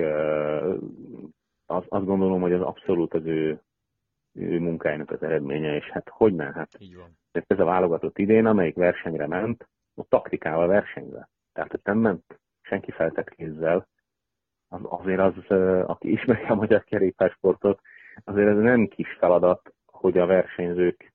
az, 1.66 1.84
azt 1.88 2.06
gondolom, 2.06 2.42
hogy 2.42 2.54
az 2.54 2.62
abszolút 2.62 3.14
az 3.14 3.26
ő, 3.26 3.62
ő 4.34 4.60
munkájának 4.60 5.12
az 5.12 5.24
eredménye, 5.24 5.76
és 5.76 5.90
hát 5.90 6.10
hogy 6.10 6.34
ne, 6.34 6.52
hát 6.52 6.70
Így 6.80 6.96
van. 6.96 7.18
ez 7.32 7.60
a 7.60 7.66
válogatott 7.66 8.18
idén, 8.18 8.46
amelyik 8.46 8.76
versenyre 8.76 9.28
ment, 9.28 9.68
a 9.96 10.04
taktikával 10.04 10.68
versenyve. 10.68 11.30
Tehát 11.54 11.72
hogy 11.72 11.80
nem 11.84 11.98
ment 11.98 12.40
senki 12.62 12.92
feltett 12.92 13.30
kézzel, 13.30 13.88
az, 14.70 14.82
azért 14.84 15.20
az, 15.20 15.34
aki 15.88 16.12
ismeri 16.12 16.44
a 16.44 16.56
magyar 16.56 16.84
kerékpársportot, 16.84 17.82
azért 18.24 18.48
ez 18.48 18.58
nem 18.58 18.88
kis 18.88 19.14
feladat, 19.20 19.74
hogy 19.86 20.18
a 20.18 20.26
versenyzők 20.26 21.14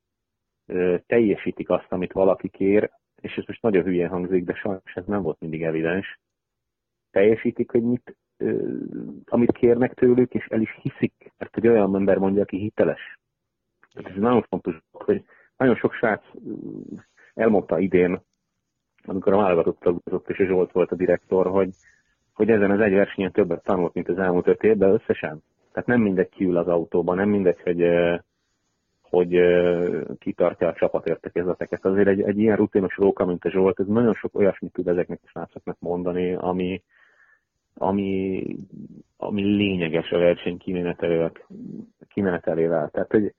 teljesítik 1.06 1.70
azt, 1.70 1.92
amit 1.92 2.12
valaki 2.12 2.48
kér, 2.48 2.90
és 3.20 3.36
ez 3.36 3.44
most 3.46 3.62
nagyon 3.62 3.84
hülye 3.84 4.08
hangzik, 4.08 4.44
de 4.44 4.54
sajnos 4.54 4.94
ez 4.94 5.04
nem 5.06 5.22
volt 5.22 5.40
mindig 5.40 5.62
evidens, 5.62 6.18
teljesítik, 7.10 7.70
hogy 7.70 7.82
mit, 7.82 8.16
amit 9.24 9.52
kérnek 9.52 9.94
tőlük, 9.94 10.34
és 10.34 10.46
el 10.46 10.60
is 10.60 10.78
hiszik, 10.82 11.32
mert 11.38 11.56
egy 11.56 11.68
olyan 11.68 11.94
ember 11.94 12.18
mondja, 12.18 12.42
aki 12.42 12.56
hiteles. 12.56 13.18
Tehát 13.92 14.10
ez 14.10 14.16
nagyon 14.16 14.42
fontos, 14.42 14.78
hogy 14.90 15.24
nagyon 15.56 15.76
sok 15.76 15.92
srác 15.92 16.22
elmondta 17.34 17.78
idén, 17.78 18.20
amikor 19.04 19.32
a 19.32 19.36
válogatott 19.36 19.80
tagozott, 19.80 20.28
és 20.28 20.38
a 20.38 20.44
Zsolt 20.44 20.72
volt 20.72 20.90
a 20.90 20.96
direktor, 20.96 21.46
hogy, 21.46 21.70
hogy 22.32 22.50
ezen 22.50 22.70
az 22.70 22.80
egy 22.80 22.92
versenyen 22.92 23.32
többet 23.32 23.62
tanult, 23.62 23.94
mint 23.94 24.08
az 24.08 24.18
elmúlt 24.18 24.46
öt 24.46 24.62
évben 24.62 24.92
összesen. 24.92 25.42
Tehát 25.72 25.88
nem 25.88 26.00
mindegy 26.00 26.28
kiül 26.28 26.56
az 26.56 26.68
autóban, 26.68 27.16
nem 27.16 27.28
mindegy, 27.28 27.60
hogy, 27.62 27.84
hogy 29.00 29.40
kitartja 30.18 30.68
a 30.68 30.74
csapatértekezeteket. 30.74 31.84
Azért 31.84 32.08
egy, 32.08 32.20
egy 32.20 32.38
ilyen 32.38 32.56
rutinos 32.56 32.96
róka, 32.96 33.24
mint 33.24 33.44
a 33.44 33.50
Zsolt, 33.50 33.80
ez 33.80 33.86
nagyon 33.86 34.14
sok 34.14 34.34
olyasmit 34.34 34.72
tud 34.72 34.88
ezeknek 34.88 35.20
a 35.22 35.28
srácoknak 35.28 35.76
mondani, 35.78 36.34
ami, 36.34 36.82
ami, 37.74 38.42
ami 39.16 39.42
lényeges 39.42 40.10
a 40.10 40.18
verseny 40.18 40.58
kimenetelével. 42.08 42.90
Tehát, 42.90 43.10
hogy 43.10 43.34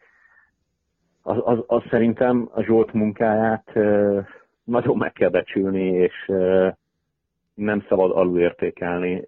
az, 1.21 1.37
az, 1.43 1.63
az 1.67 1.81
szerintem 1.89 2.49
a 2.53 2.61
Zsolt 2.63 2.93
munkáját 2.93 3.73
nagyon 4.63 4.97
meg 4.97 5.11
kell 5.11 5.29
becsülni, 5.29 5.87
és 5.87 6.31
nem 7.53 7.85
szabad 7.87 8.11
alulértékelni. 8.11 9.25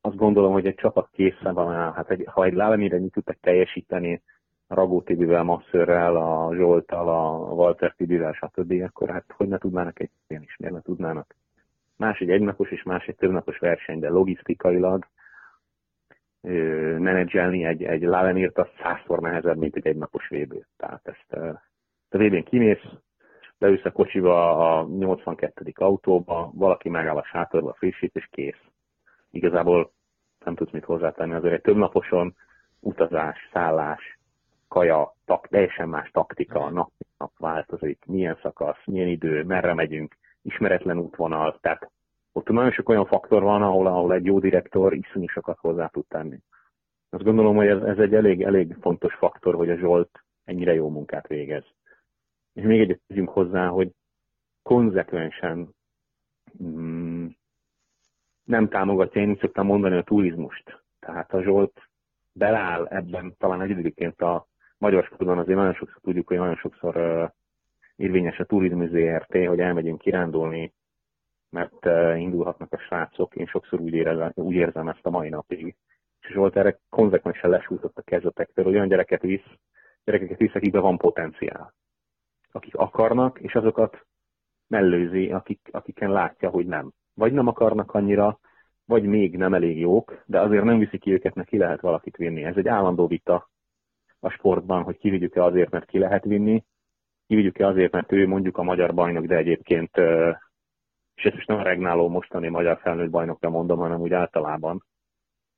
Azt 0.00 0.16
gondolom, 0.16 0.52
hogy 0.52 0.66
egy 0.66 0.74
csapat 0.74 1.08
készen 1.12 1.54
van 1.54 1.74
áll. 1.74 1.92
Hát 1.92 2.10
egy, 2.10 2.24
ha 2.26 2.44
egy 2.44 2.52
Lálemire 2.52 3.00
tudtak 3.10 3.36
teljesíteni 3.40 4.22
Ragó 4.68 5.02
Tibivel, 5.02 5.42
Masszörrel, 5.42 6.16
a 6.16 6.54
Zsoltal, 6.54 7.08
a 7.08 7.52
Walter 7.52 7.94
Tibivel, 7.96 8.32
stb., 8.32 8.82
akkor 8.82 9.08
hát 9.08 9.24
hogy 9.36 9.48
ne 9.48 9.58
tudnának 9.58 10.00
egy 10.00 10.10
ilyen 10.28 10.42
is, 10.42 10.56
miért 10.56 10.74
ne 10.74 10.80
tudnának? 10.80 11.34
Más 11.96 12.18
egy 12.18 12.30
egynapos 12.30 12.70
és 12.70 12.82
más 12.82 13.06
egy 13.06 13.16
többnapos 13.16 13.58
verseny, 13.58 13.98
de 13.98 14.08
logisztikailag 14.08 15.06
menedzselni 16.98 17.64
egy, 17.64 17.82
egy 17.82 18.02
Lavenírt 18.02 18.58
az 18.58 18.68
százszor 18.82 19.20
nehezebb, 19.20 19.56
mint 19.56 19.76
egy 19.76 19.86
egynapos 19.86 20.28
VB. 20.28 20.64
Tehát 20.76 21.06
ezt 21.06 21.32
a 22.10 22.18
VB-n 22.18 22.42
kimész, 22.42 22.84
leülsz 23.58 23.84
a 23.84 23.92
kocsiba 23.92 24.56
a 24.78 24.86
82. 24.86 25.72
autóba, 25.74 26.50
valaki 26.54 26.88
megáll 26.88 27.16
a 27.16 27.24
sátorba, 27.24 27.74
frissít, 27.74 28.16
és 28.16 28.28
kész. 28.30 28.60
Igazából 29.30 29.92
nem 30.44 30.54
tudsz 30.54 30.72
mit 30.72 30.84
hozzátenni, 30.84 31.34
azért 31.34 31.54
egy 31.54 31.60
többnaposon 31.60 32.34
utazás, 32.80 33.48
szállás, 33.52 34.18
kaja, 34.68 35.14
tak, 35.24 35.48
teljesen 35.48 35.88
más 35.88 36.10
taktika, 36.10 36.70
nap, 36.70 36.90
nap 37.18 37.32
változik, 37.38 38.04
milyen 38.06 38.38
szakasz, 38.42 38.84
milyen 38.84 39.08
idő, 39.08 39.44
merre 39.44 39.74
megyünk, 39.74 40.16
ismeretlen 40.44 40.98
útvonal, 40.98 41.58
tehát 41.60 41.90
ott 42.32 42.48
nagyon 42.48 42.72
sok 42.72 42.88
olyan 42.88 43.06
faktor 43.06 43.42
van, 43.42 43.62
ahol, 43.62 43.86
ahol 43.86 44.12
egy 44.14 44.24
jó 44.24 44.38
direktor 44.38 44.94
iszonyú 44.94 45.26
sokat 45.26 45.58
hozzá 45.58 45.86
tud 45.86 46.06
tenni. 46.08 46.38
Azt 47.10 47.22
gondolom, 47.22 47.56
hogy 47.56 47.66
ez, 47.66 47.82
ez 47.82 47.98
egy 47.98 48.14
elég, 48.14 48.42
elég 48.42 48.76
fontos 48.80 49.14
faktor, 49.14 49.54
hogy 49.54 49.70
a 49.70 49.76
Zsolt 49.76 50.24
ennyire 50.44 50.74
jó 50.74 50.88
munkát 50.88 51.26
végez. 51.26 51.64
És 52.52 52.62
még 52.62 52.80
egyet 52.80 53.00
tegyünk 53.06 53.28
hozzá, 53.28 53.66
hogy 53.66 53.90
konzekvensen 54.62 55.74
mm, 56.62 57.26
nem 58.44 58.68
támogatja, 58.68 59.20
én 59.20 59.30
úgy 59.30 59.38
szoktam 59.38 59.66
mondani 59.66 59.96
a 59.96 60.02
turizmust. 60.02 60.82
Tehát 60.98 61.32
a 61.32 61.42
Zsolt 61.42 61.88
beláll 62.32 62.86
ebben 62.86 63.34
talán 63.38 63.60
egyedülként 63.60 64.20
a 64.20 64.46
magyar 64.78 65.04
sportban 65.04 65.38
azért 65.38 65.58
nagyon 65.58 65.74
sokszor 65.74 66.00
tudjuk, 66.00 66.28
hogy 66.28 66.36
nagyon 66.36 66.56
sokszor 66.56 66.96
érvényes 67.96 68.38
a 68.38 68.44
turizmus 68.44 68.88
ZRT, 68.88 69.46
hogy 69.46 69.60
elmegyünk 69.60 69.98
kirándulni, 69.98 70.72
mert 71.50 71.86
uh, 71.86 72.20
indulhatnak 72.20 72.72
a 72.72 72.78
srácok. 72.78 73.34
Én 73.34 73.46
sokszor 73.46 73.80
úgy, 73.80 73.94
érezem, 73.94 74.32
úgy 74.34 74.54
érzem 74.54 74.88
ezt 74.88 75.06
a 75.06 75.10
mai 75.10 75.28
napig. 75.28 75.76
És 76.20 76.28
Zsolt 76.32 76.56
erre 76.56 76.78
konzekvensen 76.88 77.50
lesújtott 77.50 77.98
a 77.98 78.02
kezdetektől, 78.02 78.64
hogy 78.64 78.74
olyan 78.74 78.88
gyereket 78.88 79.22
visz, 79.22 79.50
gyerekeket 80.04 80.38
visz, 80.38 80.54
akikben 80.54 80.82
van 80.82 80.96
potenciál. 80.96 81.74
Akik 82.52 82.74
akarnak, 82.74 83.40
és 83.40 83.54
azokat 83.54 84.06
mellőzi, 84.66 85.32
akik, 85.32 85.68
akiken 85.72 86.10
látja, 86.10 86.50
hogy 86.50 86.66
nem. 86.66 86.92
Vagy 87.14 87.32
nem 87.32 87.46
akarnak 87.46 87.94
annyira, 87.94 88.38
vagy 88.86 89.02
még 89.02 89.36
nem 89.36 89.54
elég 89.54 89.78
jók, 89.78 90.22
de 90.26 90.40
azért 90.40 90.64
nem 90.64 90.78
viszi 90.78 90.98
ki 90.98 91.12
őket, 91.12 91.34
mert 91.34 91.48
ki 91.48 91.58
lehet 91.58 91.80
valakit 91.80 92.16
vinni. 92.16 92.44
Ez 92.44 92.56
egy 92.56 92.68
állandó 92.68 93.06
vita 93.06 93.50
a 94.20 94.28
sportban, 94.28 94.82
hogy 94.82 94.98
kivigyük-e 94.98 95.42
azért, 95.42 95.70
mert 95.70 95.86
ki 95.86 95.98
lehet 95.98 96.24
vinni, 96.24 96.64
kivigyük-e 97.26 97.66
azért, 97.66 97.92
mert 97.92 98.12
ő 98.12 98.26
mondjuk 98.26 98.58
a 98.58 98.62
magyar 98.62 98.94
bajnok, 98.94 99.24
de 99.24 99.36
egyébként, 99.36 99.96
és 101.14 101.24
ezt 101.24 101.34
most 101.34 101.46
nem 101.46 101.58
a 101.58 101.62
regnáló 101.62 102.08
mostani 102.08 102.48
magyar 102.48 102.78
felnőtt 102.78 103.10
bajnokra 103.10 103.50
mondom, 103.50 103.78
hanem 103.78 104.00
úgy 104.00 104.12
általában, 104.12 104.84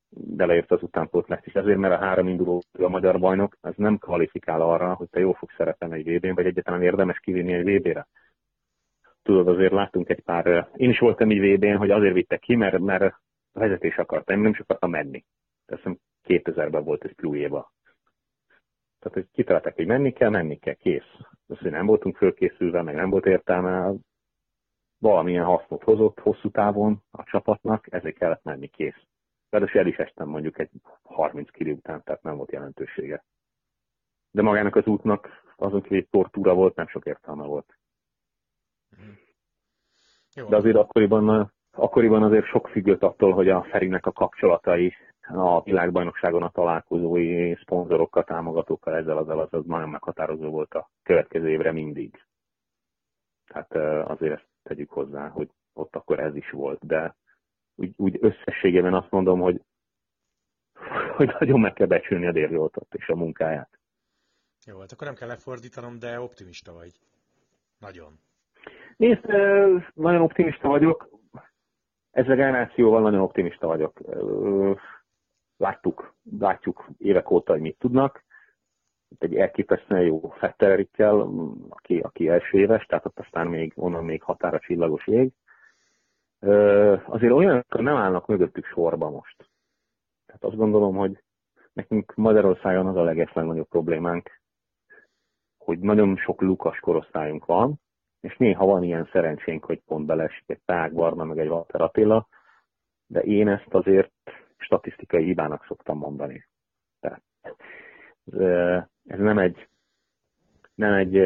beleért 0.09 0.71
az 0.71 0.83
utánpótlás 0.83 1.45
is. 1.45 1.53
Ezért, 1.53 1.77
mert 1.77 1.93
a 1.93 2.05
három 2.05 2.27
induló 2.27 2.63
a 2.79 2.87
magyar 2.87 3.19
bajnok, 3.19 3.57
ez 3.61 3.73
nem 3.75 3.97
kvalifikál 3.97 4.61
arra, 4.61 4.93
hogy 4.93 5.09
te 5.09 5.19
jó 5.19 5.33
fogsz 5.33 5.55
szerepelni 5.55 5.97
egy 5.97 6.17
VB-n, 6.17 6.33
vagy 6.33 6.45
egyáltalán 6.45 6.81
érdemes 6.81 7.19
kivinni 7.19 7.53
egy 7.53 7.79
VB-re. 7.79 8.07
Tudod, 9.23 9.47
azért 9.47 9.71
láttunk 9.71 10.09
egy 10.09 10.21
pár, 10.21 10.69
én 10.75 10.89
is 10.89 10.99
voltam 10.99 11.29
egy 11.29 11.39
VB-n, 11.39 11.77
hogy 11.77 11.91
azért 11.91 12.13
vittek 12.13 12.39
ki, 12.39 12.55
mert, 12.55 12.79
mert 12.79 13.03
a 13.03 13.59
vezetés 13.59 13.97
akarta, 13.97 14.33
én 14.33 14.39
nem 14.39 14.51
is 14.51 14.59
akartam 14.59 14.89
menni. 14.89 15.23
Azt 15.65 15.77
hiszem 15.77 15.97
2000-ben 16.23 16.83
volt 16.83 17.03
ez 17.03 17.15
Plújéba. 17.15 17.71
Tehát, 18.99 19.17
hogy 19.17 19.27
kitalálták, 19.31 19.75
hogy 19.75 19.85
menni 19.85 20.11
kell, 20.11 20.29
menni 20.29 20.57
kell, 20.57 20.73
kész. 20.73 21.11
Azt, 21.47 21.61
hogy 21.61 21.71
nem 21.71 21.85
voltunk 21.85 22.17
fölkészülve, 22.17 22.81
meg 22.81 22.95
nem 22.95 23.09
volt 23.09 23.25
értelme, 23.25 23.93
valamilyen 24.99 25.45
hasznot 25.45 25.83
hozott 25.83 26.19
hosszú 26.19 26.49
távon 26.49 27.03
a 27.11 27.23
csapatnak, 27.23 27.93
ezért 27.93 28.17
kellett 28.17 28.43
menni, 28.43 28.67
kész. 28.67 29.01
Ráadásul 29.49 29.79
el 29.79 29.87
is 29.87 29.97
estem 29.97 30.27
mondjuk 30.27 30.59
egy 30.59 30.69
30 31.03 31.49
kg 31.49 31.67
után, 31.67 32.03
tehát 32.03 32.23
nem 32.23 32.35
volt 32.37 32.51
jelentősége. 32.51 33.23
De 34.31 34.41
magának 34.41 34.75
az 34.75 34.85
útnak 34.85 35.29
azon 35.55 35.81
kívül 35.81 35.97
egy 35.97 36.07
portúra 36.09 36.53
volt, 36.53 36.75
nem 36.75 36.87
sok 36.87 37.05
értelme 37.05 37.43
volt. 37.45 37.77
Jó. 40.35 40.47
De 40.47 40.55
azért 40.55 40.75
akkoriban, 40.75 41.53
akkoriban 41.71 42.23
azért 42.23 42.45
sok 42.45 42.67
függött 42.67 43.03
attól, 43.03 43.33
hogy 43.33 43.49
a 43.49 43.63
Ferinek 43.63 44.05
a 44.05 44.11
kapcsolatai 44.11 44.93
a 45.27 45.61
világbajnokságon 45.61 46.43
a 46.43 46.49
találkozói 46.49 47.55
szponzorokkal, 47.55 48.23
támogatókkal, 48.23 48.95
ezzel 48.95 49.17
az, 49.17 49.29
az, 49.29 49.47
az 49.51 49.65
nagyon 49.65 49.89
meghatározó 49.89 50.49
volt 50.49 50.73
a 50.73 50.89
következő 51.03 51.49
évre 51.49 51.71
mindig. 51.71 52.23
Tehát 53.47 53.75
azért 54.09 54.33
ezt 54.33 54.47
tegyük 54.63 54.89
hozzá, 54.89 55.27
hogy 55.27 55.49
ott 55.73 55.95
akkor 55.95 56.19
ez 56.19 56.35
is 56.35 56.49
volt, 56.49 56.85
de 56.85 57.15
úgy, 57.75 57.93
úgy 57.97 58.17
összességében 58.21 58.93
azt 58.93 59.11
mondom, 59.11 59.39
hogy, 59.39 59.61
hogy 61.15 61.35
nagyon 61.39 61.59
meg 61.59 61.73
kell 61.73 61.87
becsülni 61.87 62.27
a 62.27 62.31
Dérzsoltot 62.31 62.93
és 62.93 63.07
a 63.07 63.15
munkáját. 63.15 63.79
Jó, 64.65 64.79
hát 64.79 64.91
akkor 64.91 65.07
nem 65.07 65.15
kell 65.15 65.27
lefordítanom, 65.27 65.99
de 65.99 66.19
optimista 66.19 66.73
vagy. 66.73 66.99
Nagyon. 67.79 68.19
Nézd, 68.97 69.25
nagyon 69.93 70.21
optimista 70.21 70.67
vagyok. 70.67 71.09
Ezzel 72.11 72.31
a 72.31 72.35
generációval 72.35 73.01
nagyon 73.01 73.21
optimista 73.21 73.67
vagyok. 73.67 73.99
Láttuk, 75.57 76.13
látjuk 76.39 76.87
évek 76.97 77.31
óta, 77.31 77.51
hogy 77.51 77.61
mit 77.61 77.77
tudnak. 77.79 78.23
Itt 79.09 79.23
egy 79.23 79.35
elképesztően 79.35 80.01
jó 80.01 80.29
Fetterikkel, 80.29 81.29
aki, 81.69 81.99
aki 81.99 82.29
első 82.29 82.57
éves, 82.57 82.85
tehát 82.85 83.05
ott 83.05 83.19
aztán 83.19 83.47
még 83.47 83.73
onnan 83.75 84.05
még 84.05 84.23
határa 84.23 84.59
csillagos 84.59 85.07
ég 85.07 85.31
azért 87.05 87.31
olyanok 87.31 87.81
nem 87.81 87.95
állnak 87.95 88.27
mögöttük 88.27 88.65
sorba 88.65 89.09
most. 89.09 89.49
Tehát 90.25 90.43
azt 90.43 90.55
gondolom, 90.55 90.95
hogy 90.95 91.23
nekünk 91.73 92.15
Magyarországon 92.15 92.87
az 92.87 92.95
a 92.95 93.03
legeslegnagyobb 93.03 93.67
problémánk, 93.67 94.41
hogy 95.57 95.79
nagyon 95.79 96.17
sok 96.17 96.41
lukas 96.41 96.79
korosztályunk 96.79 97.45
van, 97.45 97.79
és 98.19 98.37
néha 98.37 98.65
van 98.65 98.83
ilyen 98.83 99.09
szerencsénk, 99.11 99.65
hogy 99.65 99.81
pont 99.85 100.05
belesik 100.05 100.43
egy 100.47 100.61
Pák 100.65 100.93
Barna, 100.93 101.23
meg 101.23 101.37
egy 101.37 101.47
Walter 101.47 101.81
Attila, 101.81 102.27
de 103.07 103.21
én 103.21 103.47
ezt 103.47 103.73
azért 103.73 104.11
statisztikai 104.57 105.23
hibának 105.23 105.65
szoktam 105.65 105.97
mondani. 105.97 106.47
Tehát 106.99 107.21
ez 109.05 109.19
nem 109.19 109.37
egy, 109.37 109.67
nem 110.75 110.93
egy 110.93 111.21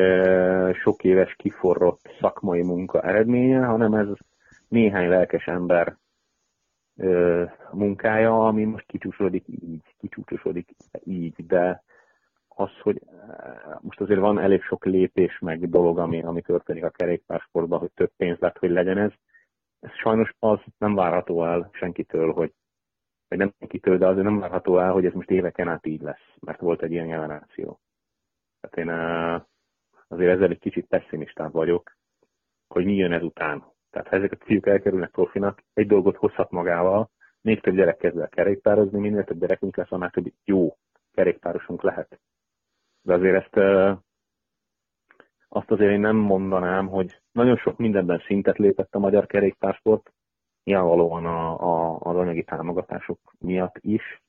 sok 0.75 1.03
éves 1.03 1.35
kiforrott 1.35 2.15
szakmai 2.19 2.61
munka 2.61 3.01
eredménye, 3.01 3.65
hanem 3.65 3.93
ez 3.93 4.07
néhány 4.67 5.07
lelkes 5.07 5.45
ember 5.45 5.97
munkája, 7.71 8.47
ami 8.47 8.63
most 8.63 8.85
kicsúcsosodik 8.85 9.43
így, 9.47 9.95
kicsúcsosodik 9.97 10.69
így, 11.03 11.45
de 11.45 11.83
az, 12.47 12.69
hogy 12.81 13.01
most 13.81 13.99
azért 14.01 14.19
van 14.19 14.39
elég 14.39 14.61
sok 14.61 14.85
lépés 14.85 15.39
meg 15.39 15.69
dolog, 15.69 15.99
ami, 15.99 16.23
ami 16.23 16.41
történik 16.41 16.83
a 16.83 16.89
kerékpársportban, 16.89 17.79
hogy 17.79 17.91
több 17.93 18.11
pénz 18.17 18.39
lett, 18.39 18.57
hogy 18.57 18.69
legyen 18.69 18.97
ez. 18.97 19.11
Ez 19.79 19.91
sajnos 19.91 20.33
az 20.39 20.59
nem 20.77 20.95
várható 20.95 21.45
el 21.45 21.69
senkitől, 21.73 22.33
hogy 22.33 22.53
vagy 23.31 23.39
nem 23.39 23.53
senkitől, 23.59 23.97
de 23.97 24.07
azért 24.07 24.25
nem 24.25 24.39
várható 24.39 24.79
el, 24.79 24.91
hogy 24.91 25.05
ez 25.05 25.13
most 25.13 25.29
éveken 25.29 25.67
át 25.67 25.85
így 25.85 26.01
lesz, 26.01 26.35
mert 26.39 26.59
volt 26.59 26.81
egy 26.81 26.91
ilyen 26.91 27.07
generáció. 27.07 27.79
Tehát 28.59 28.77
én 28.77 28.89
azért 30.07 30.31
ezzel 30.31 30.49
egy 30.49 30.59
kicsit 30.59 30.87
pessimistább 30.87 31.51
vagyok, 31.51 31.95
hogy 32.67 32.85
mi 32.85 32.93
jön 32.95 33.11
ezután, 33.11 33.63
tehát 33.89 34.07
ha 34.07 34.15
ezek 34.15 34.31
a 34.31 34.45
fiúk 34.45 34.67
elkerülnek 34.67 35.11
profinak, 35.11 35.63
egy 35.73 35.87
dolgot 35.87 36.15
hozhat 36.15 36.51
magával, 36.51 37.09
még 37.41 37.61
több 37.61 37.75
gyerek 37.75 37.97
kezd 37.97 38.17
el 38.17 38.29
kerékpározni, 38.29 38.99
minél 38.99 39.23
több 39.23 39.39
gyerekünk 39.39 39.75
lesz, 39.75 39.91
annál 39.91 40.09
több 40.09 40.31
jó 40.43 40.75
kerékpárosunk 41.13 41.81
lehet. 41.81 42.19
De 43.01 43.13
azért 43.13 43.45
ezt 43.45 43.57
azt 45.47 45.71
azért 45.71 45.91
én 45.91 45.99
nem 45.99 46.15
mondanám, 46.15 46.87
hogy 46.87 47.21
nagyon 47.31 47.57
sok 47.57 47.77
mindenben 47.77 48.23
szintet 48.25 48.57
lépett 48.57 48.95
a 48.95 48.99
magyar 48.99 49.25
kerékpársport, 49.25 50.13
nyilvánvalóan 50.63 51.25
a, 51.25 51.59
a, 51.59 51.97
az 51.99 52.15
anyagi 52.15 52.43
támogatások 52.43 53.19
miatt 53.39 53.77
is, 53.79 54.21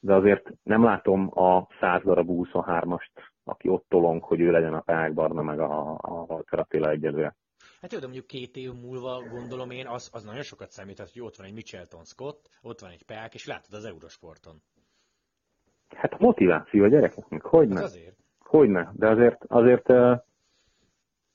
de 0.00 0.14
azért 0.14 0.52
nem 0.62 0.84
látom 0.84 1.38
a 1.38 1.66
100 1.80 2.02
darab 2.02 2.26
23-ast, 2.30 3.10
aki 3.44 3.68
ott 3.68 3.84
tolong, 3.88 4.22
hogy 4.22 4.40
ő 4.40 4.50
legyen 4.50 4.74
a 4.74 4.80
Pák 4.80 5.14
Barna, 5.14 5.42
meg 5.42 5.60
a, 5.60 5.98
a 6.00 6.24
Walter 6.28 6.58
Attila 6.58 6.90
egyelőre. 6.90 7.36
Hát 7.80 7.92
jó, 7.92 7.98
de 7.98 8.04
mondjuk 8.04 8.26
két 8.26 8.56
év 8.56 8.72
múlva 8.72 9.22
gondolom 9.30 9.70
én, 9.70 9.86
az, 9.86 10.10
az 10.12 10.24
nagyon 10.24 10.42
sokat 10.42 10.70
számít, 10.70 10.98
hogy 10.98 11.20
ott 11.20 11.36
van 11.36 11.46
egy 11.46 11.54
Michelton 11.54 12.04
Scott, 12.04 12.48
ott 12.62 12.80
van 12.80 12.90
egy 12.90 13.04
Peák, 13.04 13.34
és 13.34 13.46
látod 13.46 13.74
az 13.74 13.84
Eurosporton. 13.84 14.62
Hát 15.88 16.12
a 16.12 16.16
motiváció 16.20 16.84
a 16.84 16.88
gyerekeknek, 16.88 17.42
hogy 17.42 17.68
hát 17.74 17.82
azért. 17.82 18.16
Hogyne, 18.38 18.92
de 18.94 19.08
azért, 19.08 19.44
azért 19.44 19.92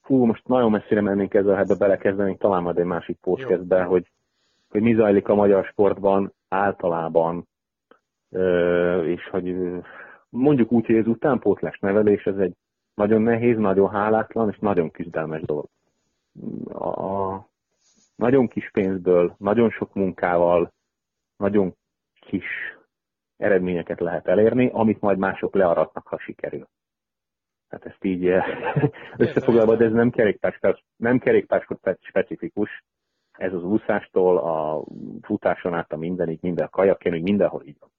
fú, 0.01 0.25
most 0.25 0.47
nagyon 0.47 0.71
messzire 0.71 1.01
mennénk 1.01 1.33
ezzel, 1.33 1.55
hát 1.55 1.77
belekezdeni, 1.77 2.37
talán 2.37 2.63
majd 2.63 2.77
egy 2.77 2.85
másik 2.85 3.17
podcastbe, 3.17 3.83
hogy, 3.83 4.11
hogy 4.69 4.81
mi 4.81 4.93
zajlik 4.95 5.27
a 5.27 5.35
magyar 5.35 5.65
sportban 5.65 6.33
általában, 6.47 7.47
és 9.03 9.27
hogy 9.29 9.55
mondjuk 10.29 10.71
úgy, 10.71 10.85
hogy 10.85 10.97
az 10.97 11.07
utánpótlás 11.07 11.79
nevelés, 11.79 12.23
ez 12.23 12.37
egy 12.37 12.53
nagyon 12.93 13.21
nehéz, 13.21 13.57
nagyon 13.57 13.89
hálátlan 13.89 14.49
és 14.49 14.57
nagyon 14.59 14.91
küzdelmes 14.91 15.41
dolog. 15.41 15.65
A 16.69 17.49
nagyon 18.15 18.47
kis 18.47 18.69
pénzből, 18.71 19.35
nagyon 19.37 19.69
sok 19.69 19.93
munkával, 19.93 20.71
nagyon 21.37 21.75
kis 22.19 22.45
eredményeket 23.37 23.99
lehet 23.99 24.27
elérni, 24.27 24.69
amit 24.73 25.01
majd 25.01 25.17
mások 25.17 25.55
learatnak, 25.55 26.07
ha 26.07 26.19
sikerül. 26.19 26.67
Tehát 27.69 27.85
ezt 27.85 28.03
így 28.03 28.25
összefoglalva, 29.17 29.75
de 29.75 29.85
ez 29.85 29.91
nem 29.91 30.09
kerékpás, 30.09 30.59
nem 30.95 31.19
kerékpás 31.19 31.67
specifikus, 31.99 32.83
ez 33.37 33.53
az 33.53 33.63
úszástól, 33.63 34.37
a 34.37 34.83
futáson 35.21 35.73
át 35.73 35.91
a 35.91 35.97
mindenig, 35.97 36.39
minden 36.41 36.67
a 36.71 36.97
hogy 37.01 37.21
mindenhol 37.21 37.63
így 37.65 37.77
van. 37.79 37.91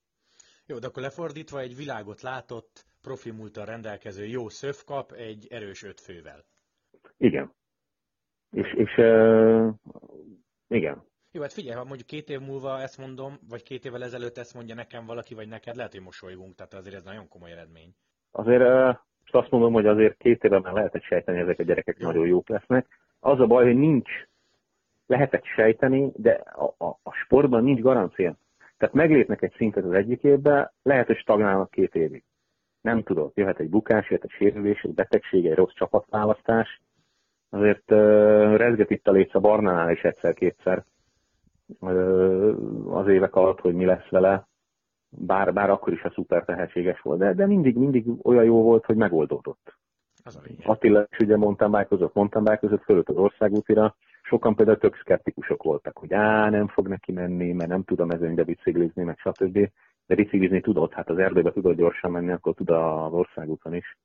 Jó, 0.66 0.78
de 0.78 0.86
akkor 0.86 1.02
lefordítva 1.02 1.60
egy 1.60 1.76
világot 1.76 2.20
látott, 2.20 2.84
profi 3.02 3.30
múltal 3.30 3.64
rendelkező 3.64 4.24
jó 4.24 4.48
szöfkap 4.48 5.12
egy 5.12 5.46
erős 5.50 5.82
ötfővel. 5.82 6.44
Igen. 7.16 7.52
És, 8.50 8.74
és 8.74 8.96
uh, 8.96 9.68
igen. 10.68 11.02
Jó, 11.32 11.40
hát 11.40 11.52
figyelj, 11.52 11.76
ha 11.76 11.84
mondjuk 11.84 12.06
két 12.06 12.28
év 12.28 12.40
múlva 12.40 12.80
ezt 12.80 12.98
mondom, 12.98 13.38
vagy 13.48 13.62
két 13.62 13.84
évvel 13.84 14.02
ezelőtt 14.02 14.38
ezt 14.38 14.54
mondja 14.54 14.74
nekem 14.74 15.06
valaki, 15.06 15.34
vagy 15.34 15.48
neked, 15.48 15.76
lehet, 15.76 15.92
hogy 15.92 16.02
mosolygunk, 16.02 16.54
tehát 16.54 16.74
azért 16.74 16.96
ez 16.96 17.02
nagyon 17.02 17.28
komoly 17.28 17.50
eredmény. 17.50 17.94
Azért 18.30 18.62
uh, 18.62 18.96
azt 19.30 19.50
mondom, 19.50 19.72
hogy 19.72 19.86
azért 19.86 20.16
két 20.16 20.44
évben 20.44 20.62
már 20.62 20.72
lehet 20.72 20.94
egy 20.94 21.02
sejteni, 21.02 21.38
ezek 21.38 21.58
a 21.58 21.62
gyerekek 21.62 21.96
Jó. 21.98 22.06
nagyon 22.06 22.26
jók 22.26 22.48
lesznek. 22.48 22.86
Az 23.20 23.40
a 23.40 23.46
baj, 23.46 23.64
hogy 23.64 23.76
nincs, 23.76 24.10
lehetett 25.08 25.44
sejteni, 25.44 26.12
de 26.16 26.30
a, 26.32 26.84
a, 26.84 26.98
a 27.02 27.12
sportban 27.12 27.64
nincs 27.64 27.80
garancia. 27.80 28.36
Tehát 28.76 28.94
meglépnek 28.94 29.42
egy 29.42 29.54
szintet 29.56 29.84
az 29.84 29.92
egyik 29.92 30.22
évben, 30.22 30.70
lehet, 30.82 31.06
hogy 31.06 31.16
stagnálnak 31.16 31.70
két 31.70 31.94
évig. 31.94 32.24
Nem 32.80 33.02
tudod, 33.02 33.32
jöhet 33.34 33.60
egy 33.60 33.68
bukás, 33.68 34.10
jöhet 34.10 34.24
egy 34.24 34.30
sérülés, 34.30 34.82
egy 34.82 34.94
betegség, 34.94 35.46
egy 35.46 35.54
rossz 35.54 35.72
csapatválasztás. 35.74 36.80
Azért 37.50 37.90
uh, 37.90 38.56
rezget 38.56 38.90
itt 38.90 39.08
a 39.08 39.12
léc 39.12 39.34
a 39.34 39.40
Barnánál 39.40 39.90
is 39.90 40.02
egyszer-kétszer 40.02 40.84
uh, 41.80 42.96
az 42.96 43.08
évek 43.08 43.34
alatt, 43.34 43.60
hogy 43.60 43.74
mi 43.74 43.84
lesz 43.84 44.08
vele. 44.08 44.46
Bár, 45.10 45.52
bár 45.52 45.70
akkor 45.70 45.92
is 45.92 46.02
a 46.02 46.10
szuper 46.10 46.44
tehetséges 46.44 47.00
volt, 47.00 47.18
de, 47.18 47.32
de 47.32 47.46
mindig, 47.46 47.76
mindig 47.76 48.06
olyan 48.22 48.44
jó 48.44 48.62
volt, 48.62 48.84
hogy 48.84 48.96
megoldódott. 48.96 49.76
Az 50.24 50.36
a 50.36 50.40
Attila 50.62 51.06
is 51.10 51.18
ugye 51.18 51.36
mountain 51.36 51.70
bike-ozott, 51.70 52.14
mountain 52.14 52.44
bike 52.44 52.78
fölött 52.78 53.08
az 53.08 53.16
országútira, 53.16 53.96
sokan 54.28 54.54
például 54.54 54.78
tök 54.78 54.96
szkeptikusok 54.96 55.62
voltak, 55.62 55.98
hogy 55.98 56.12
á, 56.12 56.50
nem 56.50 56.68
fog 56.68 56.88
neki 56.88 57.12
menni, 57.12 57.52
mert 57.52 57.70
nem 57.70 57.82
tudom 57.84 58.06
mezőnybe 58.06 58.44
biciklizni, 58.44 59.02
meg 59.02 59.18
stb. 59.18 59.70
De 60.06 60.14
biciklizni 60.14 60.60
tudod, 60.60 60.92
hát 60.92 61.10
az 61.10 61.18
erdőbe 61.18 61.52
tudod 61.52 61.76
gyorsan 61.76 62.10
menni, 62.10 62.32
akkor 62.32 62.54
tud 62.54 62.70
az 62.70 63.12
országúton 63.12 63.74
is. 63.74 63.98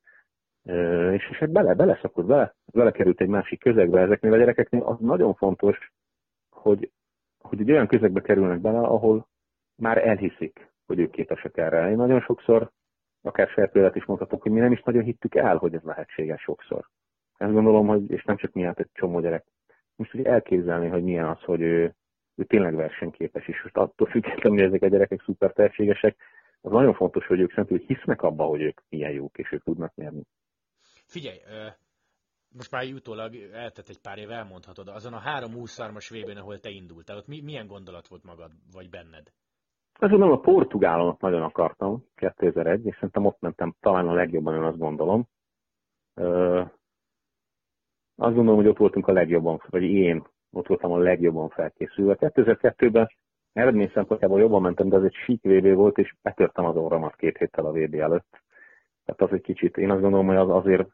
És, 1.11 1.29
és 1.29 1.37
hát 1.37 1.51
bele, 1.51 1.73
beleszakott, 1.73 2.25
bele, 2.25 2.55
belekerült 2.73 3.21
egy 3.21 3.27
másik 3.27 3.59
közegbe. 3.59 3.99
Ezeknél 3.99 4.33
a 4.33 4.37
gyerekeknél 4.37 4.81
az 4.81 4.99
nagyon 4.99 5.33
fontos, 5.33 5.91
hogy, 6.49 6.91
hogy 7.41 7.59
egy 7.59 7.71
olyan 7.71 7.87
közegbe 7.87 8.21
kerülnek 8.21 8.59
bele, 8.59 8.79
ahol 8.79 9.27
már 9.75 10.07
elhiszik, 10.07 10.71
hogy 10.85 10.99
ők 10.99 11.11
képesek 11.11 11.57
erre. 11.57 11.89
Én 11.89 11.95
nagyon 11.95 12.21
sokszor, 12.21 12.71
akár 13.21 13.47
saját 13.47 13.71
példát 13.71 13.95
is 13.95 14.05
mondhatok, 14.05 14.41
hogy 14.41 14.51
mi 14.51 14.59
nem 14.59 14.71
is 14.71 14.81
nagyon 14.81 15.03
hittük 15.03 15.35
el, 15.35 15.57
hogy 15.57 15.73
ez 15.73 15.83
lehetséges 15.83 16.41
sokszor. 16.41 16.89
Ezt 17.37 17.53
gondolom, 17.53 17.87
hogy, 17.87 18.11
és 18.11 18.23
nem 18.23 18.37
csak 18.37 18.53
miatt 18.53 18.79
egy 18.79 18.89
csomó 18.93 19.19
gyerek 19.19 19.45
most 19.95 20.13
ugye 20.13 20.29
elképzelni, 20.31 20.87
hogy 20.87 21.03
milyen 21.03 21.27
az, 21.27 21.39
hogy 21.39 21.61
ő, 21.61 21.95
ő 22.35 22.43
tényleg 22.43 22.75
versenyképes, 22.75 23.47
és 23.47 23.63
most 23.63 23.77
attól 23.77 24.07
függetlenül, 24.07 24.57
hogy 24.57 24.67
ezek 24.67 24.81
a 24.81 24.87
gyerekek 24.87 25.21
szuper 25.21 25.51
tehetségesek, 25.51 26.15
az 26.61 26.71
nagyon 26.71 26.93
fontos, 26.93 27.27
hogy 27.27 27.39
ők 27.39 27.53
szentül 27.53 27.77
hisznek 27.77 28.21
abba, 28.21 28.43
hogy 28.43 28.61
ők 28.61 28.81
milyen 28.89 29.11
jók, 29.11 29.37
és 29.37 29.51
ők 29.51 29.63
tudnak 29.63 29.95
nyerni. 29.95 30.23
Figyelj, 31.05 31.37
most 32.49 32.71
már 32.71 32.83
utólag 32.93 33.35
eltett 33.53 33.89
egy 33.89 34.01
pár 34.01 34.17
év, 34.17 34.31
elmondhatod, 34.31 34.87
azon 34.87 35.13
a 35.13 35.17
három 35.19 35.51
23-as 35.55 36.07
vb 36.09 36.37
ahol 36.37 36.59
te 36.59 36.69
indultál, 36.69 37.17
ott 37.17 37.27
milyen 37.27 37.67
gondolat 37.67 38.07
volt 38.07 38.23
magad, 38.23 38.51
vagy 38.73 38.89
benned? 38.89 39.31
Azt 39.99 40.11
gondolom, 40.11 40.37
a 40.37 40.39
Portugálon 40.39 41.15
nagyon 41.19 41.41
akartam, 41.41 42.05
2001, 42.15 42.85
és 42.85 42.93
szerintem 42.93 43.25
ott 43.25 43.39
mentem 43.39 43.75
talán 43.79 44.07
a 44.07 44.13
legjobban, 44.13 44.55
én 44.55 44.61
azt 44.61 44.77
gondolom 44.77 45.27
azt 48.15 48.35
gondolom, 48.35 48.59
hogy 48.59 48.67
ott 48.67 48.77
voltunk 48.77 49.07
a 49.07 49.11
legjobban, 49.11 49.61
vagy 49.69 49.83
én 49.83 50.23
ott 50.51 50.67
voltam 50.67 50.91
a 50.91 50.97
legjobban 50.97 51.49
felkészülve. 51.49 52.15
2002-ben 52.19 53.09
eredmény 53.53 53.91
szempontjából 53.93 54.39
jobban 54.39 54.61
mentem, 54.61 54.89
de 54.89 54.95
az 54.95 55.03
egy 55.03 55.15
sík 55.25 55.41
VB 55.43 55.73
volt, 55.73 55.97
és 55.97 56.15
betörtem 56.21 56.65
az 56.65 56.75
orramat 56.75 57.15
két 57.15 57.37
héttel 57.37 57.65
a 57.65 57.71
VB 57.71 57.93
előtt. 57.93 58.41
Tehát 59.05 59.21
az 59.21 59.31
egy 59.31 59.41
kicsit, 59.41 59.77
én 59.77 59.89
azt 59.91 60.01
gondolom, 60.01 60.27
hogy 60.27 60.35
az 60.35 60.49
azért 60.49 60.87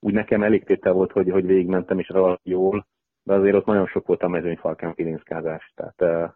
úgy 0.00 0.12
nekem 0.12 0.42
elég 0.42 0.64
tétel 0.64 0.92
volt, 0.92 1.12
hogy, 1.12 1.30
hogy 1.30 1.46
végigmentem, 1.46 2.00
relatív 2.06 2.52
jól, 2.52 2.86
de 3.22 3.34
azért 3.34 3.54
ott 3.54 3.64
nagyon 3.64 3.86
sok 3.86 4.06
volt 4.06 4.22
a 4.22 4.28
mezőnyfalkán 4.28 4.94
kilinszkázás. 4.94 5.72
Tehát 5.74 6.32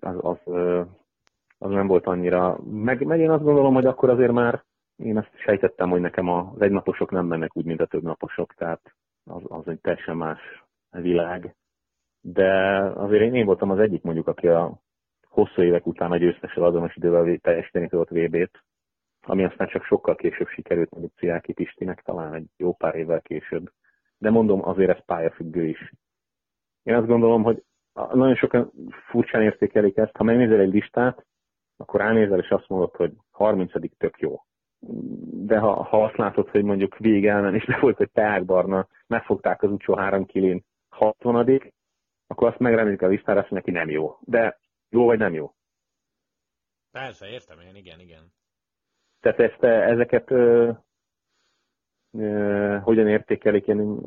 az, 0.00 0.16
az, 0.20 0.54
az 1.58 1.70
nem 1.70 1.86
volt 1.86 2.06
annyira. 2.06 2.58
Meg, 2.70 3.04
meg 3.06 3.20
én 3.20 3.30
azt 3.30 3.42
gondolom, 3.42 3.74
hogy 3.74 3.86
akkor 3.86 4.10
azért 4.10 4.32
már 4.32 4.64
én 4.98 5.16
azt 5.16 5.30
sejtettem, 5.34 5.90
hogy 5.90 6.00
nekem 6.00 6.28
az 6.28 6.60
egynaposok 6.60 7.10
nem 7.10 7.26
mennek 7.26 7.56
úgy, 7.56 7.64
mint 7.64 7.80
a 7.80 7.86
többnaposok, 7.86 8.54
tehát 8.54 8.94
az, 9.24 9.42
az 9.48 9.68
egy 9.68 9.80
teljesen 9.80 10.16
más 10.16 10.40
világ. 10.90 11.54
De 12.20 12.78
azért 12.80 13.22
én, 13.22 13.34
én 13.34 13.44
voltam 13.44 13.70
az 13.70 13.78
egyik 13.78 14.02
mondjuk, 14.02 14.26
aki 14.26 14.48
a 14.48 14.80
hosszú 15.22 15.62
évek 15.62 15.86
után 15.86 16.10
a 16.10 16.16
győztessel 16.16 16.64
azonos 16.64 16.96
idővel 16.96 17.36
teljesíteni 17.36 17.88
tudott 17.88 18.08
VB-t, 18.08 18.64
ami 19.22 19.44
aztán 19.44 19.68
csak 19.68 19.84
sokkal 19.84 20.14
később 20.14 20.48
sikerült 20.48 20.90
mondjuk 20.90 21.14
Ciáki 21.16 21.52
Pistinek, 21.52 22.02
talán 22.02 22.34
egy 22.34 22.46
jó 22.56 22.74
pár 22.74 22.94
évvel 22.94 23.20
később. 23.20 23.72
De 24.18 24.30
mondom, 24.30 24.68
azért 24.68 24.90
ez 24.90 25.04
pályafüggő 25.04 25.64
is. 25.64 25.92
Én 26.82 26.94
azt 26.94 27.06
gondolom, 27.06 27.42
hogy 27.42 27.62
nagyon 27.92 28.34
sokan 28.34 28.72
furcsán 29.10 29.42
értékelik 29.42 29.96
ezt. 29.96 30.16
Ha 30.16 30.24
megnézel 30.24 30.60
egy 30.60 30.72
listát, 30.72 31.26
akkor 31.76 32.00
ránézel 32.00 32.38
és 32.38 32.48
azt 32.48 32.68
mondod, 32.68 32.94
hogy 32.94 33.12
30 33.30 33.72
tök 33.98 34.18
jó 34.18 34.42
de 35.46 35.58
ha, 35.58 35.82
ha 35.82 36.04
azt 36.04 36.16
látod, 36.16 36.48
hogy 36.48 36.64
mondjuk 36.64 36.98
végelmen, 36.98 37.54
és 37.54 37.64
le 37.64 37.78
volt 37.80 38.00
egy 38.00 38.10
teákbarna, 38.10 38.88
megfogták 39.06 39.62
az 39.62 39.70
utcsó 39.70 39.94
három 39.94 40.26
kilén 40.26 40.64
60 40.88 41.60
akkor 42.26 42.48
azt 42.48 42.58
megremélik 42.58 43.02
a 43.02 43.06
listára, 43.06 43.40
azt 43.40 43.50
neki 43.50 43.70
nem 43.70 43.90
jó. 43.90 44.16
De 44.20 44.58
jó 44.88 45.04
vagy 45.04 45.18
nem 45.18 45.34
jó? 45.34 45.52
Persze, 46.90 47.28
értem 47.28 47.60
én, 47.60 47.74
igen, 47.74 48.00
igen. 48.00 48.32
Tehát 49.20 49.40
ezt, 49.40 49.62
ezeket 49.62 50.30
ö, 50.30 50.70
ö, 52.12 52.78
hogyan 52.82 53.08
értékelik, 53.08 53.66
én 53.66 54.00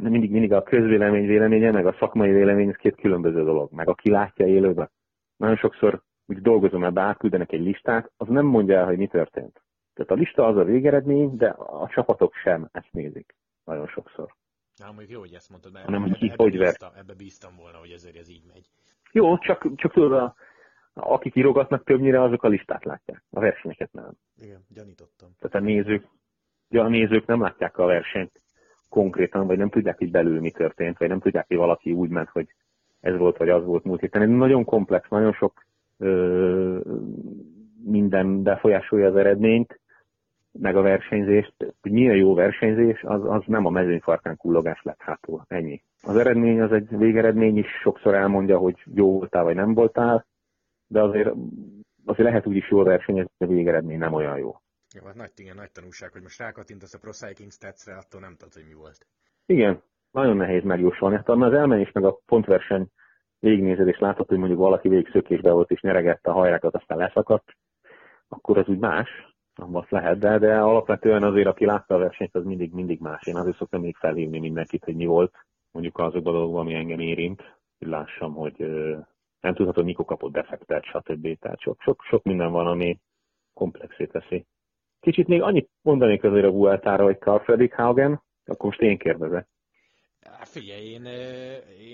mindig, 0.00 0.30
mindig 0.30 0.52
a 0.52 0.62
közvélemény 0.62 1.26
véleménye, 1.26 1.70
meg 1.70 1.86
a 1.86 1.96
szakmai 1.98 2.30
vélemény, 2.30 2.68
ez 2.68 2.76
két 2.76 2.96
különböző 2.96 3.44
dolog. 3.44 3.72
Meg 3.72 3.88
aki 3.88 4.10
látja 4.10 4.46
élőben. 4.46 4.90
Nagyon 5.36 5.56
sokszor 5.56 6.02
úgy 6.26 6.40
dolgozom 6.42 6.84
ebbe, 6.84 7.00
átküldenek 7.00 7.52
egy 7.52 7.60
listát, 7.60 8.10
az 8.16 8.28
nem 8.28 8.46
mondja 8.46 8.78
el, 8.78 8.86
hogy 8.86 8.96
mi 8.96 9.06
történt. 9.06 9.62
Tehát 9.94 10.10
a 10.10 10.14
lista 10.14 10.46
az 10.46 10.56
a 10.56 10.64
végeredmény, 10.64 11.36
de 11.36 11.48
a 11.48 11.88
csapatok 11.88 12.34
sem 12.34 12.68
ezt 12.72 12.92
nézik 12.92 13.34
nagyon 13.64 13.86
sokszor. 13.86 14.34
Na, 14.76 14.86
mondjuk 14.86 15.10
jó, 15.10 15.20
hogy 15.20 15.34
ezt 15.34 15.50
mondtad, 15.50 15.72
mert 15.72 15.84
hanem, 15.84 16.02
hogy 16.02 16.18
ki 16.18 16.32
hogy 16.36 16.58
bíztam, 16.58 16.92
ebbe 16.96 17.14
bíztam 17.14 17.56
volna, 17.56 17.78
hogy 17.78 17.90
ezért 17.90 18.16
ez 18.16 18.28
így 18.28 18.44
megy. 18.52 18.70
Jó, 19.12 19.38
csak, 19.38 19.74
csak 19.74 19.92
tudod, 19.92 20.12
a, 20.12 20.34
akik 20.92 21.36
írogatnak 21.36 21.84
többnyire, 21.84 22.22
azok 22.22 22.42
a 22.42 22.48
listát 22.48 22.84
látják, 22.84 23.22
a 23.30 23.40
versenyeket 23.40 23.92
nem. 23.92 24.12
Igen, 24.36 24.64
gyanítottam. 24.68 25.28
Tehát 25.38 25.56
a 25.56 25.60
nézők, 25.60 26.06
a 26.70 26.88
nézők 26.88 27.26
nem 27.26 27.40
látják 27.40 27.78
a 27.78 27.84
versenyt 27.84 28.40
konkrétan, 28.88 29.46
vagy 29.46 29.58
nem 29.58 29.70
tudják, 29.70 29.98
hogy 29.98 30.10
belül 30.10 30.40
mi 30.40 30.50
történt, 30.50 30.98
vagy 30.98 31.08
nem 31.08 31.20
tudják, 31.20 31.46
hogy 31.46 31.56
valaki 31.56 31.92
úgy 31.92 32.08
ment, 32.08 32.28
hogy 32.28 32.54
ez 33.00 33.16
volt, 33.16 33.36
vagy 33.36 33.48
az 33.48 33.64
volt 33.64 33.84
múlt 33.84 34.00
héten. 34.00 34.22
Ez 34.22 34.28
nagyon 34.28 34.64
komplex, 34.64 35.08
nagyon 35.08 35.32
sok 35.32 35.64
minden 37.84 38.42
befolyásolja 38.42 39.08
az 39.08 39.16
eredményt, 39.16 39.80
meg 40.52 40.76
a 40.76 40.82
versenyzést, 40.82 41.54
hogy 41.80 41.92
milyen 41.92 42.16
jó 42.16 42.34
versenyzés, 42.34 43.02
az, 43.02 43.20
az 43.24 43.42
nem 43.46 43.66
a 43.66 43.70
mezőnyfarkán 43.70 44.36
kullogás 44.36 44.82
lett 44.82 45.00
hátul. 45.00 45.44
Ennyi. 45.48 45.82
Az 46.02 46.16
eredmény 46.16 46.60
az 46.60 46.72
egy 46.72 46.96
végeredmény 46.96 47.56
is 47.56 47.66
sokszor 47.82 48.14
elmondja, 48.14 48.58
hogy 48.58 48.82
jó 48.94 49.12
voltál 49.12 49.44
vagy 49.44 49.54
nem 49.54 49.74
voltál, 49.74 50.26
de 50.86 51.02
azért, 51.02 51.30
azért 52.04 52.28
lehet 52.28 52.46
úgy 52.46 52.56
is 52.56 52.70
jól 52.70 52.84
versenyezni, 52.84 53.30
a 53.38 53.46
végeredmény 53.46 53.98
nem 53.98 54.12
olyan 54.12 54.38
jó. 54.38 54.56
Jó, 54.94 55.06
hát 55.06 55.14
nagy, 55.14 55.30
igen, 55.36 55.56
nagy 55.56 55.70
tanulság, 55.70 56.12
hogy 56.12 56.22
most 56.22 56.38
rákattintasz 56.38 56.94
a 56.94 56.98
Pro 56.98 57.10
Cycling 57.10 57.50
Stats-re, 57.50 57.96
attól 57.96 58.20
nem 58.20 58.34
tudod, 58.36 58.54
hogy 58.54 58.64
mi 58.68 58.74
volt. 58.74 59.06
Igen, 59.46 59.82
nagyon 60.10 60.36
nehéz 60.36 60.62
megjósolni. 60.62 61.16
Hát 61.16 61.28
az 61.28 61.52
elmenés 61.52 61.92
meg 61.92 62.04
a 62.04 62.18
pontverseny 62.26 62.86
végignézed, 63.40 63.88
és 63.88 63.98
látod, 63.98 64.28
hogy 64.28 64.38
mondjuk 64.38 64.58
valaki 64.58 64.88
végig 64.88 65.10
szökésbe 65.12 65.52
volt, 65.52 65.70
és 65.70 65.80
nyeregette 65.80 66.30
a 66.30 66.34
hajrákat, 66.34 66.74
aztán 66.74 66.98
leszakadt, 66.98 67.56
akkor 68.28 68.58
az 68.58 68.68
úgy 68.68 68.78
más, 68.78 69.08
azt 69.72 69.90
lehet, 69.90 70.18
de, 70.18 70.38
de 70.38 70.58
alapvetően 70.58 71.22
azért, 71.22 71.46
aki 71.46 71.64
látta 71.64 71.94
a 71.94 71.98
versenyt, 71.98 72.34
az 72.34 72.44
mindig, 72.44 72.72
mindig 72.72 73.00
más. 73.00 73.26
Én 73.26 73.36
azért 73.36 73.56
szoktam 73.56 73.80
még 73.80 73.96
felhívni 73.96 74.38
mindenkit, 74.38 74.84
hogy 74.84 74.96
mi 74.96 75.06
volt, 75.06 75.34
mondjuk 75.70 75.98
azokban 75.98 76.34
a 76.34 76.36
dolgokban, 76.36 76.60
ami 76.60 76.74
engem 76.74 77.00
érint, 77.00 77.42
hogy 77.78 77.88
lássam, 77.88 78.34
hogy 78.34 78.56
nem 79.40 79.54
tudhatod, 79.54 79.84
mikor 79.84 80.04
kapott 80.04 80.32
defektet, 80.32 80.84
stb. 80.84 81.38
Tehát 81.38 81.60
sok, 81.60 81.80
sok, 81.80 82.02
sok 82.02 82.24
minden 82.24 82.52
van, 82.52 82.66
ami 82.66 82.98
komplexét 83.54 84.12
teszi. 84.12 84.46
Kicsit 85.00 85.26
még 85.26 85.42
annyit 85.42 85.70
mondanék 85.82 86.24
azért 86.24 86.44
a 86.44 86.50
Vueltára, 86.50 87.04
hogy 87.04 87.18
Carl 87.18 87.42
Fredrik 87.42 87.74
Haugen, 87.74 88.22
akkor 88.44 88.64
most 88.64 88.80
én 88.80 88.98
kérdezek. 88.98 89.48
Figyelj, 90.58 90.84
én, 90.84 91.04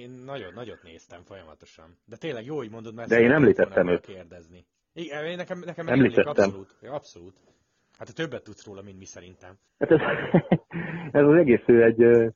én 0.00 0.10
nagyon 0.10 0.52
nagyot 0.54 0.82
néztem 0.82 1.22
folyamatosan. 1.22 1.96
De 2.04 2.16
tényleg 2.16 2.44
jó, 2.44 2.56
hogy 2.56 2.70
mondod, 2.70 2.94
mert 2.94 3.08
De 3.08 3.20
én 3.20 3.30
említettem 3.30 3.88
őt. 3.88 4.06
kérdezni. 4.06 4.66
Igen, 4.92 5.24
én 5.24 5.36
nekem, 5.36 5.58
nekem 5.64 5.88
említettem. 5.88 6.44
Abszolút, 6.44 6.76
abszolút. 6.82 7.36
Hát 7.98 8.06
te 8.06 8.12
többet 8.12 8.42
tudsz 8.44 8.66
róla, 8.66 8.82
mint 8.82 8.98
mi 8.98 9.04
szerintem. 9.04 9.54
Hát 9.78 9.90
ez, 9.90 10.00
ez 11.20 11.26
az 11.26 11.34
egész 11.34 11.62
ő 11.66 11.82
egy 11.82 12.04
uh, 12.04 12.32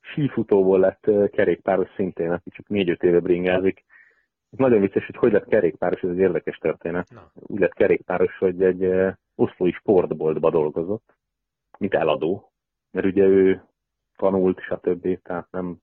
sífutóból 0.00 0.78
lett 0.80 1.06
uh, 1.06 1.30
kerékpáros 1.30 1.88
szintén, 1.96 2.30
aki 2.30 2.50
csak 2.50 2.68
négy-öt 2.68 3.02
éve 3.02 3.20
bringázik. 3.20 3.84
Ez 4.50 4.58
nagyon 4.58 4.80
vicces, 4.80 5.06
hogy 5.06 5.16
hogy 5.16 5.32
lett 5.32 5.48
kerékpáros, 5.48 6.00
ez 6.00 6.10
egy 6.10 6.18
érdekes 6.18 6.56
történet. 6.56 7.10
Na. 7.10 7.30
Úgy 7.34 7.60
lett 7.60 7.74
kerékpáros, 7.74 8.38
hogy 8.38 8.62
egy 8.62 8.84
uh, 8.84 9.12
oszlói 9.34 9.72
sportboltba 9.72 10.50
dolgozott, 10.50 11.16
mint 11.78 11.94
eladó. 11.94 12.52
Mert 12.90 13.06
ugye 13.06 13.24
ő 13.24 13.67
tanult, 14.18 14.60
stb. 14.60 15.22
Tehát 15.22 15.46
nem 15.50 15.76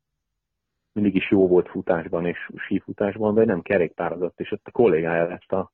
mindig 0.92 1.16
is 1.16 1.32
jó 1.32 1.48
volt 1.48 1.70
futásban 1.70 2.26
és 2.26 2.50
sífutásban, 2.56 3.34
de 3.34 3.46
nem 3.46 3.62
kerékpározott, 3.62 4.40
és 4.40 4.52
ott 4.52 4.68
a 4.68 4.72
kollégája 4.72 5.28
lett 5.28 5.52
a 5.52 5.72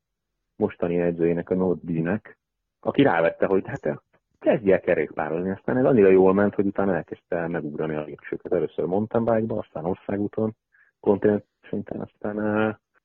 mostani 0.55 0.99
edzőjének, 0.99 1.49
a 1.49 1.55
Noddinek, 1.55 2.37
aki 2.79 3.01
rávette, 3.01 3.45
hogy 3.45 3.67
hát 3.67 4.01
kezdj 4.39 4.71
el 4.71 4.79
kerékpározni. 4.79 5.49
Aztán 5.49 5.77
ez 5.77 5.85
annyira 5.85 6.09
jól 6.09 6.33
ment, 6.33 6.55
hogy 6.55 6.65
utána 6.65 6.95
elkezdte 6.95 7.47
megugrani 7.47 7.95
a 7.95 8.03
lépcsőket. 8.03 8.53
Először 8.53 8.85
mountain 8.85 9.25
bike-ba, 9.25 9.57
aztán 9.57 9.85
országúton, 9.85 10.55
kontinens 10.99 11.43
szinten, 11.69 12.01
aztán 12.01 12.35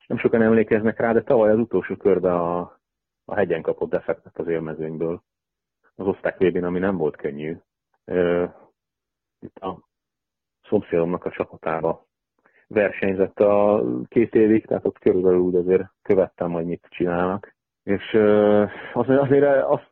nem 0.07 0.19
sokan 0.19 0.43
emlékeznek 0.43 1.01
rá, 1.01 1.13
de 1.13 1.23
tavaly 1.23 1.51
az 1.51 1.59
utolsó 1.59 1.97
körbe 1.97 2.35
a, 2.35 2.79
a 3.25 3.35
hegyen 3.35 3.63
kapott 3.63 3.91
defektet 3.91 4.39
az 4.39 4.49
élmezőnyből. 4.49 5.23
Az 5.95 6.17
végén, 6.39 6.65
ami 6.65 6.79
nem 6.79 6.97
volt 6.97 7.17
könnyű. 7.17 7.57
Itt 9.41 9.57
a 9.57 9.79
szomszédomnak 10.63 11.25
a 11.25 11.31
csapatába 11.31 12.07
versenyzett 12.67 13.41
a 13.41 13.85
két 14.09 14.35
évig, 14.35 14.67
tehát 14.67 14.85
ott 14.87 14.99
körülbelül 14.99 15.39
úgy 15.39 15.55
azért 15.55 15.85
követtem, 16.03 16.53
hogy 16.53 16.65
mit 16.65 16.87
csinálnak. 16.91 17.55
És 17.83 18.15
azért, 18.93 19.21
azért 19.21 19.65
azt 19.65 19.91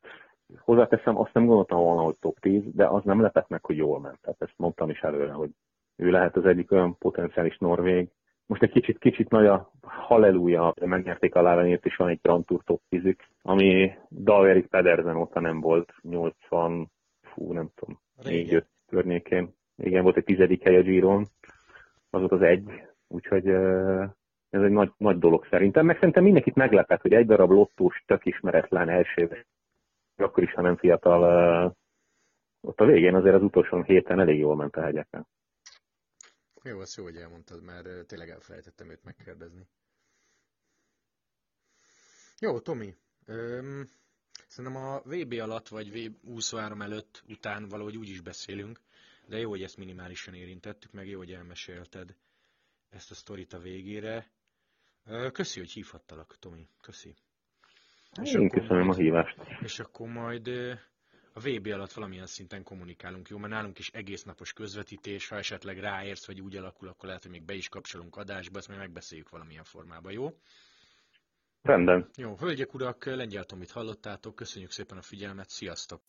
hozzáteszem, 0.58 1.18
azt 1.18 1.34
nem 1.34 1.46
gondoltam 1.46 1.78
volna, 1.78 2.02
hogy 2.02 2.18
top 2.20 2.38
10, 2.38 2.62
de 2.72 2.86
az 2.86 3.04
nem 3.04 3.20
lepett 3.20 3.48
meg, 3.48 3.64
hogy 3.64 3.76
jól 3.76 4.00
ment. 4.00 4.20
Tehát 4.20 4.42
ezt 4.42 4.54
mondtam 4.56 4.90
is 4.90 5.00
előre, 5.00 5.32
hogy 5.32 5.50
ő 5.96 6.10
lehet 6.10 6.36
az 6.36 6.46
egyik 6.46 6.72
olyan 6.72 6.98
potenciális 6.98 7.58
norvég. 7.58 8.08
Most 8.46 8.62
egy 8.62 8.70
kicsit, 8.70 8.98
kicsit 8.98 9.30
nagy 9.30 9.46
a 9.46 9.70
halleluja, 9.82 10.74
megnyerték 10.80 11.34
a 11.34 11.42
Lávenyért, 11.42 11.86
és 11.86 11.96
van 11.96 12.08
egy 12.08 12.18
Grand 12.22 12.44
Tour 12.44 12.62
top 12.64 12.80
10 12.88 13.16
ami 13.42 13.92
Dalverik 14.10 14.66
Pedersen 14.66 15.16
óta 15.16 15.40
nem 15.40 15.60
volt, 15.60 15.92
80, 16.02 16.90
fú, 17.22 17.52
nem 17.52 17.68
tudom, 17.74 18.00
4-5 18.22 18.64
környékén. 18.86 19.54
Igen, 19.76 20.02
volt 20.02 20.16
egy 20.16 20.24
tizedik 20.24 20.62
hely 20.62 20.76
a 20.76 20.82
Giron, 20.82 21.26
az 22.10 22.20
volt 22.20 22.32
az 22.32 22.42
egy, 22.42 22.64
úgyhogy 23.08 23.48
ez 24.48 24.62
egy 24.62 24.70
nagy, 24.70 24.92
nagy 24.96 25.18
dolog 25.18 25.46
szerintem. 25.50 25.86
Meg 25.86 25.96
szerintem 25.96 26.22
mindenkit 26.22 26.54
meglepett, 26.54 27.00
hogy 27.00 27.12
egy 27.12 27.26
darab 27.26 27.50
lottós, 27.50 28.02
tök 28.06 28.24
ismeretlen 28.26 28.88
első, 28.88 29.46
akkor 30.16 30.42
is, 30.42 30.52
ha 30.52 30.62
nem 30.62 30.76
fiatal, 30.76 31.76
ott 32.60 32.80
a 32.80 32.84
végén 32.84 33.14
azért 33.14 33.34
az 33.34 33.42
utolsó 33.42 33.82
héten 33.82 34.20
elég 34.20 34.38
jól 34.38 34.56
ment 34.56 34.76
a 34.76 34.82
hegyeken. 34.82 35.26
Jó, 36.62 36.78
az 36.80 36.96
jó, 36.96 37.04
hogy 37.04 37.16
elmondtad, 37.16 37.62
mert 37.62 38.06
tényleg 38.06 38.28
elfelejtettem 38.28 38.90
őt 38.90 39.04
megkérdezni. 39.04 39.66
Jó, 42.38 42.58
Tomi. 42.58 42.94
Szerintem 44.54 44.82
a 44.82 45.00
VB 45.04 45.32
alatt, 45.32 45.68
vagy 45.68 45.90
V23 45.94 46.82
előtt, 46.82 47.22
után 47.28 47.68
valahogy 47.68 47.96
úgy 47.96 48.08
is 48.08 48.20
beszélünk, 48.20 48.80
de 49.26 49.38
jó, 49.38 49.50
hogy 49.50 49.62
ezt 49.62 49.76
minimálisan 49.76 50.34
érintettük, 50.34 50.92
meg 50.92 51.08
jó, 51.08 51.18
hogy 51.18 51.32
elmesélted 51.32 52.16
ezt 52.90 53.10
a 53.10 53.14
sztorit 53.14 53.52
a 53.52 53.58
végére. 53.58 54.30
Köszi, 55.32 55.58
hogy 55.58 55.70
hívhattalak, 55.70 56.36
Tomi. 56.38 56.68
Köszi. 56.80 57.14
És 58.22 58.32
Én 58.32 58.48
köszönöm 58.48 58.84
majd, 58.84 58.98
a 58.98 59.02
hívást. 59.02 59.36
És 59.60 59.78
akkor 59.78 60.08
majd 60.08 60.48
a 61.32 61.40
VB 61.40 61.66
alatt 61.66 61.92
valamilyen 61.92 62.26
szinten 62.26 62.62
kommunikálunk, 62.62 63.28
jó? 63.28 63.38
Mert 63.38 63.52
nálunk 63.52 63.78
is 63.78 63.88
egész 63.88 64.22
napos 64.22 64.52
közvetítés, 64.52 65.28
ha 65.28 65.36
esetleg 65.36 65.78
ráérsz, 65.78 66.26
vagy 66.26 66.40
úgy 66.40 66.56
alakul, 66.56 66.88
akkor 66.88 67.06
lehet, 67.06 67.22
hogy 67.22 67.30
még 67.30 67.44
be 67.44 67.54
is 67.54 67.68
kapcsolunk 67.68 68.16
adásba, 68.16 68.58
ezt 68.58 68.68
majd 68.68 68.80
megbeszéljük 68.80 69.28
valamilyen 69.28 69.64
formában, 69.64 70.12
jó? 70.12 70.32
Rendben. 71.64 72.08
Jó, 72.16 72.36
hölgyek, 72.40 72.74
urak, 72.74 73.04
Lengyel 73.04 73.44
Tomit 73.44 73.70
hallottátok, 73.70 74.34
köszönjük 74.34 74.70
szépen 74.70 74.98
a 74.98 75.02
figyelmet, 75.02 75.50
sziasztok! 75.50 76.00